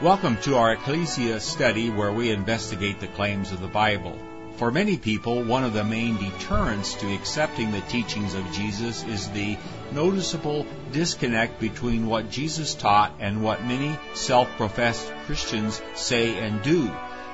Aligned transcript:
Welcome 0.00 0.36
to 0.42 0.54
our 0.54 0.74
Ecclesia 0.74 1.40
study 1.40 1.90
where 1.90 2.12
we 2.12 2.30
investigate 2.30 3.00
the 3.00 3.08
claims 3.08 3.50
of 3.50 3.60
the 3.60 3.66
Bible. 3.66 4.16
For 4.54 4.70
many 4.70 4.96
people, 4.96 5.42
one 5.42 5.64
of 5.64 5.72
the 5.72 5.82
main 5.82 6.16
deterrents 6.18 6.94
to 6.94 7.12
accepting 7.12 7.72
the 7.72 7.80
teachings 7.80 8.34
of 8.34 8.52
Jesus 8.52 9.02
is 9.02 9.28
the 9.30 9.58
noticeable 9.90 10.68
disconnect 10.92 11.58
between 11.58 12.06
what 12.06 12.30
Jesus 12.30 12.76
taught 12.76 13.12
and 13.18 13.42
what 13.42 13.64
many 13.64 13.98
self-professed 14.14 15.12
Christians 15.26 15.82
say 15.96 16.38
and 16.38 16.62
do. 16.62 16.88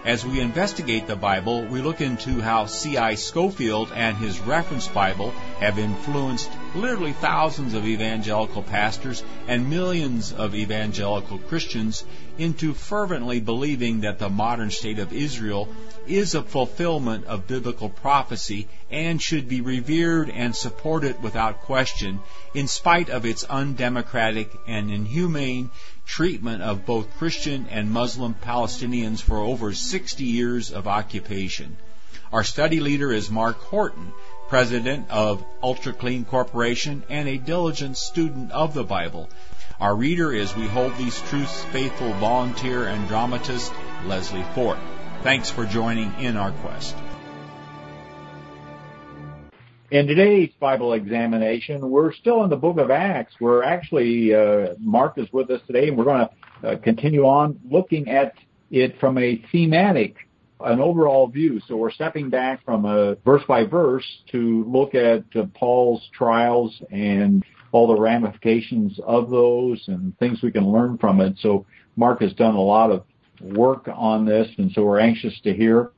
As 0.05 0.23
we 0.23 0.41
investigate 0.41 1.07
the 1.07 1.17
Bible, 1.17 1.65
we 1.65 1.81
look 1.81 2.03
into 2.03 2.43
how 2.43 2.67
C.I. 2.67 3.15
Scofield 3.15 3.91
and 3.95 4.19
his 4.19 4.39
reference 4.39 4.87
Bible 4.87 5.31
have 5.61 5.79
influenced 5.79 6.51
literally 6.75 7.15
thousands 7.15 7.73
of 7.73 7.87
evangelical 7.87 8.63
pastors 8.63 9.25
and 9.49 9.71
millions 9.71 10.31
of 10.31 10.55
evangelical 10.55 11.39
Christians 11.39 12.05
into 12.37 12.75
fervently 12.75 13.41
believing 13.41 14.01
that 14.01 14.19
the 14.19 14.29
modern 14.29 14.71
state 14.71 14.99
of 14.99 15.15
Israel 15.15 15.69
is 16.07 16.35
a 16.35 16.43
fulfillment 16.43 17.25
of 17.25 17.47
biblical 17.47 17.89
prophecy 17.89 18.69
and 18.91 19.23
should 19.23 19.49
be 19.49 19.63
revered 19.63 20.29
and 20.29 20.55
supported 20.55 21.23
without 21.23 21.63
question 21.63 22.21
in 22.53 22.69
spite 22.69 23.09
of 23.09 23.25
its 23.25 23.45
undemocratic 23.45 24.51
and 24.69 24.91
inhumane 24.91 25.71
treatment 26.07 26.63
of 26.63 26.87
both 26.87 27.17
Christian 27.19 27.67
and 27.71 27.91
Muslim 27.91 28.35
Palestinians 28.35 29.21
for 29.21 29.39
over 29.39 29.73
60 29.73 30.25
years 30.25 30.71
of 30.71 30.87
occupation. 30.87 31.77
Our 32.33 32.45
study 32.45 32.81
leader 32.81 33.13
is 33.13 33.31
Mark 33.31 33.61
Horton, 33.63 34.13
president 34.49 35.11
of 35.11 35.45
Ultra 35.63 35.93
Clean 35.93 36.25
Corporation 36.25 37.03
and 37.09 37.29
a 37.29 37.39
diligent 37.39 37.97
student 37.97 38.53
of 38.53 38.75
the 38.75 38.85
Bible. 38.85 39.29
Our 39.81 39.95
reader 39.95 40.33
is 40.33 40.55
We 40.55 40.67
Hold 40.67 40.97
These 40.97 41.21
Truths 41.23 41.65
faithful 41.65 42.13
volunteer 42.15 42.87
and 42.87 43.09
dramatist 43.09 43.73
Leslie 44.07 44.45
Fort. 44.55 44.79
Thanks 45.23 45.51
for 45.51 45.65
joining 45.65 46.13
in 46.21 46.37
our 46.37 46.53
quest. 46.53 46.95
In 49.91 50.07
today's 50.07 50.51
Bible 50.59 50.95
examination, 50.95 51.91
we're 51.91 52.15
still 52.15 52.43
in 52.43 52.49
the 52.49 52.57
book 52.57 52.79
of 52.79 52.91
Acts. 52.91 53.35
We're 53.39 53.63
actually, 53.63 54.35
uh, 54.35 54.75
Mark 54.81 55.19
is 55.19 55.31
with 55.31 55.51
us 55.51 55.61
today, 55.67 55.89
and 55.89 55.99
we're 55.99 56.05
going 56.05 56.27
to 56.63 56.69
uh, 56.69 56.77
continue 56.79 57.25
on 57.25 57.61
looking 57.71 58.09
at 58.09 58.33
it 58.71 58.99
from 58.99 59.19
a 59.19 59.45
thematic, 59.53 60.17
an 60.61 60.81
overall 60.81 61.29
view. 61.29 61.61
So 61.69 61.77
we're 61.77 61.91
stepping 61.91 62.31
back 62.31 62.65
from 62.65 62.87
a 62.87 63.17
verse 63.27 63.43
by 63.47 63.65
verse 63.65 64.07
to 64.33 64.65
look 64.67 64.95
at 64.95 65.25
uh, 65.37 65.45
Paul's 65.55 66.09
trials 66.15 66.75
and 66.91 67.45
all 67.71 67.87
the 67.87 68.01
ramifications 68.01 68.99
of 69.07 69.29
those 69.29 69.85
and 69.89 70.19
things 70.19 70.41
we 70.43 70.51
can 70.51 70.67
learn 70.67 70.97
from 70.97 71.21
it. 71.21 71.35
So 71.41 71.67
Mark 71.97 72.23
has 72.23 72.33
done 72.33 72.55
a 72.55 72.61
lot 72.61 72.91
of 72.91 73.05
work 73.43 73.87
on 73.95 74.25
this, 74.25 74.49
and 74.57 74.73
so 74.73 74.83
we're 74.83 75.01
anxious 75.01 75.39
to 75.43 75.53
hear. 75.53 75.91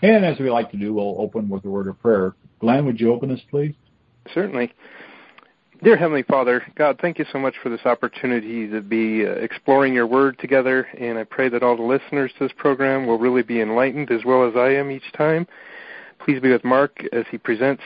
And 0.00 0.24
as 0.24 0.38
we 0.38 0.48
like 0.48 0.70
to 0.70 0.78
do, 0.78 0.94
we'll 0.94 1.16
open 1.18 1.48
with 1.48 1.64
a 1.64 1.68
word 1.68 1.88
of 1.88 2.00
prayer. 2.00 2.34
Glenn, 2.60 2.84
would 2.86 3.00
you 3.00 3.12
open 3.12 3.30
us, 3.30 3.40
please? 3.50 3.74
Certainly. 4.32 4.72
Dear 5.82 5.96
Heavenly 5.96 6.24
Father, 6.24 6.62
God, 6.76 6.98
thank 7.00 7.18
you 7.18 7.24
so 7.32 7.38
much 7.38 7.54
for 7.62 7.70
this 7.70 7.86
opportunity 7.86 8.68
to 8.68 8.82
be 8.82 9.26
uh, 9.26 9.30
exploring 9.30 9.94
your 9.94 10.06
word 10.06 10.38
together, 10.38 10.86
and 10.98 11.16
I 11.16 11.24
pray 11.24 11.48
that 11.48 11.62
all 11.62 11.74
the 11.74 11.82
listeners 11.82 12.30
to 12.36 12.44
this 12.44 12.52
program 12.54 13.06
will 13.06 13.18
really 13.18 13.42
be 13.42 13.62
enlightened 13.62 14.10
as 14.10 14.22
well 14.26 14.46
as 14.46 14.54
I 14.56 14.74
am 14.74 14.90
each 14.90 15.10
time. 15.16 15.46
Please 16.22 16.38
be 16.38 16.50
with 16.50 16.64
Mark 16.64 17.02
as 17.14 17.24
he 17.30 17.38
presents, 17.38 17.82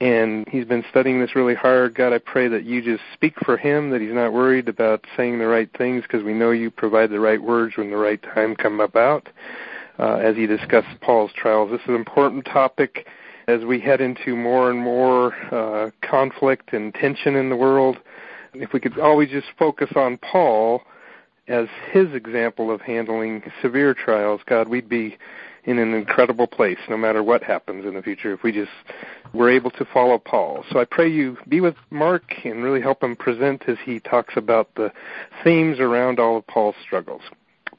and 0.00 0.48
he's 0.48 0.64
been 0.64 0.82
studying 0.88 1.20
this 1.20 1.36
really 1.36 1.54
hard. 1.54 1.94
God, 1.94 2.14
I 2.14 2.18
pray 2.18 2.48
that 2.48 2.64
you 2.64 2.80
just 2.80 3.02
speak 3.12 3.34
for 3.44 3.58
him, 3.58 3.90
that 3.90 4.00
he's 4.00 4.14
not 4.14 4.32
worried 4.32 4.70
about 4.70 5.04
saying 5.14 5.38
the 5.38 5.46
right 5.46 5.68
things 5.76 6.04
because 6.04 6.24
we 6.24 6.32
know 6.32 6.52
you 6.52 6.70
provide 6.70 7.10
the 7.10 7.20
right 7.20 7.42
words 7.42 7.76
when 7.76 7.90
the 7.90 7.98
right 7.98 8.22
time 8.22 8.56
come 8.56 8.80
about. 8.80 9.28
Uh, 9.98 10.16
as 10.16 10.36
he 10.36 10.46
discusses 10.46 10.90
Paul's 11.02 11.32
trials, 11.34 11.70
this 11.70 11.82
is 11.82 11.88
an 11.88 11.96
important 11.96 12.46
topic 12.46 13.06
as 13.48 13.64
we 13.64 13.80
head 13.80 14.00
into 14.00 14.36
more 14.36 14.70
and 14.70 14.78
more 14.78 15.34
uh, 15.54 15.90
conflict 16.02 16.72
and 16.72 16.92
tension 16.94 17.36
in 17.36 17.48
the 17.48 17.56
world, 17.56 17.98
if 18.54 18.72
we 18.72 18.80
could 18.80 18.98
always 18.98 19.30
just 19.30 19.48
focus 19.58 19.90
on 19.94 20.18
Paul 20.18 20.82
as 21.48 21.68
his 21.92 22.12
example 22.12 22.70
of 22.72 22.80
handling 22.80 23.42
severe 23.62 23.94
trials, 23.94 24.40
God, 24.46 24.68
we'd 24.68 24.88
be 24.88 25.16
in 25.64 25.78
an 25.78 25.94
incredible 25.94 26.46
place 26.46 26.78
no 26.88 26.96
matter 26.96 27.22
what 27.22 27.42
happens 27.42 27.84
in 27.84 27.94
the 27.94 28.02
future 28.02 28.32
if 28.32 28.42
we 28.42 28.52
just 28.52 28.70
were 29.32 29.50
able 29.50 29.70
to 29.72 29.84
follow 29.84 30.18
Paul. 30.18 30.64
So 30.70 30.78
I 30.78 30.84
pray 30.84 31.08
you 31.08 31.36
be 31.48 31.60
with 31.60 31.74
Mark 31.90 32.32
and 32.44 32.62
really 32.62 32.80
help 32.80 33.02
him 33.02 33.16
present 33.16 33.64
as 33.68 33.76
he 33.84 34.00
talks 34.00 34.34
about 34.36 34.74
the 34.76 34.92
themes 35.44 35.78
around 35.80 36.18
all 36.18 36.36
of 36.36 36.46
Paul's 36.46 36.76
struggles. 36.82 37.22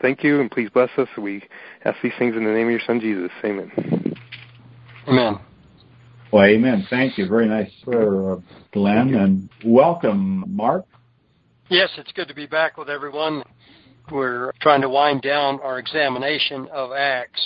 Thank 0.02 0.24
you 0.24 0.40
and 0.40 0.52
please 0.52 0.70
bless 0.70 0.92
us. 0.98 1.08
We 1.18 1.44
ask 1.86 1.98
these 2.04 2.14
things 2.20 2.36
in 2.36 2.44
the 2.44 2.52
name 2.52 2.68
of 2.68 2.72
your 2.72 2.82
son 2.86 3.00
Jesus. 3.00 3.32
Amen. 3.44 4.16
Amen. 5.08 5.40
Well, 6.38 6.46
amen. 6.46 6.86
Thank 6.92 7.18
you. 7.18 7.28
Very 7.28 7.48
nice 7.48 7.72
prayer, 7.82 8.34
uh, 8.34 8.36
Glenn, 8.72 9.16
and 9.16 9.50
welcome, 9.66 10.44
Mark. 10.48 10.86
Yes, 11.68 11.90
it's 11.98 12.12
good 12.12 12.28
to 12.28 12.36
be 12.36 12.46
back 12.46 12.78
with 12.78 12.92
everyone. 12.92 13.42
We're 14.12 14.52
trying 14.62 14.82
to 14.82 14.90
wind 14.90 15.24
down 15.24 15.60
our 15.64 15.80
examination 15.80 16.68
of 16.72 16.92
Acts. 16.92 17.42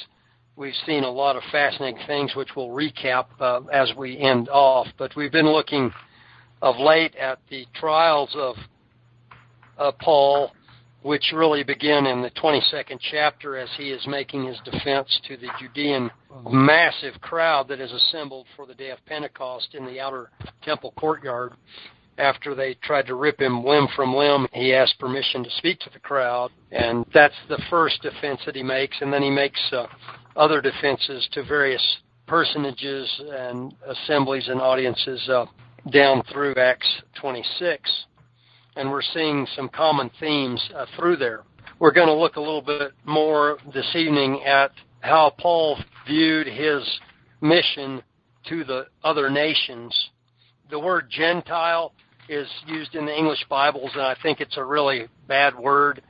We've 0.57 0.73
seen 0.85 1.05
a 1.05 1.09
lot 1.09 1.37
of 1.37 1.43
fascinating 1.53 2.01
things, 2.05 2.35
which 2.35 2.49
we'll 2.57 2.67
recap 2.67 3.27
uh, 3.39 3.61
as 3.71 3.93
we 3.95 4.17
end 4.17 4.49
off. 4.49 4.87
But 4.97 5.15
we've 5.15 5.31
been 5.31 5.47
looking 5.47 5.93
of 6.61 6.75
late 6.77 7.15
at 7.15 7.39
the 7.49 7.65
trials 7.73 8.35
of 8.35 8.57
uh, 9.77 9.93
Paul 10.01 10.51
which 11.01 11.33
really 11.33 11.63
begin 11.63 12.05
in 12.05 12.21
the 12.21 12.29
22nd 12.31 12.99
chapter 13.11 13.57
as 13.57 13.69
he 13.77 13.89
is 13.89 14.05
making 14.07 14.45
his 14.45 14.57
defense 14.63 15.19
to 15.27 15.35
the 15.37 15.47
Judean 15.59 16.11
massive 16.49 17.19
crowd 17.21 17.67
that 17.67 17.79
is 17.79 17.91
assembled 17.91 18.45
for 18.55 18.65
the 18.65 18.75
day 18.75 18.91
of 18.91 19.03
Pentecost 19.05 19.73
in 19.73 19.85
the 19.85 19.99
outer 19.99 20.29
temple 20.63 20.93
courtyard. 20.97 21.53
After 22.17 22.53
they 22.53 22.75
tried 22.75 23.07
to 23.07 23.15
rip 23.15 23.41
him 23.41 23.63
limb 23.63 23.87
from 23.95 24.15
limb, 24.15 24.47
he 24.53 24.73
asked 24.73 24.99
permission 24.99 25.43
to 25.43 25.49
speak 25.57 25.79
to 25.79 25.89
the 25.91 25.99
crowd, 25.99 26.51
and 26.71 27.05
that's 27.13 27.33
the 27.49 27.61
first 27.69 28.01
defense 28.03 28.41
that 28.45 28.55
he 28.55 28.61
makes, 28.61 28.97
and 29.01 29.11
then 29.11 29.23
he 29.23 29.31
makes 29.31 29.59
uh, 29.71 29.87
other 30.35 30.61
defenses 30.61 31.27
to 31.31 31.43
various 31.43 31.81
personages 32.27 33.21
and 33.31 33.73
assemblies 33.87 34.47
and 34.49 34.61
audiences 34.61 35.27
uh, 35.29 35.45
down 35.89 36.21
through 36.31 36.53
Acts 36.55 36.87
26 37.19 37.89
and 38.75 38.89
we're 38.89 39.01
seeing 39.01 39.47
some 39.55 39.69
common 39.69 40.09
themes 40.19 40.61
uh, 40.75 40.85
through 40.95 41.17
there. 41.17 41.43
We're 41.79 41.91
going 41.91 42.07
to 42.07 42.13
look 42.13 42.35
a 42.35 42.41
little 42.41 42.61
bit 42.61 42.93
more 43.05 43.57
this 43.73 43.89
evening 43.95 44.43
at 44.43 44.71
how 45.01 45.33
Paul 45.37 45.77
viewed 46.07 46.47
his 46.47 46.83
mission 47.41 48.01
to 48.49 48.63
the 48.63 48.85
other 49.03 49.29
nations. 49.29 50.09
The 50.69 50.79
word 50.79 51.09
Gentile 51.09 51.93
is 52.29 52.47
used 52.67 52.95
in 52.95 53.05
the 53.05 53.17
English 53.17 53.43
Bibles, 53.49 53.91
and 53.93 54.03
I 54.03 54.15
think 54.21 54.39
it's 54.39 54.57
a 54.57 54.63
really 54.63 55.07
bad 55.27 55.57
word. 55.57 56.01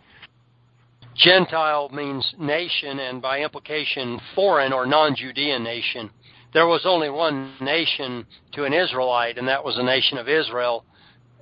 Gentile 1.15 1.89
means 1.89 2.33
nation, 2.39 2.99
and 2.99 3.21
by 3.21 3.39
implication, 3.39 4.19
foreign 4.35 4.71
or 4.71 4.85
non 4.85 5.15
Judean 5.15 5.63
nation. 5.63 6.09
There 6.53 6.67
was 6.67 6.81
only 6.85 7.09
one 7.09 7.53
nation 7.61 8.25
to 8.53 8.65
an 8.65 8.73
Israelite, 8.73 9.37
and 9.37 9.47
that 9.47 9.63
was 9.63 9.77
the 9.77 9.83
nation 9.83 10.17
of 10.17 10.27
Israel. 10.27 10.85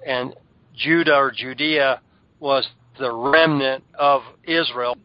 And 0.06 0.36
Judah 0.80 1.16
or 1.16 1.32
Judea 1.32 2.02
was 2.40 2.68
the 2.98 3.12
remnant 3.12 3.84
of 3.98 4.22
Israel. 4.46 4.98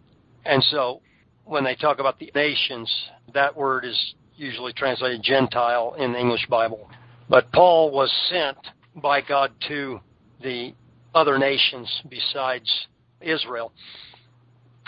And 0.45 0.63
so 0.65 1.01
when 1.45 1.65
they 1.65 1.75
talk 1.75 1.99
about 1.99 2.19
the 2.19 2.31
nations, 2.35 2.91
that 3.35 3.57
word 3.57 3.85
is 3.85 4.15
usually 4.37 4.73
translated 4.73 5.23
Gentile 5.23 5.95
in 5.99 6.13
the 6.13 6.19
English 6.19 6.47
Bible. 6.49 6.89
But 7.29 7.51
Paul 7.53 7.91
was 7.91 8.13
sent 8.31 8.57
by 8.97 9.21
God 9.21 9.53
to 9.69 10.01
the 10.43 10.75
other 11.15 11.39
nations 11.39 11.91
besides 12.09 12.71
Israel. 13.21 13.73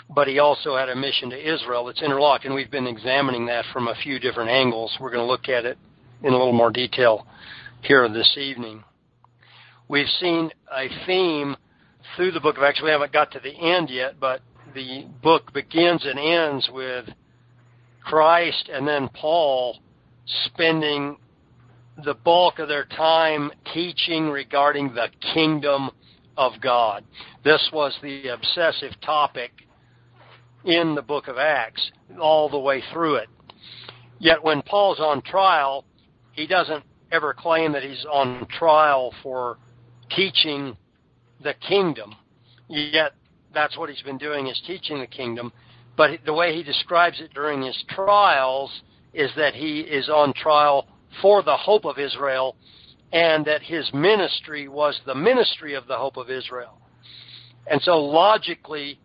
But 0.09 0.27
he 0.27 0.39
also 0.39 0.77
had 0.77 0.89
a 0.89 0.95
mission 0.95 1.29
to 1.31 1.53
Israel 1.53 1.85
that's 1.85 2.01
interlocked, 2.01 2.45
and 2.45 2.55
we've 2.55 2.71
been 2.71 2.87
examining 2.87 3.47
that 3.47 3.65
from 3.73 3.89
a 3.89 3.95
few 4.03 4.19
different 4.19 4.49
angles. 4.49 4.95
We're 5.01 5.11
going 5.11 5.25
to 5.25 5.29
look 5.29 5.49
at 5.49 5.65
it 5.65 5.77
in 6.23 6.29
a 6.29 6.37
little 6.37 6.53
more 6.53 6.71
detail 6.71 7.27
here 7.81 8.07
this 8.07 8.37
evening 8.37 8.83
we've 9.87 10.07
seen 10.19 10.51
a 10.71 10.87
theme 11.05 11.55
through 12.15 12.31
the 12.31 12.39
book 12.39 12.57
of 12.57 12.63
Acts. 12.63 12.81
We 12.81 12.89
haven't 12.89 13.13
got 13.13 13.31
to 13.31 13.39
the 13.39 13.53
end 13.53 13.89
yet, 13.89 14.19
but 14.19 14.41
the 14.73 15.05
book 15.23 15.53
begins 15.53 16.05
and 16.05 16.19
ends 16.19 16.69
with 16.71 17.05
Christ 18.03 18.69
and 18.71 18.87
then 18.87 19.09
Paul 19.09 19.79
spending 20.45 21.17
the 22.03 22.13
bulk 22.13 22.59
of 22.59 22.67
their 22.67 22.85
time 22.85 23.51
teaching 23.73 24.29
regarding 24.29 24.93
the 24.93 25.07
kingdom 25.33 25.89
of 26.37 26.53
God. 26.61 27.03
This 27.43 27.69
was 27.73 27.97
the 28.01 28.27
obsessive 28.27 28.99
topic 29.01 29.51
in 30.63 30.95
the 30.95 31.01
book 31.01 31.27
of 31.27 31.37
Acts 31.37 31.91
all 32.21 32.49
the 32.49 32.59
way 32.59 32.83
through 32.93 33.15
it. 33.15 33.29
Yet 34.19 34.43
when 34.43 34.61
Paul's 34.61 34.99
on 34.99 35.21
trial, 35.21 35.85
he 36.33 36.45
doesn't 36.45 36.83
ever 37.11 37.33
claim 37.33 37.71
that 37.71 37.83
he's 37.83 38.05
on 38.05 38.45
trial 38.47 39.13
for 39.23 39.57
teaching 40.09 40.77
the 41.43 41.53
kingdom. 41.67 42.15
Yet 42.69 43.13
that's 43.53 43.77
what 43.77 43.89
he's 43.89 44.01
been 44.01 44.17
doing 44.17 44.47
is 44.47 44.61
teaching 44.65 44.99
the 44.99 45.07
kingdom. 45.07 45.51
But 45.95 46.19
the 46.25 46.33
way 46.33 46.55
he 46.55 46.63
describes 46.63 47.19
it 47.19 47.33
during 47.33 47.61
his 47.61 47.83
trials 47.89 48.71
is 49.13 49.31
that 49.35 49.55
he 49.55 49.79
is 49.79 50.09
on 50.09 50.33
trial 50.33 50.87
for 51.21 51.41
the 51.41 51.57
hope 51.57 51.85
of 51.85 51.97
Israel 51.97 52.55
and 53.11 53.45
that 53.45 53.61
his 53.61 53.89
ministry 53.93 54.67
was 54.67 54.99
the 55.05 55.15
ministry 55.15 55.73
of 55.73 55.87
the 55.87 55.95
hope 55.95 56.17
of 56.17 56.29
Israel. 56.29 56.79
And 57.69 57.81
so 57.81 57.99
logically, 57.99 58.99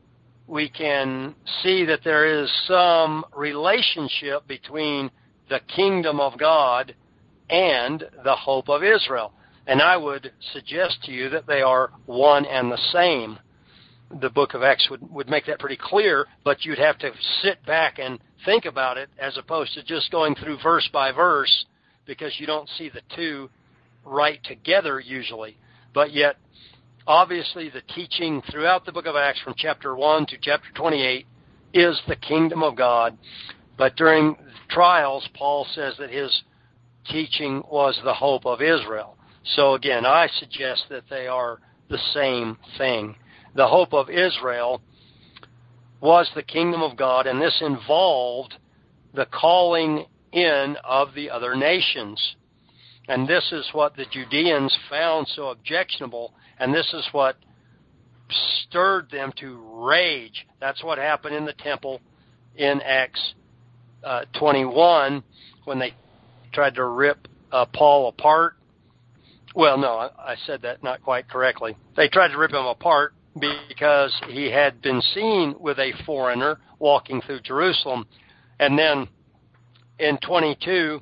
we 0.46 0.69
can 0.69 1.34
see 1.62 1.84
that 1.84 2.00
there 2.05 2.43
is 2.43 2.50
some 2.66 3.25
relationship 3.34 4.46
between 4.46 5.10
the 5.48 5.60
kingdom 5.75 6.20
of 6.20 6.38
God 6.38 6.94
and 7.48 8.05
the 8.25 8.37
hope 8.37 8.69
of 8.69 8.82
Israel. 8.82 9.32
And 9.66 9.80
I 9.80 9.96
would 9.96 10.32
suggest 10.52 11.02
to 11.04 11.12
you 11.12 11.28
that 11.30 11.46
they 11.46 11.62
are 11.62 11.90
one 12.06 12.44
and 12.46 12.70
the 12.70 12.80
same. 12.92 13.38
The 14.20 14.30
book 14.30 14.54
of 14.54 14.62
Acts 14.62 14.88
would, 14.90 15.08
would 15.10 15.28
make 15.28 15.46
that 15.46 15.58
pretty 15.58 15.78
clear, 15.80 16.26
but 16.44 16.64
you'd 16.64 16.78
have 16.78 16.98
to 16.98 17.12
sit 17.42 17.64
back 17.64 17.98
and 17.98 18.18
think 18.44 18.64
about 18.64 18.98
it 18.98 19.08
as 19.18 19.38
opposed 19.38 19.74
to 19.74 19.82
just 19.84 20.10
going 20.10 20.34
through 20.34 20.58
verse 20.62 20.88
by 20.92 21.12
verse 21.12 21.64
because 22.06 22.34
you 22.38 22.46
don't 22.46 22.68
see 22.76 22.88
the 22.88 23.00
two 23.14 23.48
right 24.04 24.42
together 24.44 25.00
usually. 25.00 25.56
But 25.94 26.12
yet, 26.12 26.36
obviously, 27.06 27.70
the 27.70 27.82
teaching 27.94 28.42
throughout 28.50 28.84
the 28.84 28.92
book 28.92 29.06
of 29.06 29.16
Acts 29.16 29.40
from 29.40 29.54
chapter 29.56 29.94
1 29.94 30.26
to 30.26 30.38
chapter 30.40 30.68
28 30.74 31.26
is 31.72 32.00
the 32.08 32.16
kingdom 32.16 32.62
of 32.62 32.76
God. 32.76 33.16
But 33.78 33.96
during 33.96 34.36
trials, 34.68 35.28
Paul 35.34 35.66
says 35.74 35.94
that 35.98 36.10
his 36.10 36.42
teaching 37.10 37.62
was 37.70 37.98
the 38.04 38.14
hope 38.14 38.46
of 38.46 38.60
Israel. 38.60 39.16
So 39.44 39.74
again, 39.74 40.06
I 40.06 40.28
suggest 40.38 40.84
that 40.90 41.04
they 41.10 41.26
are 41.26 41.58
the 41.88 41.98
same 42.14 42.56
thing. 42.78 43.16
The 43.54 43.66
hope 43.66 43.92
of 43.92 44.08
Israel 44.08 44.80
was 46.00 46.30
the 46.34 46.42
kingdom 46.42 46.82
of 46.82 46.96
God, 46.96 47.26
and 47.26 47.40
this 47.40 47.60
involved 47.60 48.54
the 49.14 49.26
calling 49.26 50.06
in 50.32 50.76
of 50.84 51.14
the 51.14 51.30
other 51.30 51.54
nations. 51.54 52.36
And 53.08 53.28
this 53.28 53.52
is 53.52 53.68
what 53.72 53.96
the 53.96 54.06
Judeans 54.10 54.76
found 54.88 55.28
so 55.28 55.48
objectionable, 55.48 56.32
and 56.58 56.72
this 56.72 56.92
is 56.94 57.06
what 57.12 57.36
stirred 58.62 59.10
them 59.10 59.32
to 59.40 59.60
rage. 59.84 60.46
That's 60.60 60.82
what 60.82 60.98
happened 60.98 61.34
in 61.34 61.44
the 61.44 61.52
temple 61.52 62.00
in 62.56 62.80
Acts 62.80 63.34
uh, 64.04 64.22
21 64.38 65.22
when 65.64 65.78
they 65.78 65.94
tried 66.52 66.74
to 66.76 66.84
rip 66.84 67.28
uh, 67.50 67.66
Paul 67.66 68.08
apart. 68.08 68.54
Well, 69.54 69.76
no, 69.76 70.10
I, 70.19 70.37
said 70.46 70.62
that 70.62 70.82
not 70.82 71.02
quite 71.02 71.28
correctly. 71.28 71.76
They 71.96 72.08
tried 72.08 72.28
to 72.28 72.38
rip 72.38 72.52
him 72.52 72.64
apart 72.64 73.14
because 73.38 74.19
he 74.28 74.50
had 74.50 74.81
been 74.81 75.02
seen 75.14 75.54
with 75.58 75.78
a 75.78 75.93
foreigner 76.06 76.58
walking 76.78 77.20
through 77.20 77.40
Jerusalem. 77.40 78.06
And 78.58 78.78
then 78.78 79.08
in 79.99 80.19
22, 80.19 81.00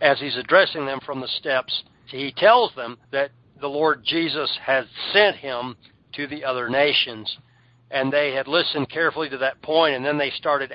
as 0.00 0.18
he's 0.20 0.36
addressing 0.36 0.86
them 0.86 1.00
from 1.04 1.20
the 1.20 1.28
steps, 1.28 1.82
he 2.06 2.32
tells 2.36 2.74
them 2.74 2.98
that 3.10 3.30
the 3.60 3.68
Lord 3.68 4.02
Jesus 4.04 4.58
had 4.64 4.86
sent 5.12 5.36
him 5.36 5.76
to 6.14 6.26
the 6.26 6.44
other 6.44 6.68
nations. 6.68 7.36
And 7.90 8.12
they 8.12 8.32
had 8.32 8.48
listened 8.48 8.90
carefully 8.90 9.28
to 9.28 9.38
that 9.38 9.60
point, 9.62 9.94
and 9.94 10.04
then 10.04 10.18
they 10.18 10.30
started 10.30 10.72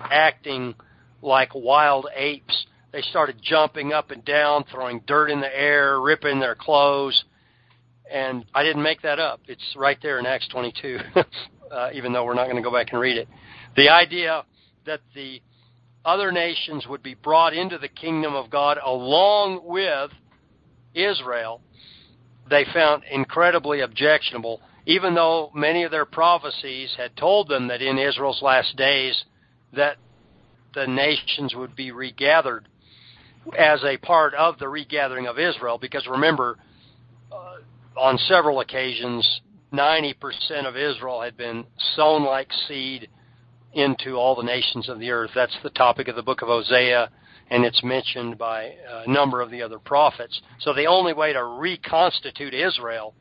acting 0.00 0.74
like 1.20 1.54
wild 1.54 2.06
apes. 2.14 2.66
They 2.92 3.02
started 3.02 3.36
jumping 3.40 3.92
up 3.92 4.10
and 4.10 4.24
down, 4.24 4.64
throwing 4.70 5.02
dirt 5.06 5.30
in 5.30 5.40
the 5.40 5.56
air, 5.56 6.00
ripping 6.00 6.40
their 6.40 6.56
clothes. 6.56 7.24
And 8.10 8.44
I 8.54 8.64
didn't 8.64 8.82
make 8.82 9.02
that 9.02 9.20
up. 9.20 9.40
It's 9.46 9.74
right 9.76 9.98
there 10.02 10.18
in 10.18 10.26
Acts 10.26 10.48
22, 10.48 10.98
uh, 11.70 11.90
even 11.94 12.12
though 12.12 12.24
we're 12.24 12.34
not 12.34 12.44
going 12.44 12.56
to 12.56 12.62
go 12.62 12.72
back 12.72 12.88
and 12.90 13.00
read 13.00 13.16
it. 13.16 13.28
The 13.76 13.90
idea 13.90 14.44
that 14.86 15.00
the 15.14 15.40
other 16.04 16.32
nations 16.32 16.86
would 16.88 17.02
be 17.02 17.14
brought 17.14 17.54
into 17.54 17.78
the 17.78 17.88
kingdom 17.88 18.34
of 18.34 18.50
God 18.50 18.78
along 18.84 19.60
with 19.64 20.10
Israel, 20.94 21.60
they 22.48 22.64
found 22.74 23.04
incredibly 23.10 23.80
objectionable, 23.80 24.60
even 24.86 25.14
though 25.14 25.52
many 25.54 25.84
of 25.84 25.92
their 25.92 26.06
prophecies 26.06 26.92
had 26.96 27.16
told 27.16 27.48
them 27.48 27.68
that 27.68 27.82
in 27.82 27.98
Israel's 27.98 28.42
last 28.42 28.76
days 28.76 29.24
that 29.74 29.98
the 30.74 30.86
nations 30.86 31.54
would 31.54 31.76
be 31.76 31.92
regathered 31.92 32.66
as 33.58 33.82
a 33.84 33.96
part 33.98 34.34
of 34.34 34.58
the 34.58 34.68
regathering 34.68 35.26
of 35.26 35.38
Israel. 35.38 35.78
Because 35.78 36.06
remember, 36.06 36.58
uh, 37.32 37.56
on 37.96 38.18
several 38.18 38.60
occasions, 38.60 39.40
90% 39.72 40.66
of 40.66 40.76
Israel 40.76 41.20
had 41.20 41.36
been 41.36 41.64
sown 41.94 42.24
like 42.24 42.48
seed 42.68 43.08
into 43.72 44.14
all 44.14 44.34
the 44.34 44.42
nations 44.42 44.88
of 44.88 44.98
the 44.98 45.10
earth. 45.10 45.30
That's 45.34 45.56
the 45.62 45.70
topic 45.70 46.08
of 46.08 46.16
the 46.16 46.22
book 46.22 46.42
of 46.42 46.48
Hosea, 46.48 47.10
and 47.50 47.64
it's 47.64 47.82
mentioned 47.84 48.36
by 48.36 48.74
a 48.88 49.08
number 49.08 49.40
of 49.40 49.50
the 49.50 49.62
other 49.62 49.78
prophets. 49.78 50.40
So 50.60 50.72
the 50.72 50.86
only 50.86 51.12
way 51.12 51.32
to 51.32 51.44
reconstitute 51.44 52.54
Israel 52.54 53.14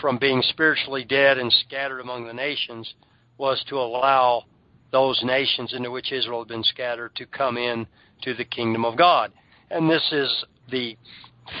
from 0.00 0.18
being 0.18 0.42
spiritually 0.42 1.04
dead 1.04 1.38
and 1.38 1.52
scattered 1.66 2.00
among 2.00 2.26
the 2.26 2.32
nations 2.32 2.94
was 3.38 3.62
to 3.68 3.76
allow 3.76 4.44
those 4.90 5.20
nations 5.24 5.72
into 5.72 5.90
which 5.90 6.12
Israel 6.12 6.40
had 6.40 6.48
been 6.48 6.64
scattered 6.64 7.14
to 7.16 7.26
come 7.26 7.56
in 7.56 7.86
to 8.22 8.34
the 8.34 8.44
kingdom 8.44 8.84
of 8.84 8.96
God. 8.96 9.32
And 9.70 9.90
this 9.90 10.08
is 10.12 10.44
the 10.70 10.96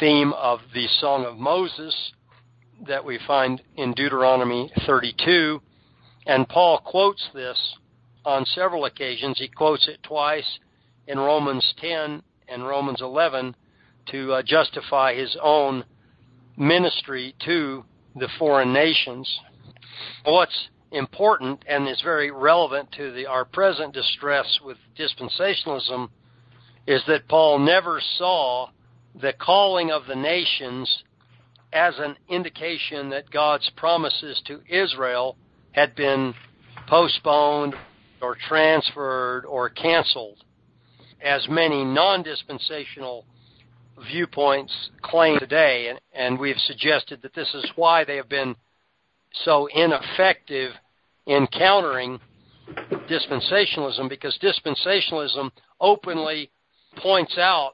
theme 0.00 0.32
of 0.34 0.60
the 0.74 0.86
Song 1.00 1.24
of 1.24 1.36
Moses 1.38 2.12
that 2.86 3.04
we 3.04 3.18
find 3.26 3.62
in 3.76 3.92
Deuteronomy 3.94 4.70
32 4.86 5.60
and 6.26 6.48
Paul 6.48 6.78
quotes 6.78 7.28
this 7.34 7.76
on 8.24 8.44
several 8.46 8.84
occasions. 8.84 9.38
He 9.38 9.48
quotes 9.48 9.88
it 9.88 10.02
twice 10.02 10.58
in 11.06 11.18
Romans 11.18 11.74
10 11.80 12.22
and 12.48 12.66
Romans 12.66 13.00
11 13.00 13.56
to 14.10 14.32
uh, 14.32 14.42
justify 14.42 15.14
his 15.14 15.36
own 15.42 15.84
ministry 16.56 17.34
to 17.44 17.84
the 18.14 18.28
foreign 18.38 18.72
nations. 18.72 19.28
What's 20.24 20.68
important 20.92 21.64
and 21.66 21.88
is 21.88 22.00
very 22.02 22.30
relevant 22.30 22.92
to 22.92 23.12
the, 23.12 23.26
our 23.26 23.44
present 23.44 23.94
distress 23.94 24.60
with 24.64 24.76
dispensationalism 24.96 26.08
is 26.86 27.02
that 27.06 27.28
Paul 27.28 27.58
never 27.58 28.00
saw 28.16 28.68
the 29.20 29.32
calling 29.32 29.90
of 29.90 30.06
the 30.06 30.16
nations 30.16 31.04
as 31.72 31.94
an 31.98 32.16
indication 32.28 33.10
that 33.10 33.30
God's 33.30 33.70
promises 33.76 34.40
to 34.46 34.60
Israel 34.68 35.36
had 35.72 35.94
been 35.94 36.34
postponed 36.86 37.74
or 38.20 38.36
transferred 38.48 39.44
or 39.44 39.68
canceled, 39.68 40.38
as 41.22 41.46
many 41.48 41.84
non 41.84 42.22
dispensational 42.22 43.24
viewpoints 44.10 44.72
claim 45.02 45.38
today. 45.38 45.88
And, 45.88 46.00
and 46.12 46.38
we've 46.38 46.58
suggested 46.66 47.20
that 47.22 47.34
this 47.34 47.52
is 47.54 47.70
why 47.76 48.04
they 48.04 48.16
have 48.16 48.28
been 48.28 48.54
so 49.44 49.66
ineffective 49.66 50.72
in 51.26 51.46
countering 51.46 52.20
dispensationalism 53.08 54.08
because 54.08 54.38
dispensationalism 54.42 55.50
openly 55.80 56.50
points 56.96 57.36
out 57.38 57.72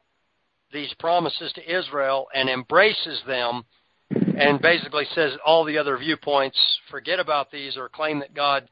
these 0.72 0.92
promises 0.98 1.52
to 1.54 1.78
Israel 1.78 2.26
and 2.34 2.48
embraces 2.48 3.20
them 3.26 3.64
and 4.10 4.60
basically 4.60 5.06
says 5.14 5.32
all 5.44 5.64
the 5.64 5.78
other 5.78 5.96
viewpoints 5.98 6.58
forget 6.90 7.20
about 7.20 7.50
these 7.50 7.76
or 7.76 7.88
claim 7.88 8.20
that 8.20 8.34
God 8.34 8.68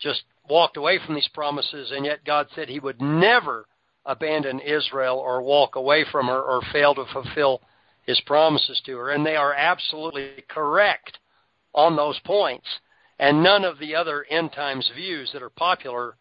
just 0.00 0.22
walked 0.48 0.76
away 0.76 0.98
from 1.04 1.14
these 1.14 1.28
promises, 1.28 1.92
and 1.94 2.04
yet 2.04 2.24
God 2.24 2.48
said 2.54 2.68
He 2.68 2.80
would 2.80 3.00
never 3.00 3.66
abandon 4.06 4.60
Israel 4.60 5.18
or 5.18 5.42
walk 5.42 5.76
away 5.76 6.04
from 6.10 6.26
her 6.26 6.40
or 6.40 6.62
fail 6.72 6.94
to 6.94 7.04
fulfill 7.12 7.60
His 8.06 8.20
promises 8.22 8.80
to 8.86 8.96
her. 8.96 9.10
And 9.10 9.24
they 9.24 9.36
are 9.36 9.52
absolutely 9.52 10.44
correct 10.48 11.18
on 11.74 11.96
those 11.96 12.18
points. 12.24 12.66
And 13.18 13.42
none 13.42 13.64
of 13.64 13.78
the 13.78 13.94
other 13.94 14.24
end 14.30 14.52
times 14.52 14.90
views 14.96 15.30
that 15.32 15.42
are 15.42 15.50
popular 15.50 16.16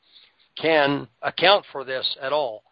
can 0.61 1.07
account 1.21 1.65
for 1.71 1.85
this 1.85 2.17
at 2.21 2.33
all. 2.33 2.63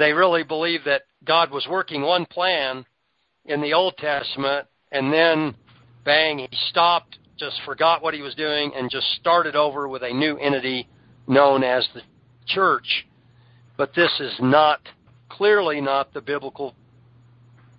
They 0.00 0.14
really 0.14 0.44
believe 0.44 0.84
that 0.84 1.02
God 1.26 1.50
was 1.50 1.68
working 1.68 2.00
one 2.00 2.24
plan 2.24 2.86
in 3.44 3.60
the 3.60 3.74
Old 3.74 3.98
Testament 3.98 4.66
and 4.90 5.12
then 5.12 5.54
bang, 6.06 6.38
he 6.38 6.48
stopped, 6.70 7.18
just 7.38 7.60
forgot 7.66 8.02
what 8.02 8.14
he 8.14 8.22
was 8.22 8.34
doing, 8.34 8.72
and 8.74 8.90
just 8.90 9.06
started 9.20 9.54
over 9.56 9.88
with 9.88 10.02
a 10.02 10.08
new 10.08 10.38
entity 10.38 10.88
known 11.28 11.62
as 11.62 11.86
the 11.92 12.00
church. 12.46 13.06
But 13.76 13.94
this 13.94 14.10
is 14.20 14.34
not, 14.40 14.80
clearly 15.28 15.82
not 15.82 16.14
the 16.14 16.22
biblical 16.22 16.74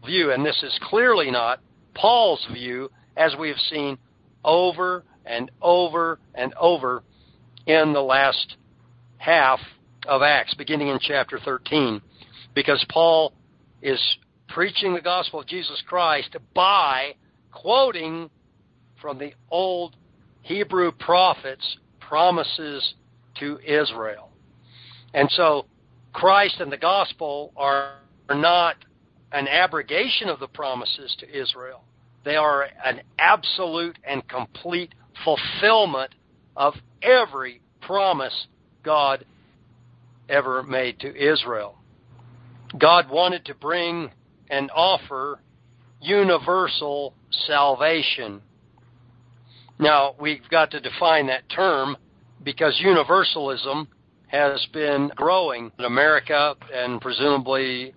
view, 0.05 0.31
and 0.31 0.45
this 0.45 0.61
is 0.61 0.79
clearly 0.83 1.31
not 1.31 1.59
Paul's 1.95 2.45
view, 2.53 2.91
as 3.17 3.35
we 3.35 3.47
have 3.47 3.57
seen 3.57 3.97
over 4.45 5.05
and 5.25 5.49
over 5.59 6.19
and 6.35 6.53
over 6.53 7.01
in 7.65 7.93
the 7.93 8.03
last 8.03 8.57
half 9.17 9.59
of 10.07 10.21
Acts, 10.21 10.53
beginning 10.53 10.89
in 10.89 10.99
chapter 11.01 11.39
13, 11.43 11.99
because 12.53 12.85
Paul 12.89 13.33
is 13.81 13.99
preaching 14.49 14.93
the 14.93 15.01
gospel 15.01 15.39
of 15.39 15.47
Jesus 15.47 15.81
Christ 15.87 16.35
by 16.53 17.15
quoting 17.51 18.29
from 19.01 19.17
the 19.17 19.33
Old 19.49 19.95
Hebrew 20.41 20.91
prophets 20.91 21.77
promises 21.99 22.93
to 23.39 23.59
Israel. 23.65 24.29
And 25.13 25.29
so 25.31 25.65
Christ 26.13 26.59
and 26.59 26.71
the 26.71 26.77
gospel 26.77 27.53
are, 27.55 27.93
are 28.29 28.35
not 28.35 28.75
an 29.31 29.47
abrogation 29.47 30.29
of 30.29 30.39
the 30.39 30.47
promises 30.47 31.15
to 31.19 31.29
Israel. 31.29 31.83
They 32.23 32.35
are 32.35 32.67
an 32.83 33.01
absolute 33.17 33.97
and 34.03 34.27
complete 34.27 34.93
fulfillment 35.23 36.13
of 36.55 36.73
every 37.01 37.61
promise 37.81 38.47
God 38.83 39.25
ever 40.29 40.63
made 40.63 40.99
to 40.99 41.15
Israel. 41.15 41.77
God 42.77 43.09
wanted 43.09 43.45
to 43.45 43.55
bring 43.55 44.11
and 44.49 44.69
offer 44.73 45.39
universal 46.01 47.13
salvation. 47.47 48.41
Now, 49.79 50.15
we've 50.19 50.47
got 50.49 50.71
to 50.71 50.79
define 50.79 51.27
that 51.27 51.49
term 51.49 51.97
because 52.43 52.79
universalism 52.79 53.87
has 54.27 54.65
been 54.73 55.11
growing 55.15 55.71
in 55.77 55.85
America 55.85 56.55
and 56.73 57.01
presumably 57.01 57.93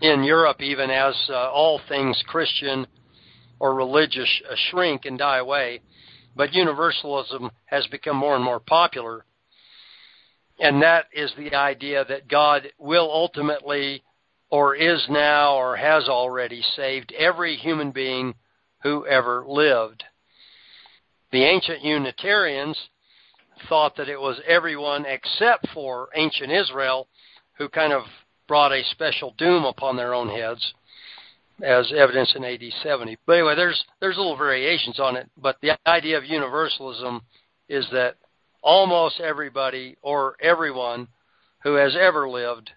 in 0.00 0.22
Europe, 0.22 0.60
even 0.60 0.90
as 0.90 1.14
uh, 1.28 1.50
all 1.50 1.80
things 1.88 2.22
Christian 2.26 2.86
or 3.58 3.74
religious 3.74 4.28
shrink 4.70 5.04
and 5.04 5.18
die 5.18 5.38
away. 5.38 5.80
But 6.36 6.52
universalism 6.52 7.50
has 7.66 7.86
become 7.88 8.16
more 8.16 8.34
and 8.34 8.44
more 8.44 8.60
popular. 8.60 9.24
And 10.58 10.82
that 10.82 11.06
is 11.12 11.32
the 11.36 11.54
idea 11.54 12.04
that 12.08 12.28
God 12.28 12.68
will 12.78 13.10
ultimately, 13.10 14.02
or 14.50 14.74
is 14.76 15.04
now, 15.08 15.56
or 15.56 15.76
has 15.76 16.08
already 16.08 16.62
saved 16.76 17.12
every 17.12 17.56
human 17.56 17.90
being 17.90 18.34
who 18.82 19.06
ever 19.06 19.44
lived. 19.46 20.04
The 21.32 21.42
ancient 21.42 21.82
Unitarians 21.82 22.78
thought 23.68 23.96
that 23.96 24.08
it 24.08 24.20
was 24.20 24.40
everyone 24.46 25.04
except 25.06 25.68
for 25.70 26.08
ancient 26.14 26.52
Israel 26.52 27.08
who 27.54 27.68
kind 27.68 27.92
of 27.92 28.04
brought 28.46 28.72
a 28.72 28.84
special 28.92 29.34
doom 29.38 29.64
upon 29.64 29.96
their 29.96 30.14
own 30.14 30.28
heads, 30.28 30.74
as 31.62 31.92
evidenced 31.96 32.36
in 32.36 32.44
AD 32.44 32.62
70. 32.82 33.18
But 33.26 33.32
anyway, 33.34 33.56
there's 33.56 33.82
there's 34.00 34.16
little 34.16 34.36
variations 34.36 35.00
on 35.00 35.16
it, 35.16 35.28
but 35.36 35.56
the 35.62 35.76
idea 35.88 36.18
of 36.18 36.24
universalism 36.24 37.22
is 37.68 37.86
that 37.92 38.16
almost 38.64 39.20
everybody 39.20 39.96
or 40.02 40.36
everyone 40.40 41.06
who 41.62 41.74
has 41.74 41.94
ever 41.94 42.28
lived 42.28 42.70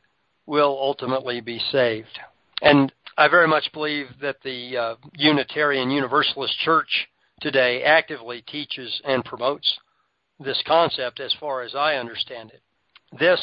will 0.46 0.78
ultimately 0.80 1.42
be 1.42 1.60
saved. 1.72 2.20
And 2.62 2.92
I 3.18 3.28
very 3.30 3.48
much 3.48 3.72
believe 3.74 4.08
that 4.22 4.38
the 4.44 4.78
uh, 4.78 4.96
Unitarian 5.16 5.90
Universalist 5.90 6.60
Church 6.60 7.08
today 7.42 7.84
actively 7.84 8.44
teaches 8.44 9.02
and 9.06 9.24
promotes 9.24 9.78
this 10.40 10.62
concept 10.68 11.20
as 11.20 11.34
far 11.40 11.64
as 11.64 11.74
I 11.74 11.96
understand 11.96 12.52
it. 12.52 12.62
This 13.18 13.40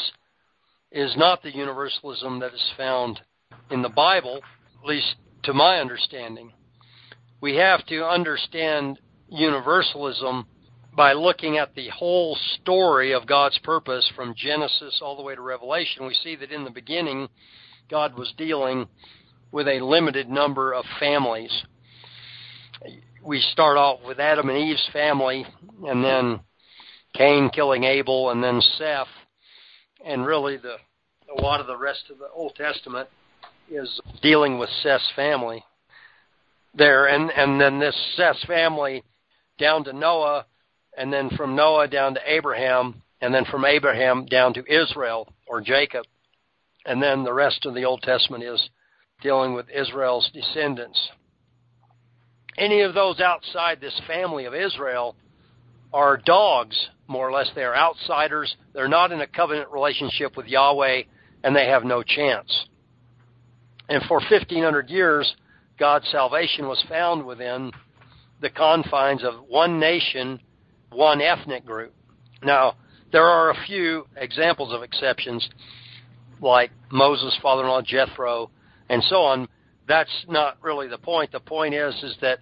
is 0.91 1.15
not 1.17 1.41
the 1.41 1.53
universalism 1.53 2.39
that 2.39 2.53
is 2.53 2.71
found 2.77 3.19
in 3.71 3.81
the 3.81 3.89
Bible, 3.89 4.39
at 4.81 4.87
least 4.87 5.15
to 5.43 5.53
my 5.53 5.79
understanding. 5.79 6.51
We 7.41 7.55
have 7.55 7.85
to 7.87 8.05
understand 8.05 8.99
universalism 9.29 10.45
by 10.95 11.13
looking 11.13 11.57
at 11.57 11.75
the 11.75 11.89
whole 11.89 12.37
story 12.61 13.11
of 13.11 13.27
God's 13.27 13.57
purpose 13.59 14.09
from 14.15 14.33
Genesis 14.35 14.99
all 15.01 15.17
the 15.17 15.23
way 15.23 15.35
to 15.35 15.41
Revelation. 15.41 16.05
We 16.05 16.13
see 16.13 16.35
that 16.37 16.51
in 16.51 16.63
the 16.63 16.69
beginning, 16.69 17.27
God 17.89 18.17
was 18.17 18.33
dealing 18.37 18.87
with 19.51 19.67
a 19.67 19.83
limited 19.83 20.29
number 20.29 20.73
of 20.73 20.85
families. 20.99 21.51
We 23.23 23.41
start 23.41 23.77
off 23.77 23.99
with 24.05 24.19
Adam 24.19 24.49
and 24.49 24.57
Eve's 24.57 24.89
family, 24.93 25.45
and 25.85 26.03
then 26.03 26.39
Cain 27.15 27.49
killing 27.49 27.83
Abel, 27.83 28.29
and 28.29 28.43
then 28.43 28.61
Seth, 28.77 29.07
and 30.05 30.25
really 30.25 30.57
the 30.57 30.77
a 31.37 31.41
lot 31.41 31.59
of 31.59 31.67
the 31.67 31.77
rest 31.77 32.03
of 32.11 32.19
the 32.19 32.29
Old 32.33 32.55
Testament 32.55 33.09
is 33.69 33.99
dealing 34.21 34.59
with 34.59 34.69
Seth's 34.83 35.11
family 35.15 35.63
there, 36.75 37.07
and 37.07 37.31
and 37.31 37.59
then 37.59 37.79
this 37.79 37.95
Seth's 38.15 38.43
family 38.45 39.03
down 39.57 39.83
to 39.85 39.93
Noah, 39.93 40.45
and 40.97 41.11
then 41.11 41.29
from 41.29 41.55
Noah 41.55 41.87
down 41.87 42.13
to 42.15 42.21
Abraham, 42.25 43.01
and 43.21 43.33
then 43.33 43.45
from 43.45 43.65
Abraham 43.65 44.25
down 44.25 44.53
to 44.53 44.63
Israel 44.71 45.27
or 45.47 45.61
Jacob, 45.61 46.05
and 46.85 47.01
then 47.01 47.23
the 47.23 47.33
rest 47.33 47.65
of 47.65 47.73
the 47.73 47.85
Old 47.85 48.01
Testament 48.01 48.43
is 48.43 48.69
dealing 49.21 49.53
with 49.53 49.65
Israel's 49.69 50.29
descendants. 50.33 50.99
Any 52.57 52.81
of 52.81 52.93
those 52.93 53.19
outside 53.19 53.81
this 53.81 53.99
family 54.07 54.45
of 54.45 54.53
Israel 54.53 55.15
are 55.93 56.17
dogs, 56.17 56.77
more 57.07 57.27
or 57.27 57.31
less. 57.31 57.49
They 57.55 57.63
are 57.63 57.75
outsiders. 57.75 58.55
They're 58.73 58.87
not 58.87 59.11
in 59.11 59.21
a 59.21 59.27
covenant 59.27 59.71
relationship 59.71 60.37
with 60.37 60.47
Yahweh, 60.47 61.03
and 61.43 61.55
they 61.55 61.67
have 61.67 61.83
no 61.83 62.03
chance. 62.03 62.65
And 63.89 64.03
for 64.03 64.19
1500 64.19 64.89
years, 64.89 65.35
God's 65.77 66.07
salvation 66.09 66.67
was 66.67 66.83
found 66.87 67.25
within 67.25 67.71
the 68.41 68.49
confines 68.49 69.23
of 69.23 69.35
one 69.47 69.79
nation, 69.79 70.39
one 70.91 71.21
ethnic 71.21 71.65
group. 71.65 71.93
Now, 72.43 72.75
there 73.11 73.25
are 73.25 73.51
a 73.51 73.65
few 73.65 74.07
examples 74.15 74.73
of 74.73 74.83
exceptions, 74.83 75.47
like 76.41 76.71
Moses' 76.91 77.37
father-in-law 77.41 77.83
Jethro, 77.83 78.49
and 78.89 79.03
so 79.03 79.17
on. 79.17 79.47
That's 79.87 80.25
not 80.27 80.57
really 80.61 80.87
the 80.87 80.97
point. 80.97 81.31
The 81.31 81.39
point 81.39 81.73
is, 81.73 81.95
is 82.03 82.17
that 82.21 82.39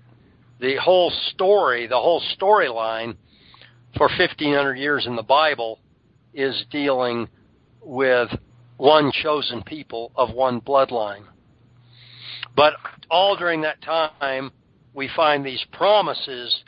the 0.59 0.75
whole 0.77 1.12
story, 1.31 1.88
the 1.88 2.00
whole 2.00 2.21
storyline 2.39 3.17
for 3.97 4.07
1500 4.07 4.75
years 4.75 5.05
in 5.05 5.15
the 5.15 5.23
Bible 5.23 5.79
is 6.33 6.65
dealing 6.71 7.27
with 7.81 8.29
one 8.77 9.12
chosen 9.12 9.62
people 9.63 10.12
of 10.15 10.33
one 10.33 10.62
bloodline. 10.62 11.23
But 12.55 12.73
all 13.09 13.35
during 13.35 13.62
that 13.62 13.81
time, 13.81 14.51
we 14.93 15.09
find 15.15 15.45
these 15.45 15.63
promises 15.71 16.63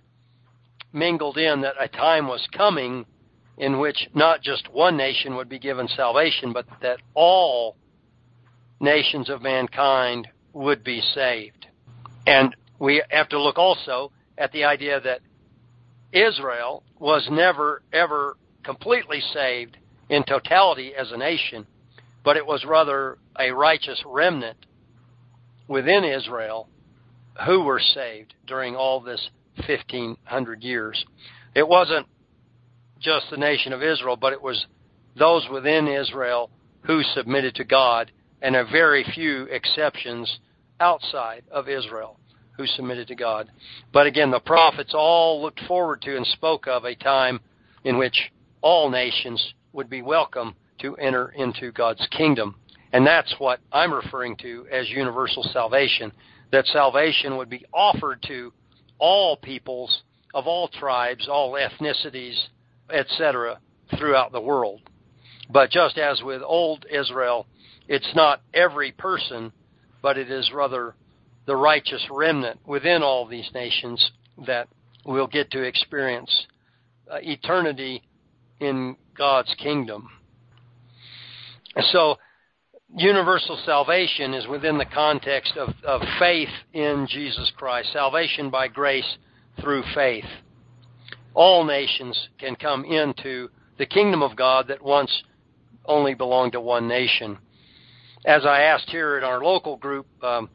mingled 0.95 1.37
in 1.37 1.61
that 1.61 1.75
a 1.79 1.87
time 1.87 2.27
was 2.27 2.47
coming 2.55 3.05
in 3.57 3.79
which 3.79 4.07
not 4.13 4.41
just 4.41 4.71
one 4.71 4.97
nation 4.97 5.35
would 5.35 5.49
be 5.49 5.59
given 5.59 5.87
salvation, 5.87 6.53
but 6.53 6.65
that 6.81 6.99
all 7.13 7.75
nations 8.79 9.29
of 9.29 9.41
mankind 9.41 10.27
would 10.53 10.83
be 10.83 11.01
saved. 11.13 11.67
And 12.25 12.55
we 12.79 13.03
have 13.09 13.29
to 13.29 13.41
look 13.41 13.57
also 13.57 14.11
at 14.37 14.51
the 14.51 14.65
idea 14.65 14.99
that 14.99 15.21
Israel 16.11 16.83
was 16.99 17.27
never, 17.31 17.81
ever 17.93 18.37
completely 18.63 19.21
saved 19.33 19.77
in 20.09 20.23
totality 20.23 20.93
as 20.95 21.11
a 21.11 21.17
nation, 21.17 21.65
but 22.23 22.37
it 22.37 22.45
was 22.45 22.65
rather 22.65 23.17
a 23.39 23.51
righteous 23.51 24.01
remnant 24.05 24.57
within 25.67 26.03
Israel 26.03 26.67
who 27.45 27.63
were 27.63 27.81
saved 27.93 28.33
during 28.47 28.75
all 28.75 29.01
this 29.01 29.29
1500 29.57 30.63
years. 30.63 31.05
It 31.55 31.67
wasn't 31.67 32.07
just 32.99 33.29
the 33.29 33.37
nation 33.37 33.73
of 33.73 33.83
Israel, 33.83 34.15
but 34.15 34.33
it 34.33 34.41
was 34.41 34.65
those 35.17 35.47
within 35.51 35.87
Israel 35.87 36.49
who 36.81 37.01
submitted 37.13 37.55
to 37.55 37.63
God, 37.63 38.11
and 38.41 38.55
a 38.55 38.65
very 38.65 39.03
few 39.15 39.43
exceptions 39.43 40.39
outside 40.79 41.43
of 41.51 41.67
Israel 41.67 42.19
who 42.57 42.65
submitted 42.67 43.07
to 43.07 43.15
God. 43.15 43.49
But 43.91 44.07
again, 44.07 44.31
the 44.31 44.39
prophets 44.39 44.93
all 44.93 45.41
looked 45.41 45.61
forward 45.67 46.01
to 46.03 46.15
and 46.15 46.25
spoke 46.27 46.67
of 46.67 46.85
a 46.85 46.95
time 46.95 47.39
in 47.83 47.97
which 47.97 48.31
all 48.61 48.89
nations 48.89 49.53
would 49.73 49.89
be 49.89 50.01
welcome 50.01 50.55
to 50.79 50.95
enter 50.97 51.29
into 51.29 51.71
God's 51.71 52.05
kingdom. 52.11 52.55
And 52.93 53.05
that's 53.05 53.33
what 53.39 53.59
I'm 53.71 53.93
referring 53.93 54.37
to 54.37 54.67
as 54.71 54.89
universal 54.89 55.43
salvation. 55.51 56.11
That 56.51 56.65
salvation 56.67 57.37
would 57.37 57.49
be 57.49 57.65
offered 57.73 58.23
to 58.27 58.53
all 58.99 59.37
peoples 59.37 60.03
of 60.33 60.47
all 60.47 60.67
tribes, 60.67 61.27
all 61.27 61.53
ethnicities, 61.53 62.35
etc., 62.91 63.59
throughout 63.97 64.31
the 64.31 64.41
world. 64.41 64.81
But 65.49 65.69
just 65.69 65.97
as 65.97 66.21
with 66.23 66.41
old 66.43 66.85
Israel, 66.91 67.47
it's 67.87 68.09
not 68.15 68.41
every 68.53 68.91
person, 68.91 69.51
but 70.01 70.17
it 70.17 70.31
is 70.31 70.51
rather 70.53 70.95
the 71.45 71.55
righteous 71.55 72.05
remnant 72.09 72.59
within 72.65 73.03
all 73.03 73.27
these 73.27 73.49
nations 73.53 74.11
that 74.45 74.67
will 75.05 75.27
get 75.27 75.51
to 75.51 75.61
experience 75.61 76.47
uh, 77.11 77.17
eternity 77.21 78.01
in 78.59 78.97
God's 79.15 79.53
kingdom. 79.55 80.09
So, 81.91 82.17
universal 82.97 83.59
salvation 83.65 84.33
is 84.33 84.47
within 84.47 84.77
the 84.77 84.85
context 84.85 85.57
of, 85.57 85.69
of 85.83 86.01
faith 86.17 86.49
in 86.73 87.07
Jesus 87.09 87.51
Christ, 87.57 87.91
salvation 87.91 88.49
by 88.49 88.67
grace 88.67 89.17
through 89.59 89.83
faith. 89.93 90.25
All 91.33 91.65
nations 91.65 92.29
can 92.39 92.55
come 92.55 92.85
into 92.85 93.49
the 93.77 93.85
kingdom 93.85 94.23
of 94.23 94.35
God 94.35 94.69
that 94.69 94.81
once 94.81 95.23
only 95.85 96.13
belonged 96.13 96.53
to 96.53 96.61
one 96.61 96.87
nation. 96.87 97.37
As 98.25 98.45
I 98.45 98.61
asked 98.61 98.89
here 98.89 99.17
in 99.17 99.23
our 99.23 99.43
local 99.43 99.75
group 99.75 100.07
um, 100.23 100.49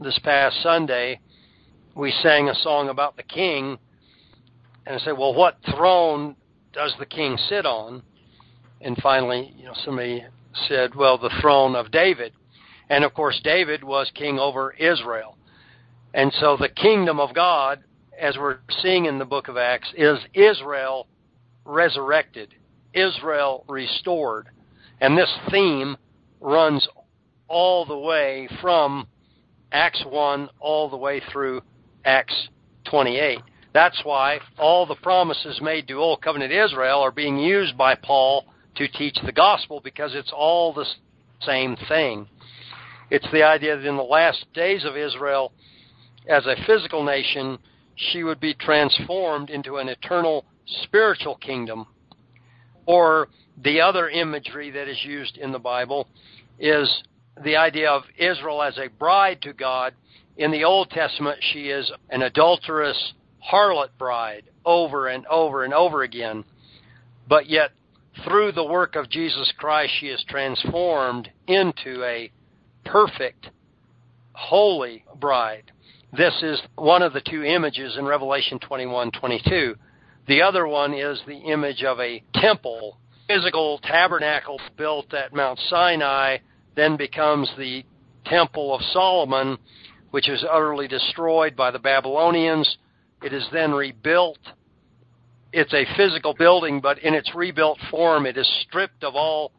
this 0.00 0.18
past 0.20 0.62
Sunday, 0.62 1.20
we 1.94 2.12
sang 2.22 2.48
a 2.48 2.54
song 2.54 2.88
about 2.88 3.16
the 3.16 3.22
king 3.22 3.78
and 4.86 4.94
I 4.94 4.98
said, 5.00 5.18
well, 5.18 5.34
what 5.34 5.58
throne 5.74 6.36
does 6.72 6.94
the 6.98 7.06
king 7.06 7.36
sit 7.48 7.66
on? 7.66 8.02
And 8.80 8.96
finally, 9.02 9.52
you 9.56 9.64
know, 9.64 9.74
somebody 9.84 10.24
said, 10.68 10.94
well, 10.94 11.18
the 11.18 11.34
throne 11.40 11.74
of 11.74 11.90
David. 11.90 12.32
And 12.88 13.04
of 13.04 13.14
course, 13.14 13.40
David 13.42 13.82
was 13.82 14.10
king 14.14 14.38
over 14.38 14.72
Israel. 14.72 15.36
And 16.14 16.32
so 16.40 16.56
the 16.56 16.68
kingdom 16.68 17.20
of 17.20 17.34
God, 17.34 17.82
as 18.18 18.36
we're 18.38 18.58
seeing 18.80 19.04
in 19.06 19.18
the 19.18 19.24
book 19.24 19.48
of 19.48 19.56
Acts, 19.56 19.92
is 19.96 20.18
Israel 20.34 21.06
resurrected, 21.64 22.54
Israel 22.94 23.64
restored. 23.68 24.48
And 25.00 25.18
this 25.18 25.32
theme 25.50 25.96
runs 26.40 26.86
all 27.48 27.84
the 27.84 27.98
way 27.98 28.48
from 28.60 29.06
Acts 29.72 30.02
1 30.08 30.48
all 30.60 30.88
the 30.88 30.96
way 30.96 31.20
through 31.32 31.60
Acts 32.04 32.48
28. 32.84 33.40
That's 33.74 34.00
why 34.04 34.40
all 34.58 34.86
the 34.86 34.94
promises 34.94 35.60
made 35.60 35.86
to 35.88 35.94
Old 35.94 36.22
Covenant 36.22 36.52
Israel 36.52 37.00
are 37.00 37.10
being 37.10 37.36
used 37.36 37.76
by 37.76 37.94
Paul 37.94 38.46
to 38.76 38.88
teach 38.88 39.16
the 39.24 39.32
gospel 39.32 39.80
because 39.82 40.14
it's 40.14 40.32
all 40.34 40.72
the 40.72 40.86
same 41.40 41.76
thing. 41.88 42.28
It's 43.10 43.26
the 43.32 43.44
idea 43.44 43.76
that 43.76 43.86
in 43.86 43.96
the 43.96 44.02
last 44.02 44.46
days 44.54 44.84
of 44.84 44.96
Israel, 44.96 45.52
as 46.28 46.46
a 46.46 46.56
physical 46.66 47.04
nation, 47.04 47.58
she 47.94 48.24
would 48.24 48.40
be 48.40 48.54
transformed 48.54 49.50
into 49.50 49.76
an 49.76 49.88
eternal 49.88 50.44
spiritual 50.82 51.36
kingdom. 51.36 51.86
Or 52.84 53.28
the 53.62 53.80
other 53.80 54.08
imagery 54.08 54.70
that 54.72 54.88
is 54.88 55.02
used 55.04 55.36
in 55.36 55.52
the 55.52 55.58
Bible 55.58 56.08
is 56.58 57.02
the 57.42 57.56
idea 57.56 57.90
of 57.90 58.02
Israel 58.18 58.62
as 58.62 58.76
a 58.78 58.88
bride 58.88 59.42
to 59.42 59.52
God. 59.52 59.94
In 60.36 60.50
the 60.50 60.64
Old 60.64 60.90
Testament, 60.90 61.38
she 61.40 61.68
is 61.68 61.90
an 62.10 62.22
adulterous 62.22 63.14
harlot 63.50 63.90
bride 63.98 64.44
over 64.64 65.06
and 65.06 65.24
over 65.26 65.64
and 65.64 65.72
over 65.72 66.02
again. 66.02 66.44
But 67.28 67.48
yet, 67.48 67.70
through 68.24 68.52
the 68.52 68.64
work 68.64 68.96
of 68.96 69.10
Jesus 69.10 69.52
Christ, 69.56 69.92
she 70.00 70.06
is 70.06 70.24
transformed 70.28 71.28
into 71.46 72.02
a 72.04 72.30
perfect, 72.84 73.50
holy 74.32 75.04
bride. 75.18 75.72
This 76.16 76.34
is 76.42 76.60
one 76.76 77.02
of 77.02 77.12
the 77.12 77.20
two 77.20 77.42
images 77.42 77.96
in 77.98 78.04
Revelation 78.04 78.58
21 78.58 79.10
22. 79.12 79.74
The 80.28 80.42
other 80.42 80.66
one 80.66 80.94
is 80.94 81.20
the 81.26 81.36
image 81.36 81.84
of 81.84 82.00
a 82.00 82.22
temple, 82.34 82.98
physical 83.28 83.78
tabernacle 83.82 84.60
built 84.76 85.12
at 85.14 85.34
Mount 85.34 85.58
Sinai, 85.68 86.38
then 86.74 86.96
becomes 86.96 87.50
the 87.56 87.84
Temple 88.24 88.74
of 88.74 88.82
Solomon, 88.92 89.56
which 90.10 90.28
is 90.28 90.44
utterly 90.50 90.88
destroyed 90.88 91.54
by 91.54 91.70
the 91.70 91.78
Babylonians 91.78 92.76
it 93.22 93.32
is 93.32 93.46
then 93.52 93.72
rebuilt. 93.72 94.38
It's 95.52 95.72
a 95.72 95.86
physical 95.96 96.34
building, 96.34 96.80
but 96.80 96.98
in 96.98 97.14
its 97.14 97.34
rebuilt 97.34 97.78
form, 97.90 98.26
it 98.26 98.36
is 98.36 98.50
stripped 98.62 99.04
of 99.04 99.14
all 99.14 99.52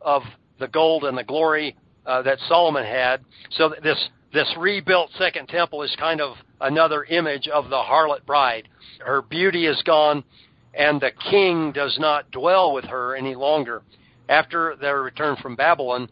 of 0.00 0.22
the 0.58 0.68
gold 0.68 1.04
and 1.04 1.16
the 1.16 1.24
glory 1.24 1.76
uh, 2.06 2.22
that 2.22 2.38
Solomon 2.48 2.84
had. 2.84 3.24
So 3.50 3.74
this 3.82 4.08
this 4.32 4.52
rebuilt 4.56 5.10
second 5.18 5.48
temple 5.48 5.82
is 5.82 5.94
kind 5.98 6.20
of 6.20 6.36
another 6.60 7.04
image 7.04 7.48
of 7.48 7.68
the 7.68 7.82
harlot 7.82 8.24
bride. 8.26 8.68
Her 9.00 9.22
beauty 9.22 9.66
is 9.66 9.82
gone, 9.82 10.22
and 10.72 11.00
the 11.00 11.10
king 11.30 11.72
does 11.72 11.96
not 11.98 12.30
dwell 12.30 12.72
with 12.72 12.84
her 12.84 13.16
any 13.16 13.34
longer. 13.34 13.82
After 14.28 14.76
their 14.80 15.02
return 15.02 15.36
from 15.42 15.56
Babylon, 15.56 16.08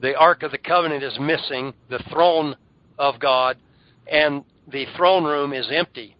the 0.00 0.16
Ark 0.16 0.42
of 0.42 0.52
the 0.52 0.58
Covenant 0.58 1.04
is 1.04 1.18
missing, 1.20 1.74
the 1.90 2.02
throne 2.10 2.56
of 2.98 3.20
God, 3.20 3.58
and 4.10 4.42
the 4.68 4.86
throne 4.96 5.24
room 5.24 5.52
is 5.52 5.68
empty 5.70 6.16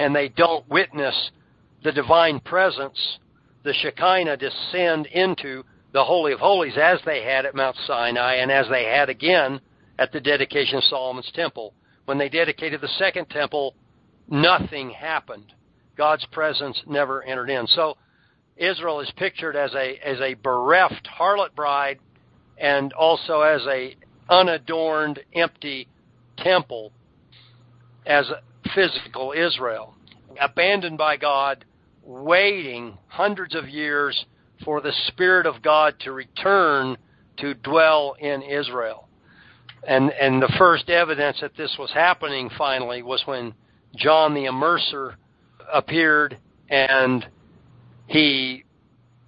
and 0.00 0.16
they 0.16 0.28
don't 0.28 0.68
witness 0.68 1.30
the 1.82 1.92
divine 1.92 2.40
presence, 2.40 3.18
the 3.62 3.72
Shekinah 3.72 4.36
descend 4.36 5.06
into 5.06 5.64
the 5.92 6.04
Holy 6.04 6.32
of 6.32 6.40
Holies 6.40 6.76
as 6.80 7.00
they 7.04 7.22
had 7.22 7.46
at 7.46 7.54
Mount 7.54 7.76
Sinai 7.86 8.36
and 8.36 8.50
as 8.50 8.66
they 8.68 8.84
had 8.84 9.08
again 9.08 9.60
at 9.98 10.12
the 10.12 10.20
dedication 10.20 10.78
of 10.78 10.84
Solomon's 10.84 11.30
temple. 11.34 11.74
When 12.04 12.18
they 12.18 12.28
dedicated 12.28 12.80
the 12.80 12.88
second 12.88 13.26
temple, 13.30 13.74
nothing 14.28 14.90
happened. 14.90 15.52
God's 15.96 16.24
presence 16.26 16.80
never 16.86 17.22
entered 17.22 17.50
in. 17.50 17.66
So 17.66 17.96
Israel 18.56 19.00
is 19.00 19.12
pictured 19.16 19.56
as 19.56 19.74
a 19.74 19.98
as 20.04 20.20
a 20.20 20.34
bereft 20.34 21.08
harlot 21.18 21.54
bride 21.54 21.98
and 22.58 22.92
also 22.92 23.40
as 23.40 23.62
a 23.66 23.96
unadorned 24.28 25.20
empty 25.34 25.88
temple 26.38 26.92
as 28.06 28.30
physical 28.74 29.32
Israel, 29.36 29.94
abandoned 30.40 30.98
by 30.98 31.16
God, 31.16 31.64
waiting 32.10 32.98
hundreds 33.06 33.54
of 33.54 33.68
years 33.68 34.26
for 34.64 34.80
the 34.80 34.92
Spirit 35.08 35.46
of 35.46 35.62
God 35.62 35.94
to 36.00 36.12
return 36.12 36.96
to 37.38 37.54
dwell 37.54 38.16
in 38.18 38.42
Israel. 38.42 39.08
And, 39.86 40.10
and 40.10 40.42
the 40.42 40.52
first 40.58 40.90
evidence 40.90 41.38
that 41.40 41.56
this 41.56 41.74
was 41.78 41.90
happening 41.92 42.50
finally 42.58 43.02
was 43.02 43.22
when 43.26 43.54
John 43.96 44.34
the 44.34 44.44
Immerser 44.44 45.14
appeared 45.72 46.36
and 46.68 47.26
he 48.08 48.64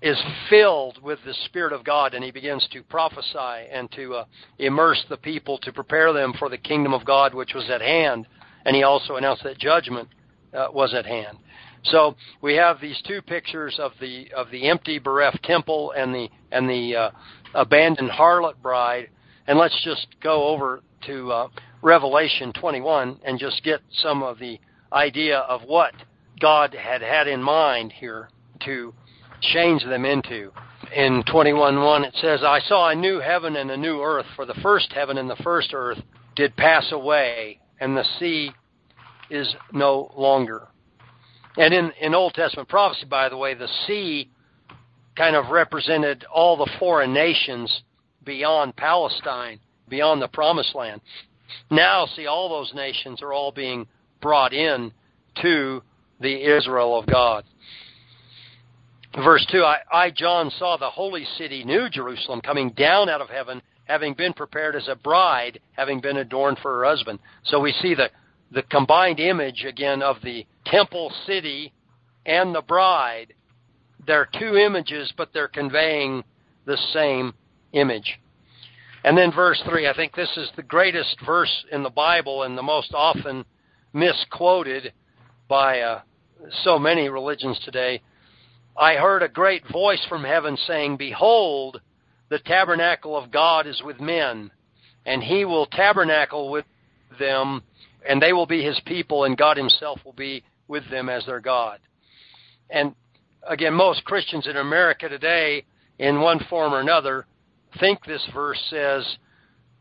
is 0.03 0.21
filled 0.51 1.01
with 1.03 1.21
the 1.25 1.35
Spirit 1.47 1.73
of 1.73 1.85
God 1.85 2.13
and 2.15 2.25
he 2.25 2.33
begins 2.33 2.67
to 2.73 2.83
prophesy 2.83 3.69
and 3.73 3.91
to 3.93 4.15
uh, 4.15 4.25
immerse 4.59 5.03
the 5.09 5.17
people 5.17 5.57
to 5.59 5.73
prepare 5.73 6.13
them 6.13 6.35
for 6.39 6.49
the 6.49 6.59
kingdom 6.59 6.93
of 6.93 7.05
God 7.05 7.33
which 7.33 7.55
was 7.55 7.71
at 7.71 7.81
hand 7.81 8.27
and 8.67 8.75
he 8.75 8.83
also 8.83 9.17
announced 9.17 9.45
that 9.45 9.59
judgment 9.59 10.09
uh, 10.53 10.67
was 10.73 10.93
at 10.95 11.07
hand. 11.07 11.39
So 11.85 12.15
we 12.41 12.55
have 12.55 12.81
these 12.81 13.01
two 13.07 13.23
pictures 13.23 13.79
of 13.79 13.93
the 14.01 14.31
of 14.37 14.51
the 14.51 14.69
empty 14.69 14.99
bereft 14.99 15.43
temple 15.43 15.93
and 15.97 16.15
the 16.15 16.29
and 16.51 16.69
the 16.69 16.97
uh, 16.97 17.11
abandoned 17.55 18.11
harlot 18.11 18.61
bride, 18.63 19.09
and 19.47 19.59
let's 19.59 19.79
just 19.85 20.07
go 20.23 20.49
over 20.49 20.81
to 21.07 21.33
uh, 21.33 21.49
Revelation 21.83 22.53
21 22.53 23.19
and 23.25 23.39
just 23.39 23.65
get 23.65 23.81
some 23.91 24.23
of 24.23 24.39
the 24.39 24.61
idea 24.93 25.39
of 25.39 25.63
what 25.63 25.93
God 26.41 26.75
had 26.75 27.03
had 27.03 27.27
in 27.27 27.43
mind 27.43 27.93
here 27.93 28.29
to 28.65 28.95
change 29.41 29.83
them 29.85 30.05
into. 30.05 30.53
In 30.95 31.23
21:1 31.25 32.05
it 32.05 32.15
says, 32.17 32.45
"I 32.45 32.61
saw 32.61 32.89
a 32.89 32.95
new 32.95 33.19
heaven 33.19 33.57
and 33.57 33.71
a 33.71 33.77
new 33.77 34.03
earth, 34.03 34.27
for 34.37 34.45
the 34.45 34.55
first 34.55 34.93
heaven 34.93 35.19
and 35.19 35.29
the 35.29 35.37
first 35.37 35.71
earth 35.75 36.01
did 36.37 36.57
pass 36.57 36.93
away, 36.93 37.59
and 37.81 37.97
the 37.97 38.05
sea 38.19 38.53
is 39.31 39.55
no 39.73 40.13
longer. 40.17 40.69
And 41.57 41.75
in, 41.75 41.93
in 42.01 42.15
Old 42.15 42.35
Testament 42.35 42.69
prophecy, 42.69 43.07
by 43.07 43.29
the 43.29 43.37
way, 43.37 43.55
the 43.55 43.69
sea 43.87 44.31
kind 45.17 45.37
of 45.37 45.51
represented 45.51 46.25
all 46.33 46.57
the 46.57 46.71
foreign 46.79 47.13
nations 47.13 47.83
beyond 48.25 48.77
Palestine, 48.77 49.61
beyond 49.89 50.23
the 50.23 50.29
promised 50.29 50.75
land. 50.75 51.01
Now, 51.71 52.07
see, 52.07 52.27
all 52.27 52.49
those 52.49 52.73
nations 52.75 53.21
are 53.21 53.33
all 53.33 53.53
being 53.53 53.87
brought 54.23 54.55
in 54.55 54.93
to 55.43 55.83
the 56.21 56.57
Israel 56.57 56.99
of 56.99 57.07
God. 57.07 57.45
Verse 59.15 59.47
2 59.51 59.63
I, 59.63 59.79
I, 59.93 60.11
John, 60.11 60.51
saw 60.59 60.79
the 60.79 60.89
holy 60.89 61.27
city, 61.37 61.65
New 61.65 61.91
Jerusalem, 61.91 62.41
coming 62.41 62.71
down 62.71 63.11
out 63.11 63.21
of 63.21 63.29
heaven 63.29 63.61
having 63.85 64.15
been 64.15 64.33
prepared 64.33 64.77
as 64.77 64.89
a 64.89 64.95
bride, 64.95 65.61
having 65.73 66.01
been 66.01 66.17
adorned 66.17 66.59
for 66.63 66.79
her 66.79 66.85
husband. 66.85 67.19
So 67.45 67.61
we 67.61 67.73
see 67.73 67.95
the, 67.95 68.11
the 68.51 68.63
combined 68.63 69.21
image 69.21 69.65
again 69.65 70.03
of 70.03 70.17
the 70.23 70.47
temple 70.67 71.13
city 71.27 71.73
and 72.27 72.55
the 72.55 72.63
bride. 72.63 73.35
They're 74.07 74.29
two 74.39 74.57
images, 74.57 75.13
but 75.17 75.31
they're 75.33 75.49
conveying 75.49 76.25
the 76.65 76.79
same 76.93 77.35
image. 77.73 78.19
And 79.05 79.19
then 79.19 79.33
verse 79.33 79.61
3, 79.69 79.89
I 79.89 79.95
think 79.95 80.15
this 80.15 80.31
is 80.37 80.49
the 80.55 80.63
greatest 80.63 81.17
verse 81.27 81.65
in 81.73 81.83
the 81.83 81.91
Bible 81.91 82.45
and 82.45 82.57
the 82.57 82.63
most 82.63 82.93
often 82.95 83.45
misquoted 83.93 84.93
by 85.49 85.81
uh, 85.81 86.01
so 86.63 86.79
many 86.79 87.09
religions 87.09 87.59
today. 87.65 88.01
I 88.77 88.95
heard 88.95 89.23
a 89.23 89.29
great 89.29 89.65
voice 89.71 90.05
from 90.09 90.25
heaven 90.25 90.57
saying, 90.67 90.97
Behold, 90.97 91.81
the 92.31 92.39
tabernacle 92.39 93.17
of 93.17 93.31
God 93.31 93.67
is 93.67 93.83
with 93.85 94.01
men, 94.01 94.51
and 95.05 95.23
he 95.23 95.45
will 95.45 95.67
tabernacle 95.67 96.51
with 96.51 96.65
them, 97.19 97.63
and 98.09 98.23
they 98.23 98.33
will 98.33 98.47
be 98.47 98.63
his 98.63 98.81
people, 98.87 99.25
and 99.25 99.37
God 99.37 99.57
himself 99.57 100.01
will 100.05 100.15
be 100.15 100.43
with 100.69 100.89
them 100.91 101.09
as 101.09 101.25
their 101.27 101.41
God. 101.41 101.79
And 102.71 102.95
again, 103.47 103.75
most 103.75 104.05
Christians 104.05 104.47
in 104.47 104.57
America 104.57 105.09
today, 105.09 105.65
in 105.99 106.21
one 106.21 106.41
form 106.49 106.73
or 106.73 106.81
another, 106.81 107.27
think 107.79 108.05
this 108.05 108.27
verse 108.35 108.61
says, 108.71 109.19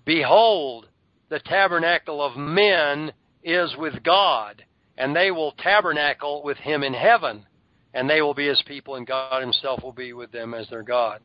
Behold, 0.06 0.88
the 1.30 1.40
tabernacle 1.40 2.22
of 2.22 2.36
men 2.36 3.14
is 3.44 3.76
with 3.78 4.04
God, 4.04 4.64
and 4.98 5.16
they 5.16 5.32
will 5.32 5.54
tabernacle 5.54 6.42
with 6.44 6.58
him 6.58 6.84
in 6.84 6.94
heaven, 6.94 7.46
and 7.94 8.10
they 8.10 8.22
will 8.22 8.34
be 8.34 8.48
his 8.48 8.62
people, 8.66 8.96
and 8.96 9.08
God 9.08 9.42
himself 9.42 9.84
will 9.84 9.94
be 9.94 10.14
with 10.14 10.32
them 10.32 10.54
as 10.54 10.68
their 10.70 10.84
God 10.84 11.22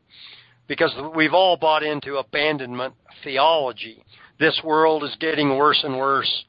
because 0.68 0.92
we've 1.14 1.34
all 1.34 1.56
bought 1.56 1.82
into 1.82 2.16
abandonment 2.16 2.94
theology. 3.22 4.02
This 4.38 4.60
world 4.64 5.04
is 5.04 5.16
getting 5.20 5.56
worse 5.56 5.80
and 5.84 5.96
worse. 5.96 6.44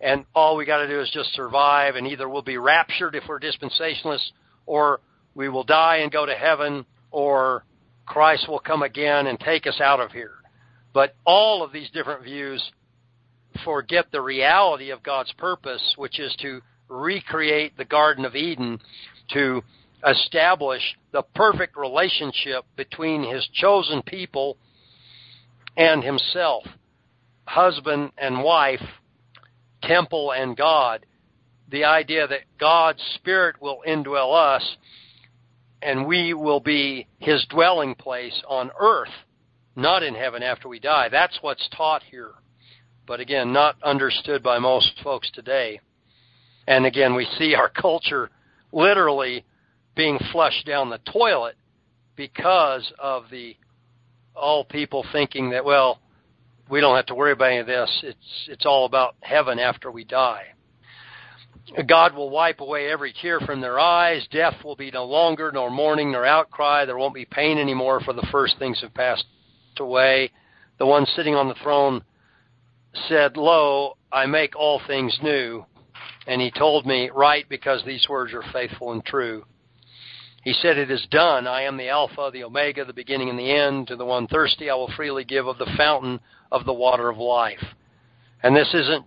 And 0.00 0.24
all 0.34 0.56
we 0.56 0.64
got 0.64 0.78
to 0.78 0.88
do 0.88 1.00
is 1.00 1.10
just 1.10 1.34
survive, 1.34 1.96
and 1.96 2.06
either 2.06 2.28
we'll 2.28 2.42
be 2.42 2.58
raptured 2.58 3.14
if 3.14 3.24
we're 3.28 3.40
dispensationalists, 3.40 4.30
or 4.66 5.00
we 5.34 5.48
will 5.48 5.64
die 5.64 5.98
and 5.98 6.12
go 6.12 6.26
to 6.26 6.34
heaven, 6.34 6.84
or 7.10 7.64
Christ 8.06 8.48
will 8.48 8.58
come 8.58 8.82
again 8.82 9.26
and 9.26 9.38
take 9.38 9.66
us 9.66 9.80
out 9.80 10.00
of 10.00 10.12
here. 10.12 10.34
But 10.92 11.16
all 11.24 11.62
of 11.62 11.72
these 11.72 11.90
different 11.90 12.22
views 12.22 12.62
forget 13.64 14.06
the 14.10 14.20
reality 14.20 14.90
of 14.90 15.02
God's 15.02 15.32
purpose, 15.32 15.94
which 15.96 16.18
is 16.18 16.34
to 16.40 16.60
recreate 16.88 17.76
the 17.76 17.84
Garden 17.84 18.24
of 18.24 18.36
Eden, 18.36 18.80
to 19.32 19.62
establish 20.06 20.82
the 21.12 21.22
perfect 21.34 21.76
relationship 21.76 22.64
between 22.76 23.22
His 23.22 23.48
chosen 23.52 24.02
people 24.02 24.58
and 25.76 26.04
Himself, 26.04 26.64
husband 27.46 28.12
and 28.18 28.42
wife, 28.42 28.82
temple 29.86 30.32
and 30.32 30.56
God. 30.56 31.06
The 31.70 31.84
idea 31.84 32.26
that 32.26 32.40
God's 32.58 33.02
Spirit 33.16 33.60
will 33.60 33.82
indwell 33.86 34.34
us 34.34 34.76
and 35.82 36.06
we 36.06 36.34
will 36.34 36.60
be 36.60 37.06
His 37.18 37.44
dwelling 37.50 37.94
place 37.94 38.42
on 38.48 38.70
earth, 38.80 39.12
not 39.76 40.02
in 40.02 40.14
heaven 40.14 40.42
after 40.42 40.68
we 40.68 40.78
die. 40.78 41.08
That's 41.10 41.38
what's 41.42 41.68
taught 41.76 42.02
here 42.10 42.32
but 43.06 43.20
again, 43.20 43.52
not 43.52 43.76
understood 43.82 44.42
by 44.42 44.58
most 44.58 44.92
folks 45.02 45.30
today. 45.32 45.80
And 46.66 46.86
again, 46.86 47.14
we 47.14 47.26
see 47.38 47.54
our 47.54 47.68
culture 47.80 48.30
literally 48.72 49.44
being 49.94 50.18
flushed 50.32 50.66
down 50.66 50.90
the 50.90 51.00
toilet 51.12 51.56
because 52.16 52.92
of 52.98 53.24
the 53.30 53.56
all 54.34 54.64
people 54.64 55.04
thinking 55.12 55.50
that 55.50 55.64
well, 55.64 56.00
we 56.68 56.80
don't 56.80 56.96
have 56.96 57.06
to 57.06 57.14
worry 57.14 57.32
about 57.32 57.50
any 57.50 57.58
of 57.58 57.66
this. 57.66 57.90
It's 58.02 58.48
it's 58.48 58.66
all 58.66 58.86
about 58.86 59.16
heaven 59.20 59.58
after 59.58 59.90
we 59.90 60.04
die. 60.04 60.44
God 61.86 62.14
will 62.14 62.30
wipe 62.30 62.60
away 62.60 62.90
every 62.90 63.14
tear 63.20 63.40
from 63.40 63.60
their 63.60 63.78
eyes. 63.80 64.26
Death 64.30 64.62
will 64.62 64.76
be 64.76 64.90
no 64.90 65.04
longer, 65.04 65.50
nor 65.52 65.70
mourning, 65.70 66.12
nor 66.12 66.26
outcry. 66.26 66.84
There 66.84 66.98
won't 66.98 67.14
be 67.14 67.24
pain 67.24 67.58
anymore, 67.58 68.00
for 68.00 68.12
the 68.12 68.26
first 68.30 68.58
things 68.58 68.80
have 68.82 68.92
passed 68.92 69.24
away. 69.78 70.30
The 70.78 70.86
one 70.86 71.06
sitting 71.06 71.34
on 71.34 71.48
the 71.48 71.54
throne 71.62 72.04
said, 73.08 73.36
Lo, 73.36 73.96
I 74.12 74.26
make 74.26 74.54
all 74.56 74.80
things 74.86 75.18
new. 75.22 75.64
And 76.26 76.40
he 76.40 76.50
told 76.50 76.86
me, 76.86 77.10
Write, 77.10 77.48
because 77.48 77.82
these 77.84 78.06
words 78.08 78.32
are 78.34 78.44
faithful 78.52 78.92
and 78.92 79.04
true. 79.04 79.44
He 80.42 80.52
said, 80.52 80.76
It 80.76 80.90
is 80.90 81.06
done. 81.10 81.46
I 81.46 81.62
am 81.62 81.78
the 81.78 81.88
Alpha, 81.88 82.30
the 82.32 82.44
Omega, 82.44 82.84
the 82.84 82.92
beginning 82.92 83.30
and 83.30 83.38
the 83.38 83.50
end. 83.50 83.88
To 83.88 83.96
the 83.96 84.04
one 84.04 84.26
thirsty, 84.26 84.68
I 84.68 84.74
will 84.74 84.92
freely 84.94 85.24
give 85.24 85.46
of 85.46 85.58
the 85.58 85.72
fountain 85.76 86.20
of 86.54 86.64
the 86.64 86.72
water 86.72 87.08
of 87.08 87.18
life. 87.18 87.64
And 88.42 88.56
this 88.56 88.72
isn't 88.72 89.04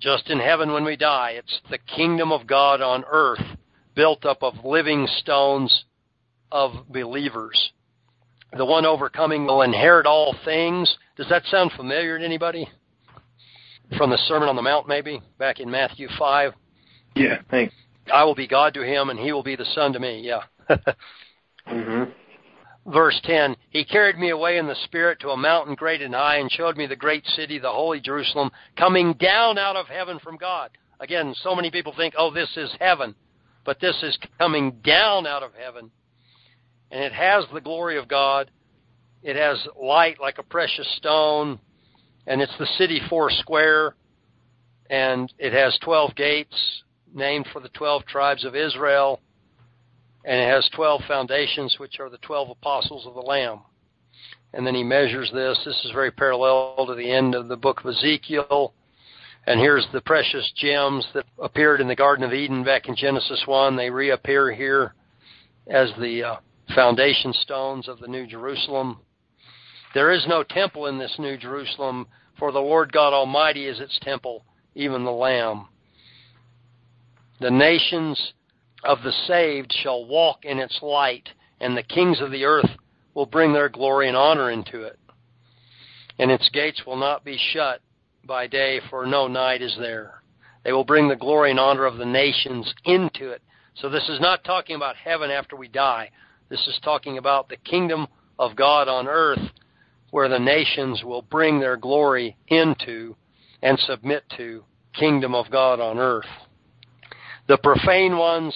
just 0.00 0.30
in 0.30 0.38
heaven 0.38 0.72
when 0.72 0.84
we 0.84 0.96
die, 0.96 1.32
it's 1.36 1.60
the 1.70 1.78
kingdom 1.78 2.32
of 2.32 2.46
God 2.46 2.80
on 2.80 3.04
earth, 3.10 3.44
built 3.94 4.24
up 4.24 4.42
of 4.42 4.64
living 4.64 5.06
stones 5.18 5.84
of 6.52 6.72
believers. 6.88 7.72
The 8.56 8.64
one 8.64 8.86
overcoming 8.86 9.46
will 9.46 9.62
inherit 9.62 10.06
all 10.06 10.34
things. 10.44 10.96
Does 11.16 11.28
that 11.28 11.44
sound 11.46 11.72
familiar 11.76 12.18
to 12.18 12.24
anybody? 12.24 12.68
from 13.96 14.10
the 14.10 14.18
Sermon 14.18 14.48
on 14.48 14.56
the 14.56 14.62
Mount, 14.62 14.86
maybe 14.86 15.22
back 15.38 15.60
in 15.60 15.70
Matthew 15.70 16.08
five. 16.18 16.52
Yeah, 17.14 17.38
thanks. 17.50 17.74
I 18.12 18.24
will 18.24 18.34
be 18.34 18.46
God 18.46 18.74
to 18.74 18.82
him, 18.82 19.10
and 19.10 19.18
he 19.18 19.32
will 19.32 19.42
be 19.42 19.56
the 19.56 19.64
son 19.74 19.92
to 19.92 19.98
me. 19.98 20.20
Yeah. 20.20 20.42
mm-hmm. 21.68 22.10
Verse 22.92 23.20
10 23.24 23.56
He 23.70 23.84
carried 23.84 24.18
me 24.18 24.30
away 24.30 24.58
in 24.58 24.66
the 24.66 24.74
Spirit 24.84 25.20
to 25.20 25.30
a 25.30 25.36
mountain 25.36 25.74
great 25.74 26.02
and 26.02 26.14
high, 26.14 26.36
and 26.36 26.50
showed 26.50 26.76
me 26.76 26.86
the 26.86 26.96
great 26.96 27.26
city, 27.26 27.58
the 27.58 27.70
holy 27.70 28.00
Jerusalem, 28.00 28.50
coming 28.76 29.12
down 29.14 29.58
out 29.58 29.76
of 29.76 29.86
heaven 29.86 30.18
from 30.18 30.36
God. 30.36 30.70
Again, 31.00 31.34
so 31.42 31.54
many 31.54 31.70
people 31.70 31.94
think, 31.96 32.14
oh, 32.16 32.32
this 32.32 32.50
is 32.56 32.74
heaven. 32.80 33.14
But 33.64 33.80
this 33.80 34.02
is 34.02 34.18
coming 34.38 34.78
down 34.82 35.26
out 35.26 35.42
of 35.42 35.52
heaven. 35.54 35.90
And 36.90 37.04
it 37.04 37.12
has 37.12 37.44
the 37.52 37.60
glory 37.60 37.98
of 37.98 38.08
God. 38.08 38.50
It 39.22 39.36
has 39.36 39.58
light 39.80 40.18
like 40.20 40.38
a 40.38 40.42
precious 40.42 40.88
stone, 40.96 41.58
and 42.26 42.40
it's 42.40 42.56
the 42.58 42.66
city 42.78 43.00
four 43.10 43.30
square, 43.30 43.94
and 44.88 45.32
it 45.38 45.52
has 45.52 45.76
12 45.82 46.14
gates 46.14 46.82
named 47.12 47.46
for 47.52 47.60
the 47.60 47.68
12 47.70 48.06
tribes 48.06 48.44
of 48.44 48.54
Israel, 48.54 49.20
and 50.24 50.40
it 50.40 50.48
has 50.48 50.68
12 50.74 51.02
foundations, 51.06 51.76
which 51.78 52.00
are 52.00 52.10
the 52.10 52.18
12 52.18 52.50
apostles 52.50 53.06
of 53.06 53.14
the 53.14 53.20
Lamb. 53.20 53.60
And 54.52 54.66
then 54.66 54.74
he 54.74 54.82
measures 54.82 55.30
this. 55.32 55.60
This 55.64 55.84
is 55.84 55.90
very 55.92 56.10
parallel 56.10 56.86
to 56.86 56.94
the 56.94 57.10
end 57.10 57.34
of 57.34 57.48
the 57.48 57.56
book 57.56 57.80
of 57.80 57.86
Ezekiel. 57.86 58.72
And 59.46 59.60
here's 59.60 59.86
the 59.92 60.00
precious 60.00 60.50
gems 60.56 61.06
that 61.14 61.24
appeared 61.38 61.80
in 61.80 61.88
the 61.88 61.96
Garden 61.96 62.24
of 62.24 62.32
Eden 62.32 62.64
back 62.64 62.88
in 62.88 62.96
Genesis 62.96 63.42
1. 63.46 63.76
They 63.76 63.90
reappear 63.90 64.52
here 64.52 64.94
as 65.66 65.90
the 65.98 66.22
uh, 66.22 66.36
foundation 66.74 67.32
stones 67.32 67.88
of 67.88 67.98
the 67.98 68.08
New 68.08 68.26
Jerusalem. 68.26 69.00
There 69.94 70.12
is 70.12 70.26
no 70.28 70.42
temple 70.42 70.86
in 70.86 70.98
this 70.98 71.14
New 71.18 71.36
Jerusalem, 71.36 72.06
for 72.38 72.52
the 72.52 72.58
Lord 72.58 72.92
God 72.92 73.12
Almighty 73.12 73.66
is 73.66 73.80
its 73.80 73.98
temple, 74.02 74.44
even 74.74 75.04
the 75.04 75.10
Lamb. 75.10 75.68
The 77.40 77.50
nations 77.50 78.34
of 78.84 79.02
the 79.02 79.12
saved 79.26 79.72
shall 79.82 80.04
walk 80.04 80.44
in 80.44 80.58
its 80.58 80.78
light, 80.82 81.28
and 81.60 81.76
the 81.76 81.82
kings 81.82 82.20
of 82.20 82.30
the 82.30 82.44
earth 82.44 82.70
will 83.14 83.26
bring 83.26 83.52
their 83.52 83.68
glory 83.68 84.08
and 84.08 84.16
honor 84.16 84.50
into 84.50 84.82
it. 84.82 84.98
And 86.18 86.30
its 86.30 86.48
gates 86.50 86.82
will 86.86 86.96
not 86.96 87.24
be 87.24 87.38
shut 87.52 87.80
by 88.24 88.46
day, 88.46 88.80
for 88.90 89.06
no 89.06 89.26
night 89.28 89.62
is 89.62 89.76
there. 89.78 90.22
They 90.64 90.72
will 90.72 90.84
bring 90.84 91.08
the 91.08 91.16
glory 91.16 91.50
and 91.50 91.60
honor 91.60 91.84
of 91.84 91.96
the 91.96 92.04
nations 92.04 92.72
into 92.84 93.30
it. 93.30 93.42
So 93.74 93.88
this 93.88 94.08
is 94.08 94.20
not 94.20 94.44
talking 94.44 94.76
about 94.76 94.96
heaven 94.96 95.30
after 95.30 95.56
we 95.56 95.68
die. 95.68 96.10
This 96.48 96.66
is 96.66 96.78
talking 96.82 97.18
about 97.18 97.48
the 97.48 97.56
kingdom 97.56 98.06
of 98.38 98.56
God 98.56 98.88
on 98.88 99.06
earth 99.06 99.50
where 100.10 100.28
the 100.28 100.38
nations 100.38 101.04
will 101.04 101.22
bring 101.22 101.60
their 101.60 101.76
glory 101.76 102.36
into 102.48 103.14
and 103.62 103.78
submit 103.78 104.24
to 104.36 104.64
kingdom 104.94 105.34
of 105.34 105.50
God 105.50 105.80
on 105.80 105.98
earth. 105.98 106.26
The 107.48 107.56
profane 107.56 108.18
ones, 108.18 108.54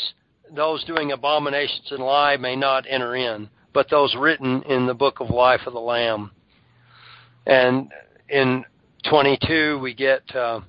those 0.54 0.84
doing 0.84 1.12
abominations 1.12 1.90
and 1.90 2.00
lie, 2.00 2.36
may 2.36 2.56
not 2.56 2.84
enter 2.88 3.16
in, 3.16 3.48
but 3.72 3.88
those 3.88 4.14
written 4.14 4.62
in 4.64 4.86
the 4.86 4.92
book 4.94 5.20
of 5.20 5.30
life 5.30 5.62
of 5.66 5.72
the 5.72 5.80
Lamb. 5.80 6.30
And 7.46 7.90
in 8.28 8.66
22, 9.08 9.78
we 9.78 9.94
get 9.94 10.22
uh, 10.36 10.60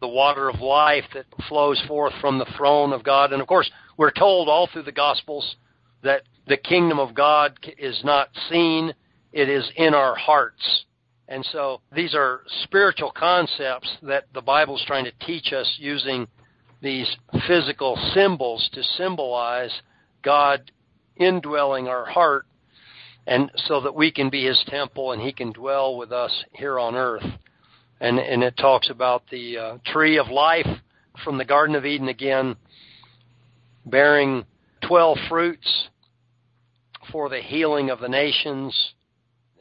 the 0.00 0.08
water 0.08 0.48
of 0.48 0.60
life 0.60 1.04
that 1.12 1.26
flows 1.48 1.82
forth 1.86 2.14
from 2.18 2.38
the 2.38 2.46
throne 2.56 2.94
of 2.94 3.04
God. 3.04 3.32
And 3.32 3.42
of 3.42 3.46
course, 3.46 3.70
we're 3.98 4.10
told 4.10 4.48
all 4.48 4.66
through 4.72 4.84
the 4.84 4.92
Gospels 4.92 5.56
that 6.02 6.22
the 6.46 6.56
kingdom 6.56 6.98
of 6.98 7.14
God 7.14 7.58
is 7.78 8.00
not 8.04 8.30
seen, 8.50 8.94
it 9.32 9.50
is 9.50 9.70
in 9.76 9.92
our 9.92 10.14
hearts. 10.14 10.84
And 11.28 11.44
so 11.52 11.82
these 11.94 12.14
are 12.14 12.40
spiritual 12.62 13.12
concepts 13.14 13.90
that 14.02 14.24
the 14.32 14.42
Bible 14.42 14.76
is 14.76 14.84
trying 14.86 15.04
to 15.04 15.12
teach 15.26 15.52
us 15.52 15.70
using 15.78 16.26
these 16.84 17.10
physical 17.48 17.96
symbols 18.14 18.68
to 18.74 18.82
symbolize 18.96 19.72
God 20.22 20.70
indwelling 21.16 21.88
our 21.88 22.04
heart 22.04 22.46
and 23.26 23.50
so 23.56 23.80
that 23.80 23.94
we 23.94 24.12
can 24.12 24.30
be 24.30 24.44
his 24.44 24.62
temple 24.68 25.12
and 25.12 25.22
he 25.22 25.32
can 25.32 25.52
dwell 25.52 25.96
with 25.96 26.12
us 26.12 26.44
here 26.52 26.78
on 26.78 26.94
earth. 26.94 27.24
And, 28.00 28.18
and 28.18 28.42
it 28.42 28.56
talks 28.56 28.90
about 28.90 29.22
the 29.30 29.58
uh, 29.58 29.78
tree 29.86 30.18
of 30.18 30.28
life 30.28 30.66
from 31.24 31.38
the 31.38 31.44
Garden 31.44 31.74
of 31.74 31.86
Eden 31.86 32.08
again, 32.08 32.56
bearing 33.86 34.44
12 34.86 35.18
fruits 35.28 35.88
for 37.10 37.28
the 37.28 37.40
healing 37.40 37.90
of 37.90 38.00
the 38.00 38.08
nations, 38.08 38.76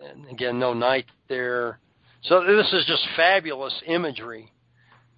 and 0.04 0.28
again, 0.28 0.60
no 0.60 0.74
night 0.74 1.06
there. 1.30 1.80
So 2.24 2.44
this 2.44 2.74
is 2.74 2.86
just 2.86 3.08
fabulous 3.16 3.82
imagery. 3.86 4.53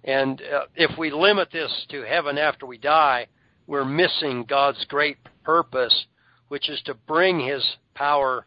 And 0.06 0.40
uh, 0.40 0.66
if 0.76 0.96
we 0.96 1.10
limit 1.10 1.48
this 1.52 1.86
to 1.90 2.02
heaven 2.02 2.38
after 2.38 2.64
we 2.64 2.78
die, 2.78 3.26
we're 3.66 3.84
missing 3.84 4.44
God's 4.48 4.84
great 4.84 5.18
purpose, 5.42 6.06
which 6.48 6.70
is 6.70 6.80
to 6.82 6.94
bring 6.94 7.40
His 7.40 7.64
power 7.94 8.46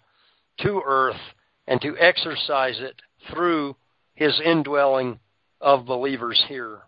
to 0.62 0.82
earth 0.86 1.20
and 1.68 1.82
to 1.82 1.98
exercise 2.00 2.80
it 2.80 2.96
through 3.32 3.76
His 4.16 4.40
indwelling 4.44 5.20
of 5.60 5.86
believers 5.86 6.42
here. 6.48 6.80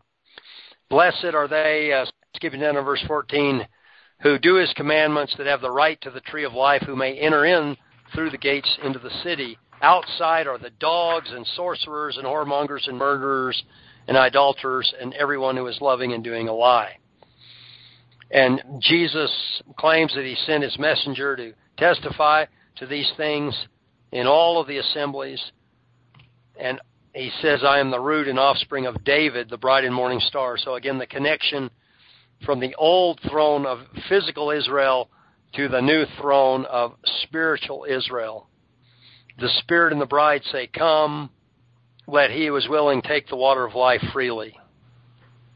Blessed 0.90 1.34
are 1.34 1.50
they, 1.50 1.92
uh, 1.92 2.06
skipping 2.36 2.62
down 2.62 2.76
to 2.76 2.82
verse 2.82 3.04
14, 3.08 3.68
who 4.22 4.40
do 4.40 4.56
His 4.56 4.72
commandments, 4.74 5.36
that 5.38 5.48
have 5.48 5.62
the 5.62 5.70
right 5.70 6.00
to 6.02 6.12
the 6.12 6.22
tree 6.22 6.46
of 6.46 6.54
life, 6.54 6.84
who 6.86 6.96
may 6.96 7.18
enter 7.18 7.46
in 7.46 7.76
through 8.14 8.30
the 8.30 8.38
gates 8.38 8.78
into 8.84 9.00
the 9.00 9.12
city. 9.24 9.58
Outside 9.82 10.48
are 10.48 10.58
the 10.58 10.70
dogs 10.70 11.30
and 11.32 11.46
sorcerers 11.56 12.18
and 12.18 12.26
whoremongers 12.26 12.88
and 12.88 12.98
murderers 12.98 13.62
and 14.08 14.18
idolaters 14.18 14.94
and 15.00 15.14
everyone 15.14 15.58
who 15.58 15.68
is 15.68 15.80
loving 15.82 16.14
and 16.14 16.24
doing 16.24 16.48
a 16.48 16.54
lie. 16.54 16.98
And 18.30 18.62
Jesus 18.80 19.62
claims 19.78 20.14
that 20.16 20.26
he 20.26 20.36
sent 20.46 20.64
his 20.64 20.78
messenger 20.80 21.36
to 21.36 21.54
testify 21.78 22.46
to 22.78 22.88
these 22.88 23.12
things 23.18 23.56
in 24.12 24.28
all 24.28 24.60
of 24.60 24.68
the 24.68 24.78
assemblies. 24.78 25.42
And 26.60 26.80
he 27.14 27.32
says, 27.42 27.62
I 27.64 27.80
am 27.80 27.92
the 27.92 28.00
root 28.00 28.28
and 28.28 28.40
offspring 28.40 28.86
of 28.86 29.04
David, 29.04 29.50
the 29.50 29.58
bright 29.58 29.84
and 29.84 29.94
morning 29.94 30.22
star. 30.22 30.58
So 30.58 30.76
again, 30.76 30.98
the 30.98 31.08
connection 31.08 31.70
from 32.46 32.60
the 32.60 32.76
old 32.76 33.20
throne 33.30 33.66
of 33.66 33.80
physical 34.08 34.50
Israel 34.52 35.10
to 35.54 35.68
the 35.68 35.82
new 35.82 36.06
throne 36.20 36.66
of 36.66 36.94
spiritual 37.24 37.86
Israel. 37.90 38.48
The 39.40 39.50
Spirit 39.60 39.92
and 39.92 40.02
the 40.02 40.06
bride 40.06 40.44
say, 40.52 40.68
Come, 40.68 41.30
let 42.08 42.32
he 42.32 42.48
is 42.48 42.68
willing 42.70 43.02
to 43.02 43.08
take 43.08 43.28
the 43.28 43.36
water 43.36 43.66
of 43.66 43.76
life 43.76 44.02
freely. 44.14 44.58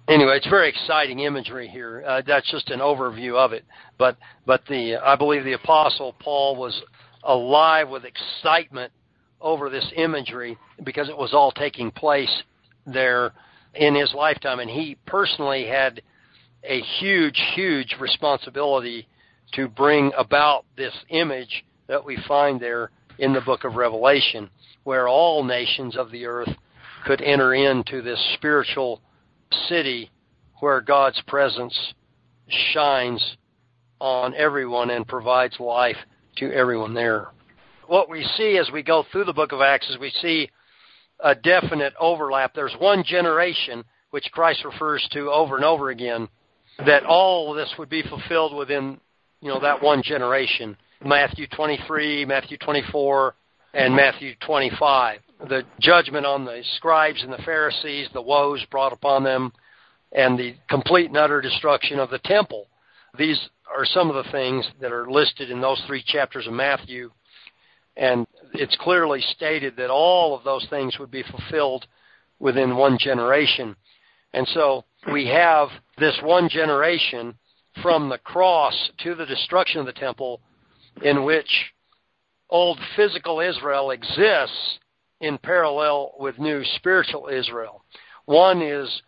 Anyway, 0.08 0.38
it's 0.38 0.48
very 0.48 0.70
exciting 0.70 1.20
imagery 1.20 1.68
here. 1.68 2.04
Uh, 2.06 2.22
that's 2.26 2.50
just 2.52 2.70
an 2.70 2.80
overview 2.80 3.36
of 3.36 3.54
it. 3.54 3.66
But 3.98 4.18
but 4.46 4.62
the 4.70 4.98
I 4.98 5.16
believe 5.16 5.44
the 5.44 5.54
apostle 5.54 6.16
Paul 6.20 6.56
was 6.56 6.80
alive 7.24 7.90
with 7.90 8.04
excitement 8.06 8.92
over 9.42 9.70
this 9.70 9.92
imagery 9.96 10.58
because 10.84 11.10
it 11.10 11.18
was 11.18 11.34
all 11.34 11.52
taking 11.52 11.92
place 11.92 12.44
there 12.86 13.34
in 13.74 13.96
his 13.96 14.14
lifetime, 14.14 14.60
and 14.60 14.70
he 14.70 14.96
personally 15.06 15.66
had 15.66 16.02
a 16.64 16.82
huge, 17.00 17.40
huge 17.54 17.96
responsibility 18.00 19.08
to 19.54 19.68
bring 19.68 20.12
about 20.18 20.66
this 20.78 20.94
image 21.10 21.66
that 21.88 22.04
we 22.04 22.18
find 22.28 22.60
there 22.60 22.92
in 23.20 23.34
the 23.34 23.42
book 23.42 23.64
of 23.64 23.76
Revelation, 23.76 24.50
where 24.86 25.08
all 25.08 25.44
nations 25.44 25.98
of 25.98 26.12
the 26.12 26.26
earth 26.26 26.50
could 27.06 27.22
enter 27.22 27.54
into 27.54 28.02
this 28.02 28.34
spiritual 28.36 29.02
city 29.68 30.10
where 30.60 30.80
God's 30.80 31.22
presence 31.28 31.78
shines 32.72 33.36
on 34.00 34.34
everyone 34.36 34.92
and 34.92 35.08
provides 35.08 35.60
life 35.60 35.98
to 36.38 36.52
everyone 36.54 36.94
there. 36.94 37.30
What 37.88 38.10
we 38.10 38.24
see 38.38 38.58
as 38.58 38.70
we 38.72 38.84
go 38.84 39.04
through 39.12 39.26
the 39.26 39.34
book 39.34 39.52
of 39.52 39.62
Acts 39.62 39.90
is 39.90 39.98
we 39.98 40.12
see 40.22 40.50
a 41.20 41.34
definite 41.34 41.94
overlap. 42.00 42.54
There's 42.54 42.76
one 42.80 43.04
generation 43.04 43.84
which 44.12 44.32
Christ 44.32 44.64
refers 44.64 45.06
to 45.14 45.32
over 45.32 45.56
and 45.56 45.66
over 45.66 45.90
again 45.90 46.28
that 46.86 47.06
all 47.06 47.52
of 47.52 47.58
this 47.58 47.74
would 47.80 47.90
be 47.90 48.04
fulfilled 48.04 48.56
within 48.56 49.00
you 49.42 49.50
know 49.50 49.60
that 49.60 49.82
one 49.82 50.04
generation. 50.04 50.78
Matthew 51.04 51.48
23, 51.48 52.26
Matthew 52.26 52.58
24, 52.58 53.36
and 53.76 53.94
Matthew 53.94 54.36
25. 54.46 55.20
The 55.50 55.64
judgment 55.82 56.26
on 56.26 56.46
the 56.46 56.64
scribes 56.78 57.22
and 57.22 57.32
the 57.32 57.44
Pharisees, 57.44 58.08
the 58.14 58.22
woes 58.22 58.64
brought 58.72 58.94
upon 58.94 59.24
them, 59.24 59.52
and 60.14 60.40
the 60.40 60.56
complete 60.70 61.08
and 61.08 61.18
utter 61.18 61.42
destruction 61.42 62.00
of 62.00 62.10
the 62.10 62.20
temple. 62.20 62.68
These 63.18 63.50
are 63.76 63.86
some 63.86 64.10
of 64.10 64.24
the 64.24 64.32
things 64.32 64.66
that 64.80 64.94
are 64.94 65.12
listed 65.12 65.52
in 65.52 65.60
those 65.60 65.82
three 65.86 66.04
chapters 66.06 66.48
of 66.48 66.54
Matthew. 66.54 67.12
And 67.98 68.26
it's 68.54 68.78
clearly 68.80 69.20
stated 69.36 69.76
that 69.76 69.90
all 69.90 70.36
of 70.38 70.46
those 70.46 70.66
things 70.70 70.98
would 70.98 71.12
be 71.12 71.24
fulfilled 71.24 71.86
within 72.40 72.78
one 72.78 72.98
generation. 72.98 73.76
And 74.34 74.48
so 74.50 74.86
we 75.12 75.28
have 75.28 75.68
this 75.98 76.18
one 76.24 76.48
generation 76.48 77.36
from 77.82 78.08
the 78.08 78.20
cross 78.20 78.90
to 79.04 79.16
the 79.16 79.26
destruction 79.26 79.82
of 79.82 79.86
the 79.86 79.94
temple 79.94 80.40
in 81.02 81.26
which 81.26 81.74
old 82.50 82.80
physical 82.96 83.40
Israel 83.40 83.92
exists 83.92 84.80
in 85.22 85.38
parallel 85.38 86.14
with 86.20 86.40
new 86.40 86.64
spiritual 86.76 87.28
Israel. 87.28 87.84
One 88.26 88.62
is 88.62 89.02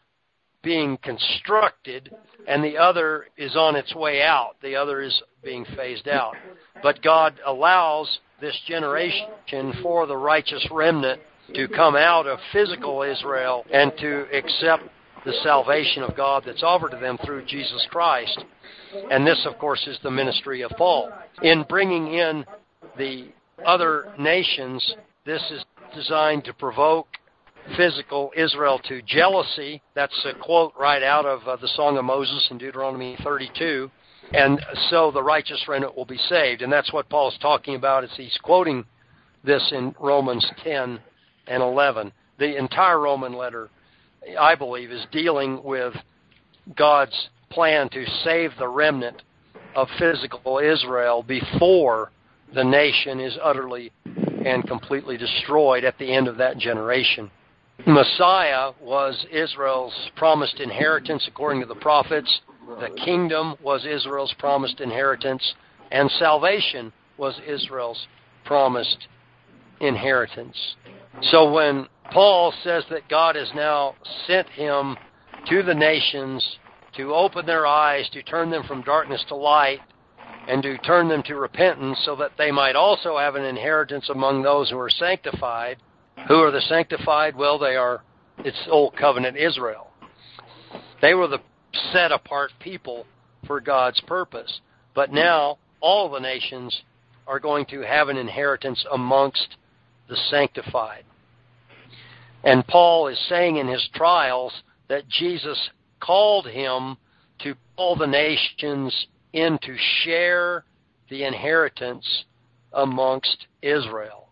being 0.64 0.98
constructed 0.98 2.14
and 2.48 2.64
the 2.64 2.78
other 2.78 3.28
is 3.38 3.56
on 3.56 3.76
its 3.76 3.94
way 3.94 4.22
out. 4.22 4.56
The 4.62 4.76
other 4.76 5.02
is 5.02 5.22
being 5.44 5.66
phased 5.76 6.08
out. 6.08 6.36
But 6.82 7.02
God 7.02 7.36
allows 7.46 8.20
this 8.40 8.58
generation 8.68 9.74
for 9.82 10.06
the 10.08 10.18
righteous 10.18 10.66
remnant 10.72 11.22
to 11.54 11.68
come 11.68 11.96
out 11.96 12.28
of 12.28 12.40
physical 12.52 13.04
Israel 13.04 13.66
and 13.72 13.92
to 14.00 14.26
accept 14.34 14.84
the 15.26 15.34
salvation 15.44 16.04
of 16.04 16.16
God 16.16 16.44
that's 16.46 16.64
offered 16.64 16.92
to 16.92 16.98
them 16.98 17.18
through 17.26 17.46
Jesus 17.46 17.86
Christ. 17.90 18.44
And 19.12 19.26
this, 19.26 19.46
of 19.46 19.58
course, 19.58 19.86
is 19.88 19.98
the 20.04 20.12
ministry 20.12 20.62
of 20.62 20.72
Paul. 20.78 21.12
In 21.42 21.66
bringing 21.68 22.14
in 22.14 22.46
the 22.98 23.28
other 23.66 24.14
nations, 24.20 24.96
this 25.26 25.42
is 25.52 25.64
designed 25.96 26.46
to 26.46 26.54
provoke 26.54 27.08
physical 27.76 28.32
Israel 28.36 28.80
to 28.88 29.02
jealousy. 29.02 29.82
That's 29.96 30.26
a 30.26 30.34
quote 30.34 30.74
right 30.80 31.04
out 31.04 31.26
of 31.26 31.48
uh, 31.48 31.58
the 31.58 31.68
Song 31.70 31.98
of 31.98 32.06
Moses 32.06 32.48
in 32.52 32.58
Deuteronomy 32.58 33.18
32. 33.24 33.90
And 34.34 34.62
so 34.90 35.12
the 35.12 35.24
righteous 35.24 35.64
remnant 35.68 35.96
will 35.96 36.06
be 36.06 36.18
saved. 36.18 36.62
And 36.62 36.72
that's 36.72 36.92
what 36.94 37.10
Paul 37.10 37.30
is 37.30 37.38
talking 37.42 37.76
about 37.76 38.04
as 38.04 38.12
he's 38.16 38.38
quoting 38.44 38.86
this 39.44 39.72
in 39.72 39.96
Romans 40.00 40.46
10 40.64 41.00
and 41.48 41.64
11. 41.64 42.12
The 42.38 42.58
entire 42.58 43.00
Roman 43.00 43.34
letter, 43.34 43.70
I 44.40 44.56
believe, 44.56 44.92
is 44.92 45.06
dealing 45.12 45.64
with 45.64 45.94
God's 46.76 47.30
plan 47.50 47.90
to 47.90 48.06
save 48.24 48.52
the 48.60 48.68
remnant 48.68 49.22
of 49.76 49.88
physical 49.98 50.60
Israel 50.60 51.24
before 51.24 52.12
the 52.54 52.64
nation 52.64 53.20
is 53.20 53.38
utterly 53.42 53.92
and 54.46 54.68
completely 54.68 55.18
destroyed 55.18 55.84
at 55.84 55.98
the 55.98 56.12
end 56.12 56.28
of 56.28 56.38
that 56.38 56.58
generation. 56.58 57.30
Messiah 57.86 58.72
was 58.82 59.26
Israel's 59.32 59.94
promised 60.16 60.60
inheritance 60.60 61.26
according 61.28 61.62
to 61.62 61.68
the 61.68 61.76
prophets. 61.76 62.42
The 62.80 62.90
kingdom 63.06 63.56
was 63.62 63.86
Israel's 63.86 64.34
promised 64.40 64.82
inheritance. 64.82 65.54
And 65.92 66.10
salvation 66.12 66.92
was 67.18 67.40
Israel's 67.48 68.08
promised 68.46 69.08
inheritance. 69.80 70.76
So 71.22 71.52
when 71.52 71.88
Paul 72.12 72.54
says 72.64 72.84
that 72.90 73.10
God 73.10 73.36
has 73.36 73.50
now 73.56 73.96
sent 74.26 74.50
him 74.50 74.98
to 75.50 75.64
the 75.64 75.74
nations 75.74 76.44
to 76.96 77.14
open 77.14 77.46
their 77.46 77.68
eyes, 77.68 78.10
to 78.14 78.24
turn 78.24 78.50
them 78.50 78.64
from 78.68 78.82
darkness 78.82 79.24
to 79.28 79.36
light, 79.36 79.80
and 80.48 80.64
to 80.64 80.78
turn 80.80 81.10
them 81.10 81.24
to 81.24 81.36
repentance 81.36 82.00
so 82.06 82.16
that 82.16 82.32
they 82.38 82.52
might 82.52 82.76
also 82.76 83.18
have 83.18 83.36
an 83.36 83.44
inheritance 83.44 84.10
among 84.10 84.42
those 84.42 84.70
who 84.70 84.80
are 84.80 84.90
sanctified, 84.90 85.78
who 86.28 86.36
are 86.36 86.52
the 86.52 86.62
sanctified? 86.62 87.36
Well, 87.36 87.60
they 87.60 87.76
are, 87.76 88.02
it's 88.40 88.58
Old 88.70 88.96
Covenant 88.96 89.38
Israel. 89.38 89.92
They 91.02 91.14
were 91.14 91.28
the 91.28 91.42
set 91.92 92.12
apart 92.12 92.52
people 92.60 93.06
for 93.46 93.60
God's 93.60 94.00
purpose. 94.02 94.62
But 94.96 95.12
now, 95.12 95.58
all 95.80 96.10
the 96.10 96.20
nations 96.20 96.82
are 97.28 97.40
going 97.40 97.66
to 97.68 97.82
have 97.82 98.10
an 98.10 98.18
inheritance 98.18 98.84
amongst 98.92 99.58
the 100.08 100.18
sanctified. 100.30 101.04
And 102.44 102.66
Paul 102.68 103.08
is 103.08 103.20
saying 103.28 103.58
in 103.58 103.68
his 103.68 103.88
trials 103.94 104.54
that 104.88 105.08
Jesus 105.10 105.70
called 106.00 106.48
him 106.48 106.98
to 107.40 107.56
all 107.76 107.96
the 107.96 108.08
nations 108.08 109.08
in 109.34 109.58
to 109.62 109.76
share 110.04 110.64
the 111.10 111.24
inheritance 111.24 112.26
amongst 112.74 113.48
Israel 113.62 114.28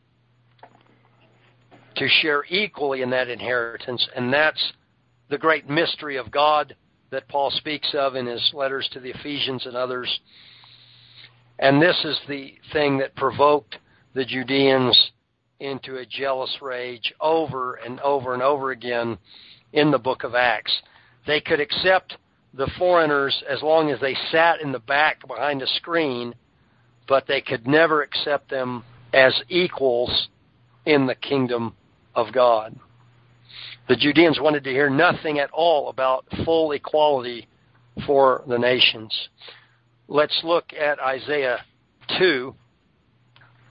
to 1.95 2.07
share 2.21 2.43
equally 2.49 3.01
in 3.01 3.09
that 3.09 3.29
inheritance. 3.29 4.07
And 4.15 4.31
that's 4.31 4.73
the 5.29 5.37
great 5.37 5.69
mystery 5.69 6.17
of 6.17 6.31
God 6.31 6.75
that 7.11 7.27
Paul 7.27 7.51
speaks 7.51 7.93
of 7.93 8.15
in 8.15 8.25
his 8.25 8.51
letters 8.53 8.89
to 8.93 8.99
the 8.99 9.11
Ephesians 9.11 9.65
and 9.65 9.75
others. 9.75 10.19
And 11.59 11.81
this 11.81 11.99
is 12.03 12.19
the 12.27 12.53
thing 12.73 12.97
that 12.97 13.15
provoked 13.15 13.77
the 14.13 14.25
Judeans 14.25 15.11
into 15.59 15.97
a 15.97 16.05
jealous 16.05 16.57
rage 16.61 17.13
over 17.21 17.75
and 17.75 17.99
over 18.01 18.33
and 18.33 18.43
over 18.43 18.71
again 18.71 19.17
in 19.71 19.91
the 19.91 19.97
book 19.97 20.23
of 20.23 20.35
Acts. 20.35 20.81
They 21.25 21.39
could 21.39 21.61
accept 21.61 22.17
the 22.55 22.71
foreigners 22.77 23.43
as 23.49 23.61
long 23.61 23.91
as 23.91 23.99
they 23.99 24.15
sat 24.31 24.61
in 24.61 24.71
the 24.71 24.79
back 24.79 25.27
behind 25.27 25.61
a 25.61 25.67
screen, 25.67 26.33
but 27.07 27.27
they 27.27 27.41
could 27.41 27.67
never 27.67 28.01
accept 28.01 28.49
them 28.49 28.83
as 29.13 29.33
equals 29.49 30.29
in 30.85 31.05
the 31.05 31.15
kingdom 31.15 31.75
of 32.13 32.31
God. 32.33 32.77
The 33.87 33.95
Judeans 33.95 34.39
wanted 34.39 34.63
to 34.63 34.71
hear 34.71 34.89
nothing 34.89 35.39
at 35.39 35.51
all 35.51 35.89
about 35.89 36.25
full 36.43 36.71
equality 36.71 37.47
for 38.05 38.43
the 38.47 38.57
nations. 38.57 39.29
Let's 40.07 40.39
look 40.43 40.73
at 40.73 40.99
Isaiah 40.99 41.59
2 42.17 42.55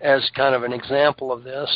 as 0.00 0.30
kind 0.36 0.54
of 0.54 0.62
an 0.62 0.72
example 0.72 1.32
of 1.32 1.42
this. 1.42 1.70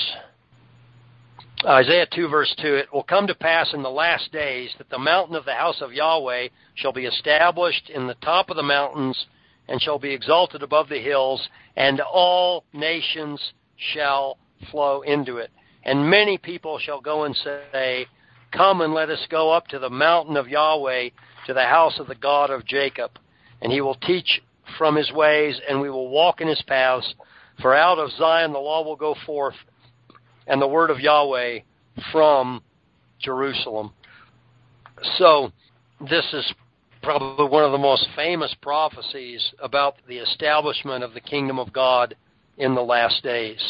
Isaiah 1.67 2.07
2 2.15 2.29
verse 2.29 2.55
2, 2.63 2.75
it 2.75 2.93
will 2.93 3.03
come 3.03 3.27
to 3.27 3.35
pass 3.35 3.73
in 3.75 3.83
the 3.83 3.91
last 3.91 4.31
days 4.31 4.71
that 4.79 4.89
the 4.91 4.99
mountain 4.99 5.35
of 5.35 5.45
the 5.45 5.55
house 5.55 5.81
of 5.81 5.93
Yahweh 5.93 6.49
shall 6.77 6.93
be 6.93 7.05
established 7.05 7.91
in 7.91 8.07
the 8.07 8.15
top 8.15 8.49
of 8.49 8.57
the 8.57 8.63
mountains 8.63 9.27
and 9.67 9.83
shall 9.83 9.99
be 9.99 10.13
exalted 10.13 10.63
above 10.63 10.89
the 10.89 11.01
hills, 11.01 11.49
and 11.77 12.01
all 12.01 12.65
nations 12.73 13.53
shall 13.93 14.39
flow 14.71 15.03
into 15.03 15.39
it. 15.39 15.51
And 15.83 16.09
many 16.09 16.39
people 16.39 16.79
shall 16.79 17.01
go 17.01 17.25
and 17.25 17.37
say, 17.37 18.07
Come 18.53 18.81
and 18.81 18.95
let 18.95 19.11
us 19.11 19.27
go 19.29 19.51
up 19.51 19.67
to 19.69 19.79
the 19.79 19.91
mountain 19.91 20.37
of 20.37 20.49
Yahweh, 20.49 21.11
to 21.47 21.55
the 21.55 21.67
house 21.67 21.99
of 21.99 22.07
the 22.07 22.15
God 22.15 22.51
of 22.51 22.65
Jacob. 22.67 23.11
And 23.61 23.73
he 23.73 23.81
will 23.81 23.97
teach 23.97 24.41
from 24.79 24.97
his 24.97 25.11
ways, 25.13 25.61
and 25.69 25.81
we 25.81 25.91
will 25.91 26.09
walk 26.09 26.41
in 26.41 26.49
his 26.49 26.63
paths. 26.67 27.15
For 27.61 27.75
out 27.75 27.99
of 27.99 28.13
Zion 28.13 28.53
the 28.53 28.59
law 28.59 28.85
will 28.85 28.97
go 28.97 29.15
forth, 29.27 29.57
and 30.49 30.61
the 30.61 30.67
word 30.67 30.91
of 30.91 30.99
Yahweh 30.99 31.61
from 32.11 32.63
Jerusalem. 33.21 33.93
So, 35.19 35.53
this 36.01 36.27
is 36.33 36.53
probably 37.03 37.49
one 37.49 37.63
of 37.63 37.73
the 37.73 37.79
most 37.79 38.07
famous 38.17 38.55
prophecies 38.61 39.53
about 39.63 39.97
the 40.09 40.19
establishment 40.19 41.05
of 41.05 41.15
the 41.15 41.21
kingdom 41.21 41.59
of 41.59 41.73
God 41.73 42.17
in 42.57 42.75
the 42.75 42.81
last 42.81 43.23
days. 43.23 43.61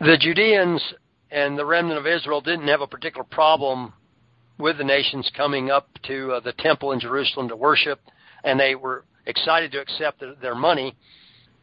The 0.00 0.18
Judeans 0.20 0.82
and 1.30 1.58
the 1.58 1.64
remnant 1.64 1.98
of 1.98 2.06
Israel 2.06 2.40
didn't 2.40 2.68
have 2.68 2.80
a 2.80 2.86
particular 2.86 3.24
problem 3.24 3.92
with 4.58 4.78
the 4.78 4.84
nations 4.84 5.30
coming 5.36 5.70
up 5.70 5.88
to 6.06 6.32
uh, 6.32 6.40
the 6.40 6.52
temple 6.52 6.92
in 6.92 7.00
Jerusalem 7.00 7.48
to 7.48 7.56
worship, 7.56 8.00
and 8.44 8.60
they 8.60 8.74
were 8.74 9.04
excited 9.26 9.72
to 9.72 9.80
accept 9.80 10.22
their 10.42 10.54
money. 10.54 10.94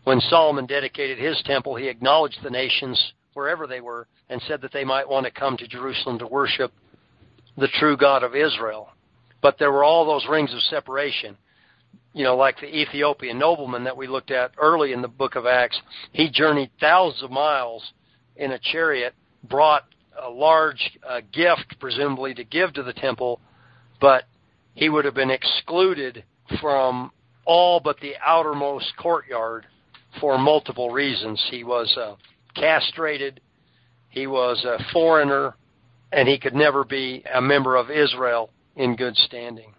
When 0.03 0.19
Solomon 0.21 0.65
dedicated 0.65 1.19
his 1.19 1.41
temple, 1.45 1.75
he 1.75 1.87
acknowledged 1.87 2.39
the 2.41 2.49
nations 2.49 3.13
wherever 3.37 3.67
they 3.67 3.81
were 3.81 4.07
and 4.29 4.41
said 4.47 4.61
that 4.61 4.73
they 4.73 4.83
might 4.83 5.07
want 5.07 5.23
to 5.23 5.31
come 5.31 5.55
to 5.55 5.67
Jerusalem 5.67 6.17
to 6.17 6.25
worship 6.25 6.73
the 7.55 7.67
true 7.79 7.95
God 7.95 8.23
of 8.23 8.35
Israel. 8.35 8.89
But 9.43 9.59
there 9.59 9.71
were 9.71 9.83
all 9.83 10.07
those 10.07 10.27
rings 10.27 10.51
of 10.55 10.59
separation. 10.61 11.37
You 12.13 12.23
know, 12.23 12.35
like 12.35 12.59
the 12.59 12.75
Ethiopian 12.75 13.37
nobleman 13.37 13.83
that 13.83 13.95
we 13.95 14.07
looked 14.07 14.31
at 14.31 14.53
early 14.59 14.91
in 14.91 15.03
the 15.03 15.07
book 15.07 15.35
of 15.35 15.45
Acts. 15.45 15.79
He 16.13 16.31
journeyed 16.31 16.71
thousands 16.79 17.21
of 17.21 17.29
miles 17.29 17.83
in 18.37 18.53
a 18.53 18.59
chariot, 18.59 19.13
brought 19.43 19.83
a 20.19 20.29
large 20.29 20.97
uh, 21.07 21.21
gift, 21.31 21.75
presumably 21.79 22.33
to 22.33 22.43
give 22.43 22.73
to 22.73 22.81
the 22.81 22.93
temple, 22.93 23.39
but 24.01 24.23
he 24.73 24.89
would 24.89 25.05
have 25.05 25.13
been 25.13 25.29
excluded 25.29 26.23
from 26.59 27.11
all 27.45 27.79
but 27.79 27.99
the 27.99 28.13
outermost 28.25 28.93
courtyard 28.97 29.67
for 30.19 30.39
multiple 30.39 30.89
reasons. 30.89 31.45
He 31.51 31.63
was 31.63 31.95
uh, 32.01 32.15
castrated, 32.59 33.39
he 34.09 34.27
was 34.27 34.63
a 34.65 34.83
foreigner, 34.91 35.55
and 36.11 36.27
he 36.27 36.39
could 36.39 36.55
never 36.55 36.83
be 36.83 37.23
a 37.33 37.41
member 37.41 37.75
of 37.75 37.91
Israel 37.91 38.49
in 38.75 38.95
good 38.95 39.15
standing. 39.15 39.73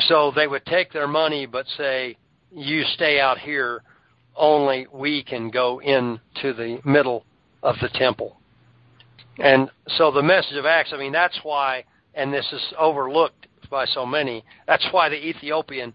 So 0.00 0.32
they 0.34 0.46
would 0.46 0.64
take 0.66 0.92
their 0.92 1.08
money 1.08 1.46
but 1.46 1.66
say, 1.76 2.16
You 2.52 2.84
stay 2.94 3.20
out 3.20 3.38
here, 3.38 3.82
only 4.36 4.86
we 4.92 5.24
can 5.24 5.50
go 5.50 5.80
into 5.80 6.18
the 6.54 6.78
middle 6.84 7.24
of 7.62 7.76
the 7.80 7.88
temple. 7.88 8.38
And 9.38 9.70
so 9.96 10.10
the 10.10 10.22
message 10.22 10.56
of 10.56 10.66
Acts, 10.66 10.92
I 10.92 10.98
mean, 10.98 11.12
that's 11.12 11.38
why, 11.42 11.84
and 12.14 12.32
this 12.32 12.46
is 12.52 12.62
overlooked 12.78 13.46
by 13.70 13.86
so 13.86 14.06
many, 14.06 14.44
that's 14.66 14.86
why 14.90 15.08
the 15.08 15.16
Ethiopian 15.16 15.94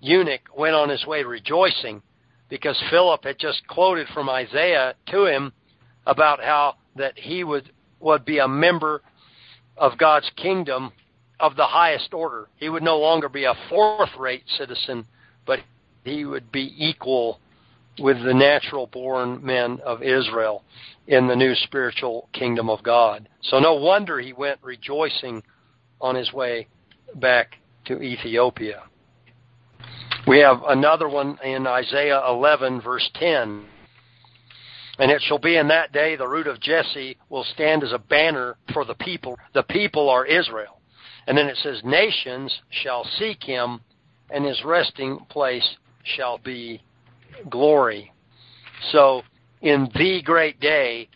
eunuch 0.00 0.42
went 0.56 0.74
on 0.74 0.88
his 0.88 1.06
way 1.06 1.22
rejoicing 1.22 2.02
because 2.48 2.80
Philip 2.90 3.24
had 3.24 3.38
just 3.38 3.66
quoted 3.66 4.06
from 4.14 4.28
Isaiah 4.28 4.94
to 5.06 5.26
him 5.26 5.52
about 6.06 6.40
how 6.40 6.76
that 6.96 7.18
he 7.18 7.44
would 7.44 7.70
would 8.00 8.24
be 8.24 8.38
a 8.38 8.48
member 8.48 9.02
of 9.76 9.98
God's 9.98 10.30
kingdom 10.36 10.92
of 11.40 11.56
the 11.56 11.66
highest 11.66 12.14
order. 12.14 12.48
He 12.56 12.68
would 12.68 12.82
no 12.82 12.98
longer 12.98 13.28
be 13.28 13.44
a 13.44 13.54
fourth 13.68 14.10
rate 14.18 14.44
citizen, 14.56 15.06
but 15.46 15.60
he 16.04 16.24
would 16.24 16.52
be 16.52 16.74
equal 16.78 17.40
with 17.98 18.22
the 18.22 18.34
natural 18.34 18.86
born 18.86 19.44
men 19.44 19.80
of 19.84 20.02
Israel 20.02 20.62
in 21.06 21.26
the 21.26 21.36
new 21.36 21.54
spiritual 21.54 22.28
kingdom 22.32 22.68
of 22.68 22.82
God. 22.82 23.28
So 23.42 23.58
no 23.58 23.74
wonder 23.74 24.20
he 24.20 24.32
went 24.32 24.58
rejoicing 24.62 25.42
on 26.00 26.14
his 26.14 26.32
way 26.32 26.68
back 27.14 27.56
to 27.86 28.02
Ethiopia. 28.02 28.82
We 30.26 30.40
have 30.40 30.62
another 30.66 31.08
one 31.08 31.38
in 31.44 31.68
Isaiah 31.68 32.20
11, 32.28 32.80
verse 32.80 33.08
10. 33.14 33.64
And 34.98 35.10
it 35.10 35.22
shall 35.22 35.38
be 35.38 35.56
in 35.56 35.68
that 35.68 35.92
day 35.92 36.16
the 36.16 36.26
root 36.26 36.48
of 36.48 36.60
Jesse 36.60 37.16
will 37.28 37.44
stand 37.44 37.84
as 37.84 37.92
a 37.92 37.98
banner 37.98 38.56
for 38.72 38.84
the 38.84 38.94
people. 38.94 39.38
The 39.54 39.62
people 39.62 40.10
are 40.10 40.26
Israel. 40.26 40.80
And 41.28 41.38
then 41.38 41.46
it 41.46 41.56
says, 41.58 41.80
Nations 41.84 42.52
shall 42.70 43.04
seek 43.18 43.42
him, 43.42 43.80
and 44.28 44.44
his 44.44 44.64
resting 44.64 45.18
place 45.28 45.76
shall 46.02 46.38
be 46.38 46.82
glory. 47.48 48.12
So, 48.90 49.22
in 49.60 49.88
the 49.94 50.22
great 50.22 50.58
day, 50.58 51.08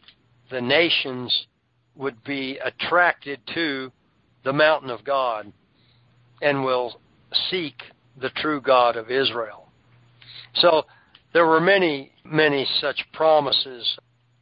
the 0.50 0.60
nations 0.60 1.46
would 1.96 2.22
be 2.22 2.58
attracted 2.64 3.40
to 3.54 3.90
the 4.44 4.52
mountain 4.52 4.90
of 4.90 5.04
God 5.04 5.52
and 6.42 6.64
will 6.64 7.00
seek 7.50 7.74
the 8.20 8.30
true 8.30 8.60
God 8.60 8.96
of 8.96 9.10
Israel. 9.10 9.68
So 10.54 10.84
there 11.32 11.46
were 11.46 11.60
many, 11.60 12.12
many 12.24 12.66
such 12.80 13.04
promises 13.12 13.98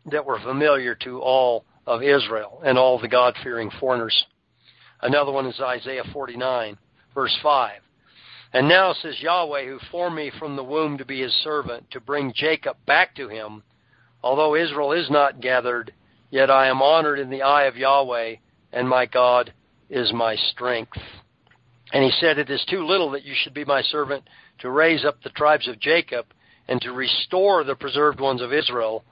that 0.07 0.25
were 0.25 0.41
familiar 0.41 0.95
to 0.97 1.21
all 1.21 1.65
of 1.87 2.03
Israel 2.03 2.61
and 2.65 2.79
all 2.79 2.99
the 2.99 3.09
God 3.09 3.35
fearing 3.43 3.71
foreigners. 3.79 4.25
Another 5.03 5.33
one 5.33 5.47
is 5.47 5.61
Isaiah 5.61 6.05
49, 6.13 6.77
verse 7.15 7.37
5. 7.43 7.81
And 8.53 8.69
now 8.69 8.95
says 8.95 9.21
Yahweh, 9.21 9.67
who 9.67 9.79
formed 9.91 10.17
me 10.17 10.33
from 10.39 10.57
the 10.57 10.65
womb 10.65 10.99
to 10.99 11.05
be 11.05 11.21
his 11.21 11.35
servant, 11.45 11.91
to 11.91 12.01
bring 12.01 12.33
Jacob 12.35 12.77
back 12.87 13.15
to 13.17 13.29
him. 13.29 13.63
Although 14.23 14.55
Israel 14.57 14.93
is 14.93 15.11
not 15.11 15.41
gathered, 15.41 15.93
yet 16.31 16.51
I 16.51 16.69
am 16.69 16.81
honored 16.81 17.19
in 17.19 17.31
the 17.31 17.43
eye 17.43 17.65
of 17.65 17.77
Yahweh, 17.77 18.37
and 18.73 18.89
my 18.89 19.07
God 19.07 19.53
is 19.91 20.13
my 20.13 20.35
strength. 20.51 20.99
And 21.93 22.05
he 22.05 22.11
said, 22.21 22.39
It 22.39 22.51
is 22.51 22.65
too 22.69 22.87
little 22.87 23.11
that 23.13 23.25
you 23.25 23.35
should 23.37 23.55
be 23.55 23.65
my 23.65 23.83
servant 23.83 24.25
to 24.61 24.71
raise 24.71 25.05
up 25.05 25.23
the 25.23 25.31
tribes 25.31 25.69
of 25.69 25.81
Jacob 25.81 26.27
and 26.69 26.81
to 26.83 26.93
restore 26.93 27.65
the 27.65 27.75
preserved 27.75 28.21
ones 28.21 28.43
of 28.43 28.53
Israel. 28.53 29.05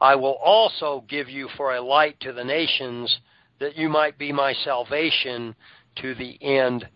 I 0.00 0.14
will 0.14 0.38
also 0.42 1.04
give 1.08 1.28
you 1.28 1.48
for 1.56 1.74
a 1.74 1.80
light 1.82 2.18
to 2.20 2.32
the 2.32 2.44
nations, 2.44 3.18
that 3.60 3.76
you 3.76 3.88
might 3.88 4.18
be 4.18 4.32
my 4.32 4.54
salvation 4.64 5.54
to 5.96 6.14
the 6.14 6.38
end 6.42 6.88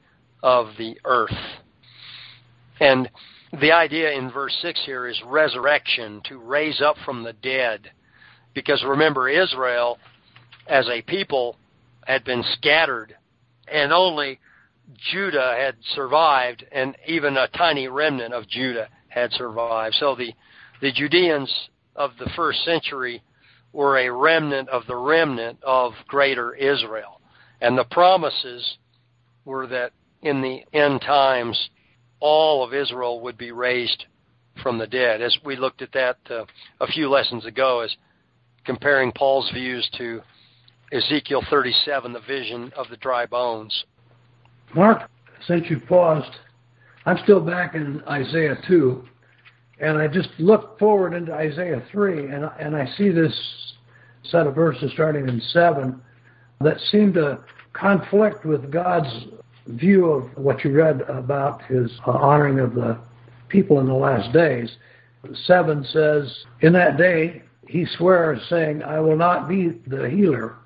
of 0.43 0.69
the 0.79 0.99
earth. 1.05 1.31
And 2.81 3.09
the 3.61 3.73
idea 3.73 4.13
in 4.13 4.31
verse 4.31 4.57
6 4.63 4.81
here 4.85 5.07
is 5.07 5.21
resurrection, 5.25 6.21
to 6.25 6.39
raise 6.39 6.81
up 6.81 6.97
from 7.05 7.23
the 7.23 7.33
dead. 7.35 7.91
Because 8.55 8.83
remember, 8.85 9.29
Israel 9.29 9.99
as 10.67 10.89
a 10.89 11.03
people 11.03 11.57
had 12.07 12.25
been 12.25 12.43
scattered, 12.55 13.15
and 13.69 13.93
only 13.93 14.41
Judah 15.11 15.57
had 15.59 15.77
survived, 15.95 16.65
and 16.71 16.97
even 17.07 17.37
a 17.37 17.49
tiny 17.49 17.89
remnant 17.89 18.33
of 18.33 18.49
Judah 18.49 18.89
had 19.09 19.33
survived. 19.33 19.97
So 19.99 20.15
the, 20.15 20.33
the 20.81 20.93
Judeans 20.93 21.53
of 21.95 22.13
the 22.19 22.31
first 22.37 22.65
century 22.65 23.23
were 23.73 23.99
a 23.99 24.11
remnant 24.11 24.69
of 24.69 24.87
the 24.87 24.97
remnant 24.97 25.59
of 25.63 25.93
greater 26.07 26.55
Israel. 26.55 27.21
And 27.61 27.77
the 27.77 27.85
promises 27.85 28.79
were 29.45 29.67
that 29.69 29.93
in 30.23 30.43
the 30.43 30.63
end 30.73 31.01
times, 31.01 31.71
all 32.21 32.65
of 32.65 32.75
Israel 32.75 33.21
would 33.21 33.37
be 33.37 33.53
raised 33.53 34.07
from 34.63 34.79
the 34.79 34.87
dead. 34.87 35.21
As 35.21 35.37
we 35.45 35.57
looked 35.57 35.83
at 35.83 35.93
that 35.93 36.19
uh, 36.31 36.45
a 36.81 36.87
few 36.87 37.09
lessons 37.11 37.45
ago, 37.45 37.81
as 37.81 37.95
comparing 38.65 39.13
Paul's 39.13 39.51
views 39.53 39.89
to 39.99 40.21
Ezekiel 40.93 41.43
37, 41.51 42.13
the 42.13 42.21
vision 42.21 42.73
of 42.77 42.89
the 42.89 42.97
dry 42.97 43.27
bones. 43.27 43.85
Mark, 44.75 45.09
since 45.47 45.69
you 45.71 45.81
paused, 45.81 46.31
I'm 47.05 47.19
still 47.23 47.41
back 47.41 47.75
in 47.75 48.03
Isaiah 48.09 48.59
2, 48.67 49.05
and 49.81 49.99
I 49.99 50.09
just 50.09 50.29
look 50.39 50.79
forward 50.79 51.15
into 51.15 51.33
Isaiah 51.33 51.83
3, 51.91 52.27
and, 52.27 52.51
and 52.59 52.77
I 52.77 52.87
see 52.97 53.11
this 53.11 53.35
set 54.25 54.47
of 54.47 54.55
verses 54.55 54.91
starting 54.93 55.29
in 55.29 55.41
7 55.41 56.01
that 56.61 56.81
seem 56.91 57.13
to 57.15 57.39
conflict 57.73 58.45
with 58.45 58.73
God's 58.73 59.27
view 59.67 60.07
of 60.07 60.37
what 60.37 60.65
you 60.65 60.73
read 60.73 61.03
about 61.03 61.63
his 61.67 61.91
honoring 62.05 62.59
of 62.59 62.75
the 62.75 62.99
people 63.49 63.81
in 63.81 63.87
the 63.87 63.95
last 63.95 64.33
days. 64.33 64.77
7 65.45 65.85
says, 65.85 66.45
In 66.61 66.73
that 66.73 66.97
day 66.97 67.43
he 67.69 67.87
swears, 67.97 68.41
saying, 68.49 68.83
I 68.83 69.01
will 69.01 69.17
not 69.17 69.49
be 69.49 69.81
the 69.87 70.09
healer 70.09 70.57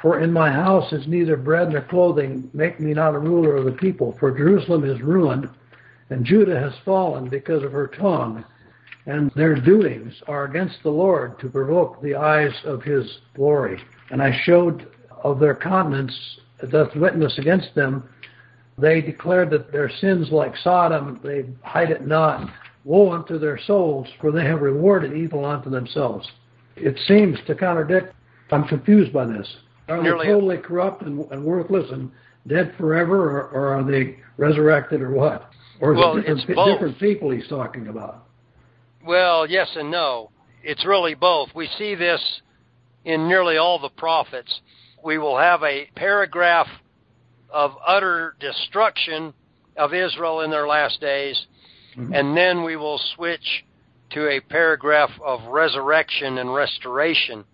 for 0.00 0.20
in 0.20 0.32
my 0.32 0.50
house 0.50 0.92
is 0.92 1.08
neither 1.08 1.36
bread 1.36 1.70
nor 1.70 1.80
clothing. 1.82 2.48
Make 2.52 2.78
me 2.78 2.94
not 2.94 3.14
a 3.14 3.18
ruler 3.18 3.56
of 3.56 3.64
the 3.64 3.72
people. 3.72 4.16
For 4.20 4.36
Jerusalem 4.36 4.84
is 4.84 5.00
ruined, 5.00 5.48
and 6.10 6.24
Judah 6.24 6.58
has 6.58 6.72
fallen 6.84 7.28
because 7.28 7.64
of 7.64 7.72
her 7.72 7.88
tongue. 7.88 8.44
And 9.06 9.30
their 9.34 9.54
doings 9.54 10.14
are 10.28 10.44
against 10.44 10.82
the 10.82 10.90
Lord 10.90 11.38
to 11.40 11.48
provoke 11.48 12.00
the 12.00 12.14
eyes 12.14 12.52
of 12.64 12.82
his 12.82 13.20
glory. 13.34 13.80
And 14.10 14.22
I 14.22 14.38
showed 14.44 14.86
of 15.24 15.40
their 15.40 15.54
countenance 15.54 16.14
doth 16.70 16.94
witness 16.94 17.36
against 17.38 17.74
them. 17.74 18.08
They 18.76 19.00
declared 19.00 19.50
that 19.50 19.72
their 19.72 19.90
sins 19.90 20.30
like 20.30 20.56
Sodom, 20.58 21.20
they 21.24 21.46
hide 21.62 21.90
it 21.90 22.06
not. 22.06 22.48
Woe 22.84 23.12
unto 23.12 23.38
their 23.38 23.58
souls, 23.58 24.06
for 24.20 24.30
they 24.30 24.44
have 24.44 24.62
rewarded 24.62 25.12
evil 25.12 25.44
unto 25.44 25.70
themselves. 25.70 26.30
It 26.76 26.96
seems 27.08 27.38
to 27.46 27.54
contradict. 27.54 28.14
I'm 28.52 28.68
confused 28.68 29.12
by 29.12 29.26
this. 29.26 29.48
Are 29.88 30.02
they 30.02 30.26
totally 30.26 30.58
corrupt 30.58 31.02
and, 31.02 31.20
and, 31.30 31.44
worthless 31.44 31.86
and 31.90 32.10
dead 32.46 32.74
forever, 32.78 33.30
or, 33.30 33.48
or, 33.48 33.68
are 33.68 33.82
they 33.82 34.18
resurrected, 34.36 35.00
or 35.00 35.10
what? 35.10 35.50
Or 35.80 35.94
is 35.94 35.98
well, 35.98 36.16
it 36.16 36.22
different, 36.22 36.50
it's 36.50 36.72
different 36.72 36.98
people 36.98 37.30
he's 37.30 37.48
talking 37.48 37.88
about? 37.88 38.26
Well, 39.04 39.48
yes 39.48 39.70
and 39.76 39.90
no. 39.90 40.30
It's 40.62 40.84
really 40.84 41.14
both. 41.14 41.48
We 41.54 41.68
see 41.78 41.94
this 41.94 42.20
in 43.04 43.28
nearly 43.28 43.56
all 43.56 43.78
the 43.78 43.88
prophets. 43.88 44.60
we 45.02 45.16
will 45.16 45.38
have 45.38 45.62
a 45.62 45.88
paragraph 45.94 46.66
of 47.50 47.72
utter 47.86 48.34
destruction 48.40 49.32
of 49.76 49.94
Israel 49.94 50.40
in 50.40 50.50
their 50.50 50.66
last 50.66 51.00
days, 51.00 51.46
mm-hmm. 51.96 52.12
and 52.12 52.36
then 52.36 52.64
we 52.64 52.76
will 52.76 53.00
switch 53.14 53.64
to 54.10 54.28
a 54.28 54.40
paragraph 54.40 55.10
of 55.24 55.42
resurrection 55.44 56.38
and 56.38 56.52
restoration, 56.52 57.44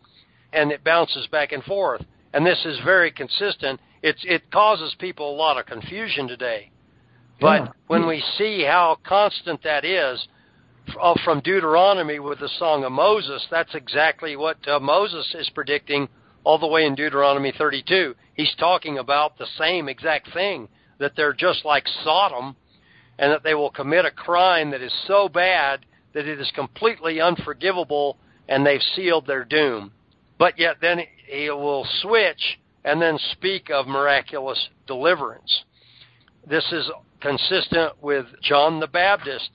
and 0.53 0.73
it 0.73 0.83
bounces 0.83 1.27
back 1.29 1.53
and 1.53 1.63
forth. 1.65 2.05
And 2.35 2.45
this 2.45 2.63
is 2.67 2.79
very 2.85 3.13
consistent. 3.13 3.81
It's, 4.03 4.21
it 4.25 4.51
causes 4.51 4.95
people 4.99 5.31
a 5.31 5.37
lot 5.37 5.57
of 5.57 5.67
confusion 5.67 6.27
today. 6.27 6.71
But 7.41 7.63
yeah. 7.63 7.69
when 7.87 8.07
we 8.07 8.23
see 8.37 8.65
how 8.65 8.99
constant 9.05 9.63
that 9.63 9.85
is, 9.85 10.27
uh, 11.01 11.15
from 11.25 11.41
Deuteronomy 11.41 12.19
with 12.19 12.41
the 12.41 12.51
Song 12.59 12.85
of 12.85 12.93
Moses, 12.93 13.47
that's 13.51 13.75
exactly 13.75 14.37
what 14.37 14.57
uh, 14.69 14.81
Moses 14.81 15.33
is 15.39 15.49
predicting 15.55 16.09
all 16.43 16.59
the 16.59 16.67
way 16.67 16.85
in 16.85 16.97
Deuteronomy 16.97 17.53
32. 17.57 18.15
He's 18.35 18.55
talking 18.59 18.99
about 18.99 19.39
the 19.39 19.47
same 19.57 19.89
exact 19.89 20.33
thing 20.35 20.69
that 20.99 21.13
they're 21.17 21.33
just 21.33 21.65
like 21.65 21.87
Sodom 22.03 22.57
and 23.19 23.31
that 23.31 23.45
they 23.45 23.55
will 23.55 23.71
commit 23.71 24.05
a 24.05 24.11
crime 24.11 24.73
that 24.73 24.83
is 24.83 24.93
so 25.07 25.29
bad 25.29 25.87
that 26.15 26.27
it 26.27 26.41
is 26.41 26.51
completely 26.55 27.21
unforgivable 27.21 28.19
and 28.49 28.67
they've 28.67 28.83
sealed 28.95 29.27
their 29.27 29.45
doom. 29.45 29.93
But 30.39 30.59
yet 30.59 30.77
then 30.81 31.01
he 31.27 31.51
will 31.51 31.87
switch 32.03 32.59
and 32.85 33.01
then 33.01 33.19
speak 33.33 33.71
of 33.71 33.87
miraculous 33.87 34.69
deliverance. 34.87 35.65
This 36.47 36.71
is 36.73 36.91
consistent 37.21 38.03
with 38.03 38.27
John 38.43 38.81
the 38.81 38.87
Baptist, 38.87 39.51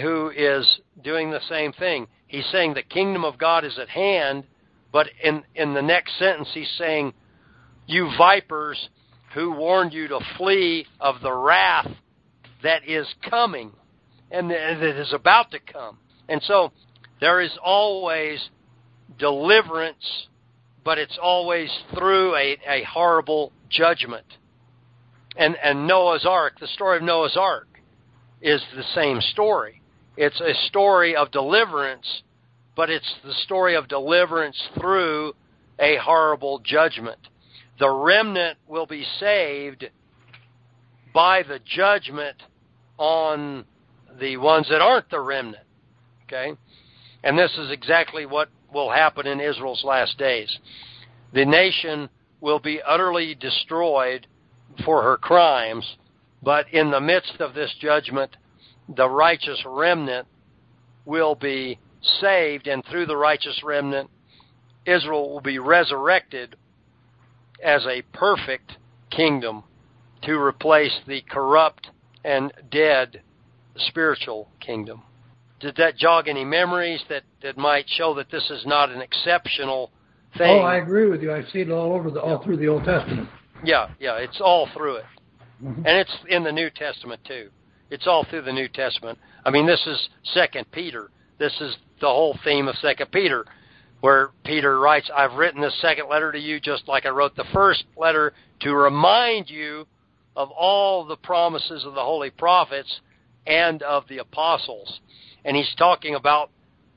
who 0.00 0.30
is 0.34 0.80
doing 1.02 1.30
the 1.30 1.40
same 1.48 1.72
thing. 1.72 2.06
He's 2.26 2.46
saying 2.46 2.74
the 2.74 2.82
kingdom 2.82 3.24
of 3.24 3.38
God 3.38 3.64
is 3.64 3.78
at 3.78 3.88
hand, 3.88 4.44
but 4.92 5.08
in, 5.22 5.42
in 5.54 5.74
the 5.74 5.82
next 5.82 6.18
sentence, 6.18 6.48
he's 6.54 6.72
saying, 6.78 7.12
You 7.86 8.10
vipers 8.16 8.88
who 9.34 9.52
warned 9.52 9.92
you 9.92 10.08
to 10.08 10.20
flee 10.38 10.86
of 11.00 11.20
the 11.20 11.32
wrath 11.32 11.90
that 12.62 12.88
is 12.88 13.06
coming 13.28 13.72
and 14.30 14.50
that 14.50 14.82
is 14.82 15.12
about 15.12 15.50
to 15.50 15.58
come. 15.60 15.98
And 16.28 16.42
so 16.42 16.72
there 17.20 17.40
is 17.40 17.52
always 17.62 18.40
deliverance, 19.18 20.28
but 20.84 20.98
it's 20.98 21.18
always 21.20 21.70
through 21.94 22.34
a, 22.36 22.58
a 22.68 22.84
horrible 22.84 23.52
judgment. 23.70 24.26
And, 25.36 25.56
and 25.62 25.86
Noah's 25.86 26.26
Ark, 26.26 26.60
the 26.60 26.68
story 26.68 26.98
of 26.98 27.02
Noah's 27.02 27.36
Ark, 27.36 27.68
is 28.40 28.62
the 28.76 28.84
same 28.94 29.20
story. 29.20 29.80
It's 30.16 30.40
a 30.40 30.54
story 30.68 31.16
of 31.16 31.30
deliverance, 31.30 32.22
but 32.76 32.90
it's 32.90 33.14
the 33.24 33.34
story 33.44 33.74
of 33.74 33.88
deliverance 33.88 34.60
through 34.78 35.34
a 35.78 35.96
horrible 35.96 36.60
judgment. 36.60 37.18
The 37.80 37.90
remnant 37.90 38.58
will 38.68 38.86
be 38.86 39.04
saved 39.18 39.86
by 41.12 41.42
the 41.42 41.58
judgment 41.64 42.36
on 42.98 43.64
the 44.20 44.36
ones 44.36 44.68
that 44.68 44.80
aren't 44.80 45.10
the 45.10 45.20
remnant. 45.20 45.64
Okay? 46.24 46.52
And 47.24 47.38
this 47.38 47.52
is 47.58 47.70
exactly 47.70 48.26
what 48.26 48.48
will 48.74 48.90
happen 48.90 49.26
in 49.26 49.40
Israel's 49.40 49.84
last 49.84 50.18
days. 50.18 50.58
The 51.32 51.44
nation 51.44 52.08
will 52.40 52.58
be 52.58 52.82
utterly 52.82 53.34
destroyed 53.34 54.26
for 54.84 55.02
her 55.02 55.16
crimes, 55.16 55.96
but 56.42 56.66
in 56.72 56.90
the 56.90 57.00
midst 57.00 57.40
of 57.40 57.54
this 57.54 57.72
judgment, 57.80 58.36
the 58.94 59.08
righteous 59.08 59.62
remnant 59.64 60.26
will 61.06 61.34
be 61.34 61.78
saved, 62.20 62.66
and 62.66 62.84
through 62.84 63.06
the 63.06 63.16
righteous 63.16 63.62
remnant, 63.64 64.10
Israel 64.84 65.30
will 65.30 65.40
be 65.40 65.58
resurrected 65.58 66.56
as 67.62 67.86
a 67.86 68.02
perfect 68.12 68.72
kingdom 69.10 69.62
to 70.22 70.38
replace 70.38 70.94
the 71.06 71.22
corrupt 71.22 71.88
and 72.24 72.52
dead 72.70 73.22
spiritual 73.76 74.48
kingdom. 74.60 75.02
Did 75.64 75.76
that 75.76 75.96
jog 75.96 76.28
any 76.28 76.44
memories 76.44 77.02
that, 77.08 77.22
that 77.42 77.56
might 77.56 77.86
show 77.88 78.12
that 78.16 78.30
this 78.30 78.50
is 78.50 78.66
not 78.66 78.90
an 78.90 79.00
exceptional 79.00 79.90
thing? 80.36 80.58
Oh, 80.60 80.62
I 80.62 80.76
agree 80.76 81.08
with 81.08 81.22
you. 81.22 81.32
I 81.32 81.42
see 81.52 81.60
it 81.60 81.70
all 81.70 81.94
over 81.94 82.10
the 82.10 82.20
all 82.20 82.44
through 82.44 82.58
the 82.58 82.68
Old 82.68 82.84
Testament. 82.84 83.30
Yeah, 83.64 83.88
yeah, 83.98 84.18
it's 84.18 84.42
all 84.42 84.68
through 84.74 84.96
it, 84.96 85.04
mm-hmm. 85.64 85.86
and 85.86 85.96
it's 85.96 86.14
in 86.28 86.44
the 86.44 86.52
New 86.52 86.68
Testament 86.68 87.22
too. 87.26 87.48
It's 87.88 88.06
all 88.06 88.26
through 88.28 88.42
the 88.42 88.52
New 88.52 88.68
Testament. 88.68 89.18
I 89.42 89.48
mean, 89.48 89.66
this 89.66 89.80
is 89.86 90.10
Second 90.34 90.70
Peter. 90.70 91.08
This 91.38 91.58
is 91.62 91.74
the 91.98 92.08
whole 92.08 92.38
theme 92.44 92.68
of 92.68 92.76
Second 92.82 93.10
Peter, 93.10 93.46
where 94.02 94.32
Peter 94.44 94.78
writes, 94.78 95.10
"I've 95.16 95.32
written 95.32 95.62
this 95.62 95.80
second 95.80 96.10
letter 96.10 96.30
to 96.30 96.38
you 96.38 96.60
just 96.60 96.88
like 96.88 97.06
I 97.06 97.08
wrote 97.08 97.36
the 97.36 97.46
first 97.54 97.84
letter 97.96 98.34
to 98.60 98.74
remind 98.74 99.48
you 99.48 99.86
of 100.36 100.50
all 100.50 101.04
the 101.04 101.16
promises 101.16 101.86
of 101.86 101.94
the 101.94 102.04
holy 102.04 102.28
prophets 102.28 103.00
and 103.46 103.82
of 103.82 104.06
the 104.08 104.18
apostles." 104.18 105.00
And 105.44 105.56
he's 105.56 105.74
talking 105.76 106.14
about 106.14 106.50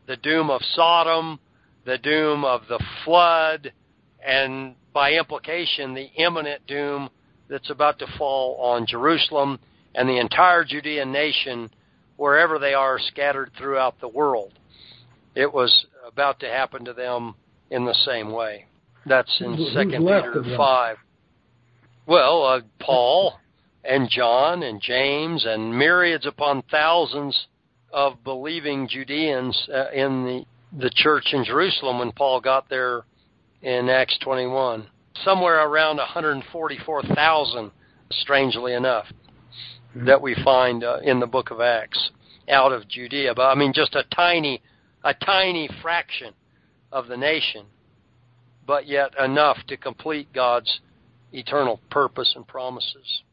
the 0.07 0.17
doom 0.17 0.49
of 0.49 0.61
Sodom, 0.73 1.39
the 1.85 1.97
doom 1.97 2.45
of 2.45 2.61
the 2.69 2.83
flood, 3.03 3.73
and 4.25 4.75
by 4.93 5.13
implication, 5.13 5.93
the 5.93 6.09
imminent 6.15 6.65
doom 6.67 7.09
that's 7.49 7.69
about 7.69 7.99
to 7.99 8.07
fall 8.17 8.55
on 8.61 8.85
Jerusalem 8.85 9.59
and 9.95 10.07
the 10.07 10.19
entire 10.19 10.63
Judean 10.63 11.11
nation, 11.11 11.69
wherever 12.17 12.59
they 12.59 12.73
are 12.73 12.99
scattered 12.99 13.51
throughout 13.57 13.99
the 13.99 14.07
world. 14.07 14.53
It 15.35 15.53
was 15.53 15.85
about 16.05 16.39
to 16.41 16.47
happen 16.47 16.85
to 16.85 16.93
them 16.93 17.35
in 17.69 17.85
the 17.85 17.93
same 17.93 18.31
way. 18.31 18.65
That's 19.05 19.33
in 19.39 19.57
Second 19.73 20.05
Peter 20.05 20.43
five. 20.57 20.97
Well, 22.05 22.43
uh, 22.43 22.61
Paul 22.79 23.39
and 23.83 24.09
John 24.09 24.63
and 24.63 24.81
James 24.81 25.45
and 25.45 25.77
myriads 25.77 26.25
upon 26.25 26.63
thousands 26.69 27.47
of 27.91 28.23
believing 28.23 28.87
Judeans 28.87 29.69
uh, 29.73 29.91
in 29.91 30.23
the 30.25 30.45
the 30.73 30.91
church 30.93 31.29
in 31.33 31.43
Jerusalem 31.43 31.99
when 31.99 32.11
Paul 32.11 32.41
got 32.41 32.69
there 32.69 33.05
in 33.61 33.89
Acts 33.89 34.17
21. 34.21 34.87
Somewhere 35.23 35.67
around 35.67 35.97
144,000, 35.97 37.71
strangely 38.11 38.73
enough, 38.73 39.05
mm-hmm. 39.05 40.05
that 40.05 40.21
we 40.21 40.35
find 40.43 40.83
uh, 40.83 40.97
in 41.03 41.19
the 41.19 41.27
book 41.27 41.51
of 41.51 41.61
Acts 41.61 42.11
out 42.49 42.71
of 42.71 42.87
Judea. 42.87 43.33
But 43.35 43.49
I 43.49 43.55
mean, 43.55 43.73
just 43.73 43.95
a 43.95 44.03
tiny, 44.15 44.61
a 45.03 45.13
tiny 45.13 45.69
fraction 45.81 46.33
of 46.91 47.07
the 47.07 47.17
nation, 47.17 47.65
but 48.65 48.87
yet 48.87 49.11
enough 49.19 49.57
to 49.67 49.77
complete 49.77 50.31
God's 50.33 50.79
eternal 51.33 51.79
purpose 51.89 52.33
and 52.35 52.47
promises. 52.47 53.23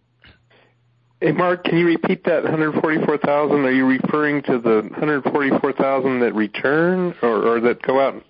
Hey, 1.25 1.33
Mark, 1.33 1.65
can 1.65 1.79
you 1.79 1.87
repeat 1.87 2.23
that 2.25 2.43
144,000? 2.43 3.57
Are 3.65 3.73
you 3.73 3.87
referring 3.87 4.43
to 4.43 4.59
the 4.59 4.87
144,000 4.91 6.21
that 6.21 6.35
return 6.35 7.15
or, 7.23 7.49
or 7.49 7.61
that 7.63 7.81
go 7.81 7.99
out 7.99 8.23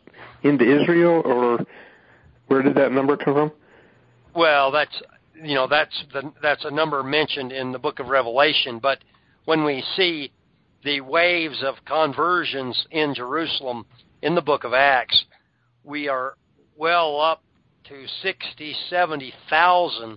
into 0.45 0.65
Israel, 0.65 1.21
or 1.25 1.67
where 2.47 2.63
did 2.63 2.77
that 2.77 2.93
number 2.93 3.17
come 3.17 3.35
from? 3.35 3.53
Well, 4.33 4.71
that's 4.71 5.03
you 5.43 5.57
know 5.57 5.67
that's 5.67 6.05
the 6.13 6.33
that's 6.41 6.65
a 6.65 6.71
number 6.71 7.03
mentioned 7.03 7.51
in 7.51 7.73
the 7.73 7.81
book 7.81 7.99
of 7.99 8.07
Revelation, 8.07 8.79
but 8.79 9.01
when 9.45 9.65
we 9.65 9.83
see 9.97 10.31
the 10.85 11.01
waves 11.01 11.65
of 11.65 11.75
conversions 11.87 12.87
in 12.93 13.13
Jerusalem 13.13 13.87
in 14.23 14.37
the 14.37 14.43
book 14.43 14.63
of 14.63 14.73
Acts, 14.73 15.25
we 15.83 16.07
are 16.07 16.37
well 16.77 17.21
up 17.21 17.43
to 17.89 18.07
60, 18.23 18.77
70,000 18.89 20.17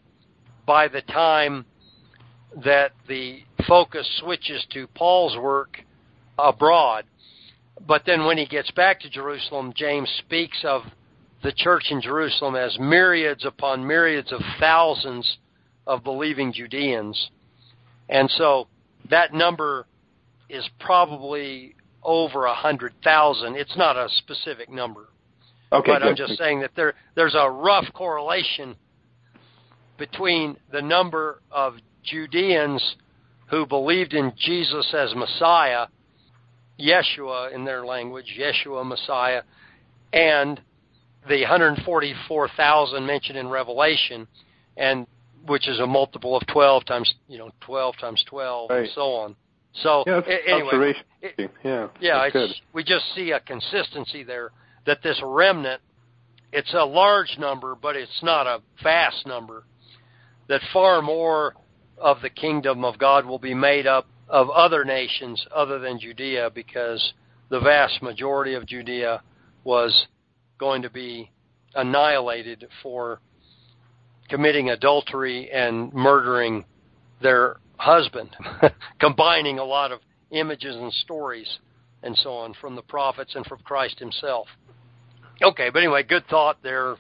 by 0.68 0.88
the 0.88 1.02
time 1.02 1.66
that 2.64 2.92
the 3.08 3.42
focus 3.68 4.08
switches 4.20 4.66
to 4.72 4.88
Paul's 4.88 5.38
work 5.38 5.78
abroad. 6.38 7.06
But 7.86 8.04
then 8.06 8.26
when 8.26 8.38
he 8.38 8.46
gets 8.46 8.72
back 8.72 9.00
to 9.02 9.10
Jerusalem, 9.10 9.74
James 9.76 10.10
speaks 10.26 10.58
of 10.64 10.84
the 11.44 11.52
church 11.52 11.86
in 11.92 12.02
Jerusalem 12.02 12.56
as 12.56 12.78
myriads 12.80 13.46
upon 13.46 13.86
myriads 13.86 14.32
of 14.32 14.42
thousands 14.60 15.38
of 15.86 16.04
believing 16.04 16.52
Judeans. 16.52 17.30
And 18.10 18.30
so 18.32 18.68
that 19.10 19.34
number 19.34 19.86
is 20.50 20.68
probably 20.80 21.76
over 22.04 22.46
a 22.46 22.54
hundred 22.54 22.94
thousand. 23.04 23.56
It's 23.56 23.76
not 23.78 23.96
a 23.96 24.08
specific 24.10 24.70
number. 24.70 25.10
Okay, 25.72 25.92
but 25.92 26.00
good. 26.00 26.08
I'm 26.08 26.16
just 26.16 26.38
saying 26.38 26.62
that 26.62 26.72
there 26.76 26.94
there's 27.16 27.36
a 27.36 27.50
rough 27.50 27.86
correlation 27.94 28.76
between 29.98 30.58
the 30.72 30.82
number 30.82 31.42
of 31.52 31.76
Judeans 32.08 32.96
who 33.50 33.66
believed 33.66 34.14
in 34.14 34.34
Jesus 34.38 34.94
as 34.94 35.14
Messiah, 35.16 35.88
Yeshua 36.80 37.54
in 37.54 37.66
their 37.66 37.86
language, 37.86 38.38
Yeshua 38.40 38.86
Messiah, 38.86 39.44
and 40.14 40.60
the 41.28 41.42
144,000 41.42 43.06
mentioned 43.06 43.38
in 43.38 43.50
Revelation, 43.50 44.28
and 44.76 45.08
which 45.46 45.68
is 45.68 45.80
a 45.80 45.88
multiple 45.88 46.36
of 46.36 46.46
12 46.48 46.86
times, 46.86 47.14
you 47.28 47.38
know, 47.38 47.52
12 47.62 47.96
times 48.00 48.24
12, 48.28 48.70
right. 48.70 48.80
and 48.80 48.90
so 48.94 49.02
on. 49.14 49.36
So 49.82 50.04
yeah, 50.08 50.22
anyway, 50.48 50.94
it, 51.22 51.52
yeah, 51.64 51.88
yeah, 52.00 52.30
we 52.74 52.84
just 52.84 53.06
see 53.16 53.32
a 53.32 53.40
consistency 53.40 54.24
there 54.24 54.52
that 54.86 55.04
this 55.04 55.22
remnant 55.24 55.82
it's 56.52 56.74
a 56.74 56.86
large 56.86 57.38
number, 57.38 57.76
but 57.76 57.96
it's 57.96 58.24
not 58.24 58.48
a 58.48 58.62
vast 58.82 59.26
number. 59.28 59.64
That 60.48 60.62
far 60.72 61.02
more 61.02 61.54
of 61.98 62.22
the 62.22 62.30
kingdom 62.30 62.86
of 62.86 62.98
God 62.98 63.26
will 63.26 63.40
be 63.40 63.54
made 63.54 63.88
up 63.88 64.08
of 64.30 64.50
other 64.50 64.84
nations 64.84 65.46
other 65.56 65.80
than 65.80 66.00
Judea 66.00 66.50
because 66.54 67.14
the 67.50 67.60
vast 67.60 68.02
majority 68.02 68.54
of 68.54 68.66
Judea 68.66 69.22
was 69.64 70.08
going 70.60 70.82
to 70.82 70.90
be 70.90 71.32
annihilated 71.76 72.68
for 72.84 73.20
committing 74.30 74.70
adultery 74.70 75.50
and 75.52 75.94
murdering 75.94 76.66
their 77.22 77.58
husband, 77.78 78.36
combining 79.00 79.60
a 79.60 79.64
lot 79.64 79.92
of 79.92 80.00
images 80.32 80.76
and 80.76 80.92
stories 80.92 81.60
and 82.04 82.18
so 82.18 82.34
on 82.34 82.54
from 82.60 82.76
the 82.76 82.82
prophets 82.82 83.34
and 83.36 83.46
from 83.46 83.60
Christ 83.60 84.00
himself. 84.00 84.48
Okay, 85.42 85.70
but 85.70 85.80
anyway, 85.80 86.04
good 86.04 86.28
thought 86.28 86.58
there, 86.64 86.96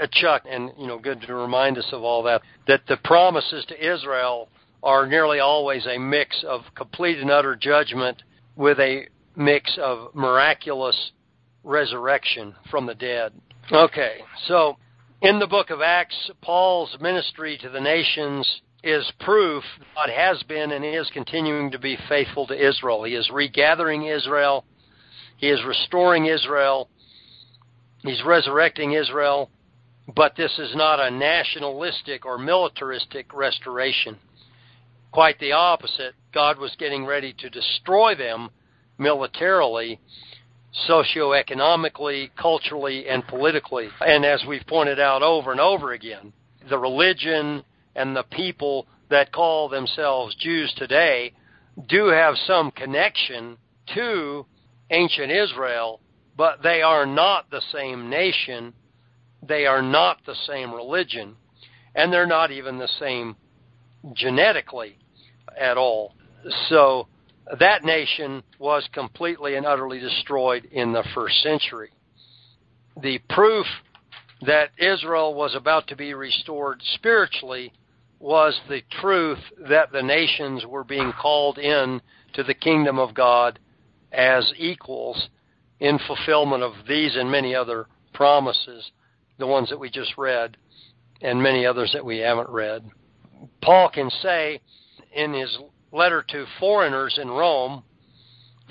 Uh, 0.00 0.06
Chuck, 0.10 0.42
and 0.48 0.70
you 0.78 0.86
know, 0.86 0.98
good 0.98 1.22
to 1.22 1.34
remind 1.34 1.78
us 1.78 1.88
of 1.92 2.02
all 2.02 2.22
that. 2.24 2.42
That 2.66 2.82
the 2.88 2.98
promises 2.98 3.64
to 3.68 3.94
Israel 3.94 4.48
are 4.82 5.06
nearly 5.06 5.40
always 5.40 5.86
a 5.86 5.98
mix 5.98 6.44
of 6.46 6.62
complete 6.74 7.18
and 7.18 7.30
utter 7.30 7.56
judgment 7.56 8.22
with 8.56 8.78
a 8.78 9.06
mix 9.36 9.78
of 9.80 10.14
miraculous 10.14 11.12
resurrection 11.64 12.54
from 12.70 12.86
the 12.86 12.94
dead. 12.94 13.32
Okay, 13.72 14.18
so 14.46 14.76
in 15.22 15.38
the 15.38 15.46
book 15.46 15.70
of 15.70 15.80
Acts, 15.80 16.30
Paul's 16.42 16.96
ministry 17.00 17.58
to 17.62 17.68
the 17.68 17.80
nations 17.80 18.60
is 18.84 19.10
proof 19.20 19.64
God 19.96 20.10
has 20.10 20.42
been 20.44 20.70
and 20.70 20.84
is 20.84 21.10
continuing 21.12 21.72
to 21.72 21.78
be 21.78 21.98
faithful 22.08 22.46
to 22.46 22.68
Israel. 22.68 23.02
He 23.02 23.14
is 23.14 23.28
regathering 23.32 24.06
Israel. 24.06 24.64
He 25.38 25.48
is 25.48 25.60
restoring 25.66 26.26
Israel. 26.26 26.88
He's 28.02 28.22
resurrecting 28.24 28.92
Israel. 28.92 29.50
But 30.14 30.36
this 30.36 30.58
is 30.58 30.74
not 30.76 31.00
a 31.00 31.10
nationalistic 31.10 32.24
or 32.24 32.38
militaristic 32.38 33.34
restoration. 33.34 34.16
Quite 35.10 35.38
the 35.40 35.52
opposite. 35.52 36.14
God 36.32 36.58
was 36.58 36.76
getting 36.78 37.04
ready 37.04 37.32
to 37.38 37.50
destroy 37.50 38.14
them 38.14 38.50
militarily, 38.98 39.98
socioeconomically, 40.88 42.30
culturally, 42.40 43.08
and 43.08 43.26
politically. 43.26 43.88
And 44.00 44.24
as 44.24 44.44
we've 44.46 44.66
pointed 44.66 45.00
out 45.00 45.22
over 45.22 45.50
and 45.50 45.60
over 45.60 45.92
again, 45.92 46.32
the 46.68 46.78
religion 46.78 47.64
and 47.94 48.14
the 48.14 48.24
people 48.24 48.86
that 49.08 49.32
call 49.32 49.68
themselves 49.68 50.34
Jews 50.36 50.72
today 50.76 51.32
do 51.88 52.06
have 52.06 52.34
some 52.46 52.70
connection 52.70 53.56
to 53.94 54.46
ancient 54.90 55.30
Israel, 55.30 56.00
but 56.36 56.62
they 56.62 56.82
are 56.82 57.06
not 57.06 57.50
the 57.50 57.62
same 57.72 58.10
nation. 58.10 58.72
They 59.46 59.66
are 59.66 59.82
not 59.82 60.18
the 60.26 60.34
same 60.46 60.74
religion. 60.74 61.36
And 61.94 62.12
they're 62.12 62.26
not 62.26 62.50
even 62.50 62.78
the 62.78 62.90
same 63.00 63.36
genetically 64.12 64.98
at 65.58 65.76
all. 65.76 66.14
So 66.68 67.08
that 67.58 67.84
nation 67.84 68.42
was 68.58 68.88
completely 68.92 69.54
and 69.54 69.66
utterly 69.66 69.98
destroyed 69.98 70.66
in 70.70 70.92
the 70.92 71.04
first 71.14 71.42
century. 71.42 71.90
The 73.00 73.20
proof 73.30 73.66
that 74.42 74.70
Israel 74.78 75.34
was 75.34 75.54
about 75.54 75.86
to 75.88 75.96
be 75.96 76.12
restored 76.14 76.82
spiritually 76.94 77.72
was 78.18 78.58
the 78.68 78.82
truth 79.00 79.38
that 79.68 79.92
the 79.92 80.02
nations 80.02 80.64
were 80.66 80.84
being 80.84 81.12
called 81.20 81.58
in 81.58 82.00
to 82.34 82.42
the 82.42 82.54
kingdom 82.54 82.98
of 82.98 83.14
God 83.14 83.58
as 84.12 84.52
equals 84.56 85.28
in 85.80 85.98
fulfillment 86.06 86.62
of 86.62 86.72
these 86.88 87.16
and 87.16 87.30
many 87.30 87.54
other 87.54 87.86
promises, 88.14 88.90
the 89.38 89.46
ones 89.46 89.70
that 89.70 89.80
we 89.80 89.90
just 89.90 90.16
read, 90.16 90.56
and 91.20 91.42
many 91.42 91.66
others 91.66 91.90
that 91.92 92.04
we 92.04 92.18
haven't 92.18 92.48
read. 92.48 92.84
Paul 93.62 93.90
can 93.90 94.10
say 94.22 94.60
in 95.14 95.32
his 95.32 95.56
letter 95.92 96.24
to 96.28 96.46
foreigners 96.60 97.18
in 97.20 97.28
Rome, 97.28 97.82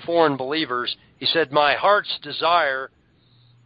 foreign 0.04 0.36
believers, 0.36 0.96
he 1.18 1.26
said, 1.26 1.50
My 1.50 1.74
heart's 1.74 2.18
desire 2.22 2.90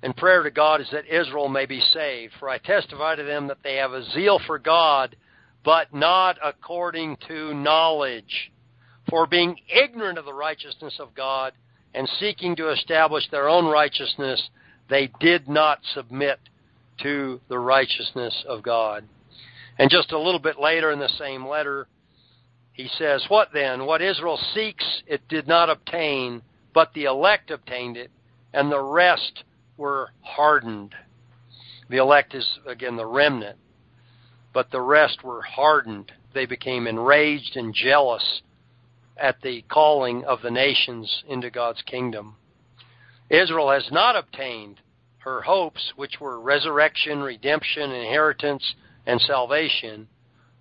and 0.02 0.16
prayer 0.16 0.42
to 0.42 0.50
God 0.50 0.80
is 0.80 0.88
that 0.92 1.06
Israel 1.06 1.48
may 1.48 1.66
be 1.66 1.80
saved. 1.80 2.32
For 2.38 2.48
I 2.48 2.58
testify 2.58 3.16
to 3.16 3.22
them 3.22 3.48
that 3.48 3.58
they 3.62 3.76
have 3.76 3.92
a 3.92 4.04
zeal 4.10 4.40
for 4.46 4.58
God 4.58 5.16
but 5.64 5.92
not 5.92 6.38
according 6.42 7.18
to 7.28 7.54
knowledge. 7.54 8.52
For 9.08 9.26
being 9.26 9.56
ignorant 9.68 10.18
of 10.18 10.24
the 10.24 10.34
righteousness 10.34 10.96
of 10.98 11.14
God 11.14 11.52
and 11.94 12.08
seeking 12.18 12.56
to 12.56 12.70
establish 12.70 13.28
their 13.30 13.48
own 13.48 13.66
righteousness, 13.66 14.48
they 14.88 15.10
did 15.20 15.48
not 15.48 15.80
submit 15.94 16.38
to 17.02 17.40
the 17.48 17.58
righteousness 17.58 18.44
of 18.48 18.62
God. 18.62 19.04
And 19.78 19.90
just 19.90 20.12
a 20.12 20.18
little 20.18 20.40
bit 20.40 20.60
later 20.60 20.90
in 20.90 20.98
the 20.98 21.08
same 21.08 21.46
letter, 21.46 21.86
he 22.72 22.88
says, 22.98 23.24
What 23.28 23.48
then? 23.52 23.86
What 23.86 24.02
Israel 24.02 24.38
seeks, 24.54 25.02
it 25.06 25.26
did 25.28 25.48
not 25.48 25.70
obtain, 25.70 26.42
but 26.74 26.92
the 26.94 27.04
elect 27.04 27.50
obtained 27.50 27.96
it, 27.96 28.10
and 28.52 28.70
the 28.70 28.82
rest 28.82 29.44
were 29.76 30.10
hardened. 30.20 30.94
The 31.88 31.96
elect 31.96 32.34
is, 32.34 32.46
again, 32.66 32.96
the 32.96 33.06
remnant 33.06 33.56
but 34.52 34.70
the 34.70 34.80
rest 34.80 35.22
were 35.22 35.42
hardened. 35.42 36.12
They 36.34 36.46
became 36.46 36.86
enraged 36.86 37.56
and 37.56 37.74
jealous 37.74 38.42
at 39.16 39.40
the 39.42 39.62
calling 39.62 40.24
of 40.24 40.42
the 40.42 40.50
nations 40.50 41.22
into 41.28 41.50
God's 41.50 41.82
kingdom. 41.82 42.36
Israel 43.28 43.70
has 43.70 43.88
not 43.92 44.16
obtained 44.16 44.80
her 45.20 45.42
hopes, 45.42 45.92
which 45.96 46.20
were 46.20 46.40
resurrection, 46.40 47.20
redemption, 47.20 47.90
inheritance, 47.90 48.74
and 49.06 49.20
salvation, 49.20 50.08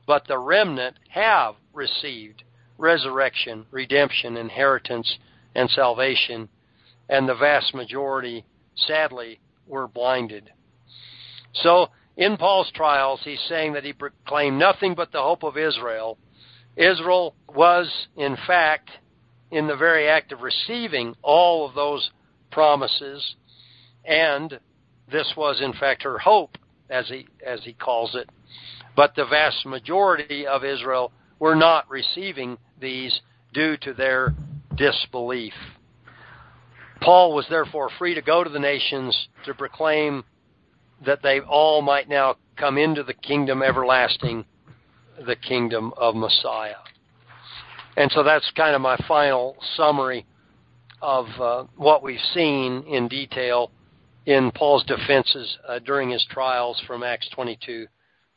but 0.05 0.27
the 0.27 0.37
remnant 0.37 0.97
have 1.09 1.55
received 1.73 2.43
resurrection, 2.77 3.65
redemption, 3.71 4.37
inheritance, 4.37 5.17
and 5.55 5.69
salvation, 5.69 6.49
and 7.09 7.27
the 7.27 7.35
vast 7.35 7.73
majority, 7.73 8.45
sadly, 8.75 9.39
were 9.67 9.87
blinded. 9.87 10.49
So 11.53 11.87
in 12.17 12.37
Paul's 12.37 12.71
trials, 12.73 13.21
he's 13.23 13.41
saying 13.47 13.73
that 13.73 13.83
he 13.83 13.93
proclaimed 13.93 14.59
nothing 14.59 14.95
but 14.95 15.11
the 15.11 15.21
hope 15.21 15.43
of 15.43 15.57
Israel. 15.57 16.17
Israel 16.75 17.35
was, 17.47 18.07
in 18.17 18.37
fact, 18.47 18.89
in 19.51 19.67
the 19.67 19.75
very 19.75 20.07
act 20.07 20.31
of 20.31 20.41
receiving 20.41 21.15
all 21.21 21.67
of 21.67 21.75
those 21.75 22.11
promises, 22.51 23.35
and 24.05 24.59
this 25.11 25.33
was, 25.35 25.61
in 25.61 25.73
fact, 25.73 26.03
her 26.03 26.17
hope, 26.17 26.57
as 26.89 27.07
he, 27.07 27.27
as 27.45 27.63
he 27.63 27.73
calls 27.73 28.15
it. 28.15 28.29
But 28.95 29.15
the 29.15 29.25
vast 29.25 29.65
majority 29.65 30.45
of 30.45 30.63
Israel 30.63 31.11
were 31.39 31.55
not 31.55 31.89
receiving 31.89 32.57
these 32.79 33.19
due 33.53 33.77
to 33.77 33.93
their 33.93 34.33
disbelief. 34.75 35.53
Paul 37.01 37.33
was 37.33 37.45
therefore 37.49 37.89
free 37.97 38.13
to 38.15 38.21
go 38.21 38.43
to 38.43 38.49
the 38.49 38.59
nations 38.59 39.29
to 39.45 39.53
proclaim 39.53 40.23
that 41.05 41.21
they 41.23 41.39
all 41.39 41.81
might 41.81 42.09
now 42.09 42.35
come 42.57 42.77
into 42.77 43.03
the 43.03 43.13
kingdom 43.13 43.63
everlasting, 43.63 44.43
the 45.25 45.35
kingdom 45.35 45.93
of 45.95 46.15
Messiah. 46.15 46.75
And 47.95 48.11
so 48.11 48.23
that's 48.23 48.49
kind 48.55 48.75
of 48.75 48.81
my 48.81 48.97
final 49.07 49.55
summary 49.75 50.25
of 51.01 51.27
uh, 51.39 51.63
what 51.77 52.03
we've 52.03 52.19
seen 52.33 52.83
in 52.83 53.07
detail 53.07 53.71
in 54.25 54.51
Paul's 54.51 54.83
defenses 54.85 55.57
uh, 55.67 55.79
during 55.79 56.09
his 56.09 56.25
trials 56.25 56.81
from 56.85 57.03
Acts 57.03 57.29
22 57.29 57.87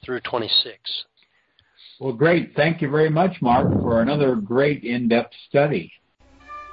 through 0.04 0.20
26. 0.20 1.04
Well, 2.00 2.12
great. 2.12 2.56
Thank 2.56 2.82
you 2.82 2.90
very 2.90 3.10
much, 3.10 3.40
Mark, 3.40 3.68
for 3.72 4.00
another 4.00 4.34
great 4.34 4.82
in-depth 4.82 5.34
study. 5.48 5.92